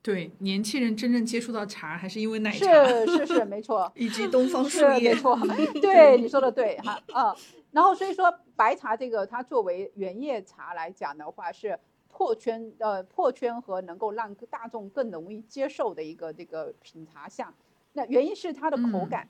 [0.00, 5.38] 对，年轻人真正接触到茶还是因为奶茶，是是是，没错，以及东方树叶，没错，
[5.82, 7.36] 对，你说的对哈，啊，
[7.72, 17.52] 然后所以说白茶这个它作为原叶茶来讲的话，是破圈呃破圈和能够让大众更容易接受的一个这个品茶项，
[17.92, 19.28] 那原因是它的口感。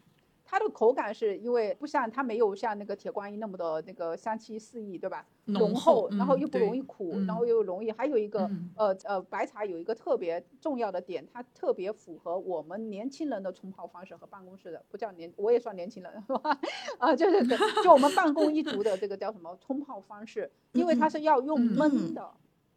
[0.50, 5.26] 它的口感是因为不像它没有像那个铁观音那么的那个香气四溢，对吧？
[5.44, 7.92] 浓厚，然后又不容易苦，然后又容易。
[7.92, 16.58] 还有一个呃呃，白茶有一个特别重要的点，它特别符合我们年轻人的冲泡方式和办公室的，不叫年，我也算年轻人是吧？
[16.98, 17.46] 啊，就是
[17.84, 22.30] 就我们办公一族的这个叫什么冲泡方式，因为它是要用焖的，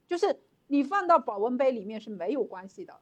[0.06, 0.38] 就是
[0.68, 2.93] 你放到保温杯里面是没有关系的。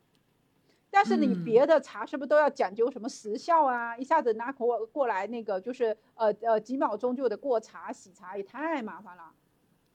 [0.91, 3.95] 但是你别的茶是不是都要讲究什么时效啊？
[3.95, 9.31] 一下子拿过过来那个就是呃呃几秒钟就得过茶洗茶也太麻烦了，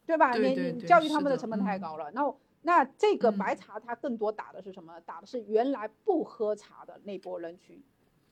[0.06, 0.32] 对吧？
[0.34, 2.10] 你你教育他们的成本太高了。
[2.12, 5.00] 然后那这个白茶它更多打的是什么？
[5.00, 7.82] 打的是原来不喝茶的那波人群，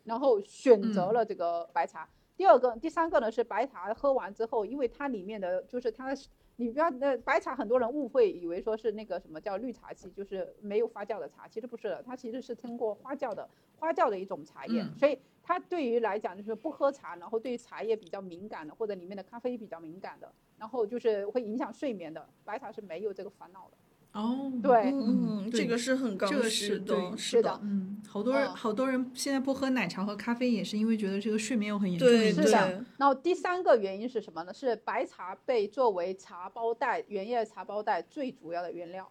[0.05, 2.09] 然后选择了这个白茶。
[2.37, 6.15] 第二个、第三个呢是白茶喝完之后，因为它里面的就是它。
[6.57, 13.49] 你不要那白茶，很多人误会以为说是那个什么叫绿茶器，就是没有发酵的茶，其实不是的，它其实是通过发酵的
[13.79, 23.77] 发酵的一种茶叶，所以它对于来讲就是不喝茶，然后对于茶叶比较敏感的，或者里面的咖啡比较敏感的，然后就是会影响睡眠的，白茶是没有这个烦恼的。
[24.13, 32.07] 哦，对，嗯，这个是很高是的，是的，嗯，好多人，好多人现在不喝奶茶和咖啡，也是因为觉得这个睡眠又很严重。
[32.07, 32.85] 对，是的。
[32.99, 34.53] 然后第三个原因是什么呢？
[34.53, 39.11] 是白茶被作为茶包袋原叶茶包袋最主要的原料。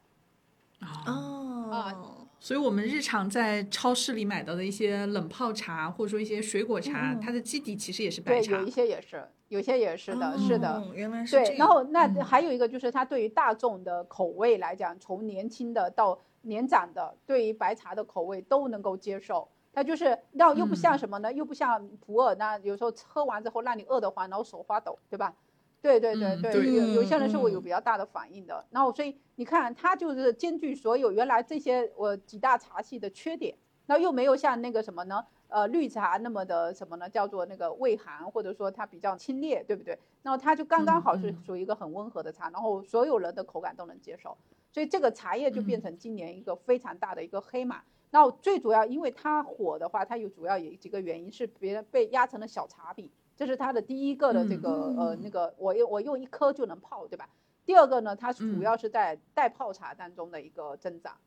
[1.07, 1.95] 哦啊，
[2.43, 8.53] 所以我们日常在超市里买到的一些冷泡茶，或者说一些水果茶，它的基底其实也是白茶。
[8.53, 10.83] 对，有一些也是，有些也是的，是的。
[10.95, 19.47] 原来是对，然后那还有一个就是它对于大众的口味来讲，从年轻的到年长的，对于白茶的口味都能够接受。
[19.71, 21.31] 它就是，那又不像什么呢？
[21.31, 25.31] 又不像普洱，那有时候喝完之后让你饿得慌，然后手发抖，对吧？
[25.81, 28.63] 对对对对，有有些人是我有比较大的反应的。
[28.69, 33.55] 然后所以你看，它就是兼具所有原来这些我几大茶系的缺点。
[33.87, 35.25] 然后又没有像那个什么呢？
[35.49, 37.09] 呃，绿茶那么的什么呢？
[37.09, 39.97] 叫做那个胃寒，或者说它比较清冽，对不对？
[40.21, 44.37] 然后它就刚刚好是属于一个很温和的茶，然后所有人的口感都能接受，
[44.71, 47.81] 所以这个茶叶就变成今年一个非常大的一个黑马。
[48.11, 53.09] 然后最主要，因为它火的话，它有主要有几个原因是别人被压成了小茶饼，
[53.41, 57.27] 这是它的第一个的这个呃那个我用我用一颗就能泡，对吧？
[57.65, 61.17] 第二个呢，它主要是在代泡茶当中的一个增长。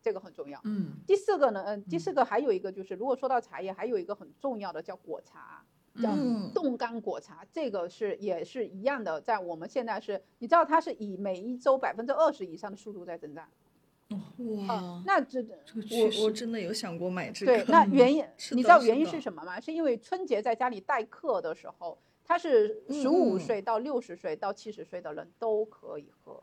[0.00, 0.58] 这个很重要。
[0.64, 5.62] 嗯，第四个呢，嗯，第四个还有一个就是，如果说到茶叶，还有一个很重要的叫果茶，
[6.00, 6.10] 叫
[6.54, 7.44] 冻干果茶。
[7.52, 13.46] 这个是也是一样的，在我们现在是，你知道它是以每一周百分之二十以上的速度在增长。
[14.66, 17.52] 哇，那这我我真的有想过买这个。
[17.52, 19.60] 对，那原因 你知道原因是什么吗？
[19.60, 26.42] 是因为春节在家里待客的时候，它是十五岁到六十岁到七十岁的人都可以喝。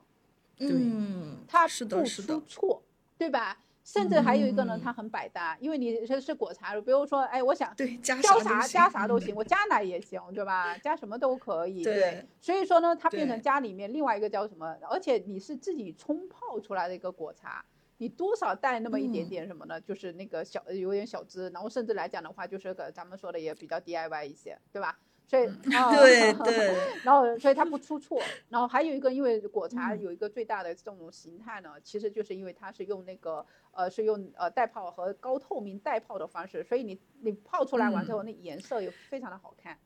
[0.59, 2.81] 嗯，它不出错。
[3.17, 3.57] 对吧？
[3.85, 10.75] 甚至还有一个呢，它很百搭，因为你是是果茶，比如说，哎，我想对加啥加啥都行，我加奶也行，对吧？
[10.79, 11.83] 加什么都可以。
[11.83, 14.75] 对，所以说呢，它变成家里面另外一个叫什么？
[14.89, 17.63] 而且你是自己冲泡出来的一个果茶，
[17.97, 19.79] 你多少带那么一点点什么呢？
[19.79, 24.97] 就是那个小有点小资，然后甚至来讲的话，就是个咱们说的也比较 DIY 一些，对吧？
[25.27, 28.21] 所以对 对，然后所以它不出错。
[28.49, 39.77] 然后还有一个，因为果茶有一个最大的这种形态呢，其实就是因为它是用那个呃是用呃带泡和高透明带泡的方式，所以你你泡出来完之后，那颜色又非常的好看，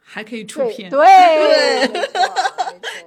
[0.00, 0.98] 还可以出片，对
[1.86, 2.10] 对，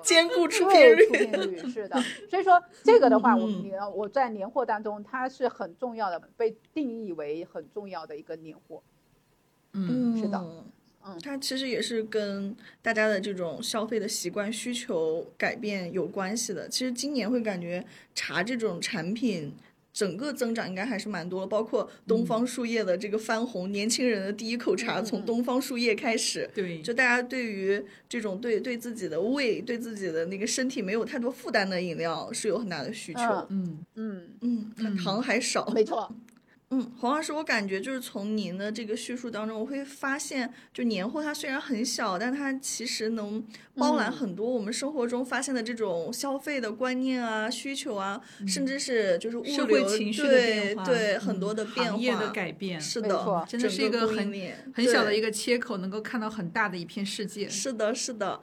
[0.02, 1.99] 兼顾出片率是的。
[2.30, 8.82] 所以说这个的话，我们我在年货当中，它是很重要的，被定义为很重要的一个年货。
[9.74, 10.41] 嗯，是的。
[11.05, 16.67] 嗯，它其实也是跟大家的这种消费的习惯需求改变有关系的。
[16.69, 17.85] 其实今年会感觉
[18.15, 19.53] 茶这种产品
[19.91, 26.49] 整个增长应该还是蛮多，包括东方树叶的这个翻红，年轻人的第一口茶从东方树叶开始。
[26.55, 33.21] 对，就大家对于这种对对自己的胃、对自己的那个身体没有太多负担的饮料是有很大的需求。
[33.49, 35.67] 嗯嗯嗯，糖还少。
[35.75, 36.11] 没错。
[36.74, 43.45] 嗯，黄老师，我感觉就是从您的这个叙述当中，我会发现，就年货它虽然很小，但它其实能
[43.76, 49.86] 包揽很多我们生活中发现的这种消费的观念啊、需求啊，甚至是就是物流
[50.16, 54.34] 对对很多的变化的改变，是的，真的是一个很
[54.74, 57.48] 很小的一个切口，能够看到很大的一片世界。
[57.48, 58.41] 是的，是的。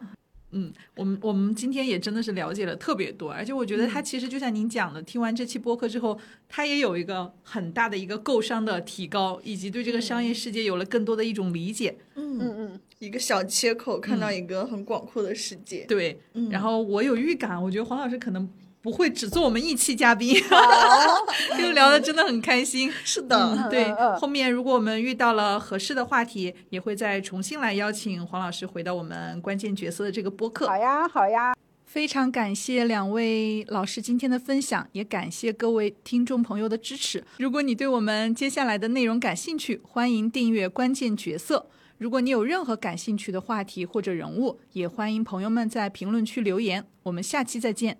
[0.52, 6.18] 嗯，我们我们今天也真的是了解了特别多，而且我觉得他其实就像您讲的，听完这期播客之后，
[6.48, 11.96] 他也有一个很大的一个构商的提高，以及对这个商业世界有了更多的一种理解。
[12.14, 15.84] 嗯嗯嗯，一个小切口看到一个很广阔的世界。
[15.86, 16.20] 对，
[16.50, 18.48] 然后我有预感，我觉得黄老师可能。
[18.82, 20.34] 不会只做我们一期嘉宾，
[21.58, 22.90] 就聊的真的很开心。
[23.04, 23.92] 是的，对。
[24.18, 30.66] 后面如果我们遇到了合适的话题，也会再重新来邀请黄老师回到我们关键角色的这个播客。
[30.66, 31.54] 好呀，好呀。
[31.84, 37.24] 非常感谢两位老师今天的分享，也感谢各位听众朋友的支持。
[37.38, 41.66] 如果你对我们接下来的内容感兴趣，欢迎订阅关键角色。
[41.98, 46.86] 如果你有任何感兴趣的话题或者人物，也欢迎朋友们在评论区留言。
[47.02, 47.98] 我们下期再见。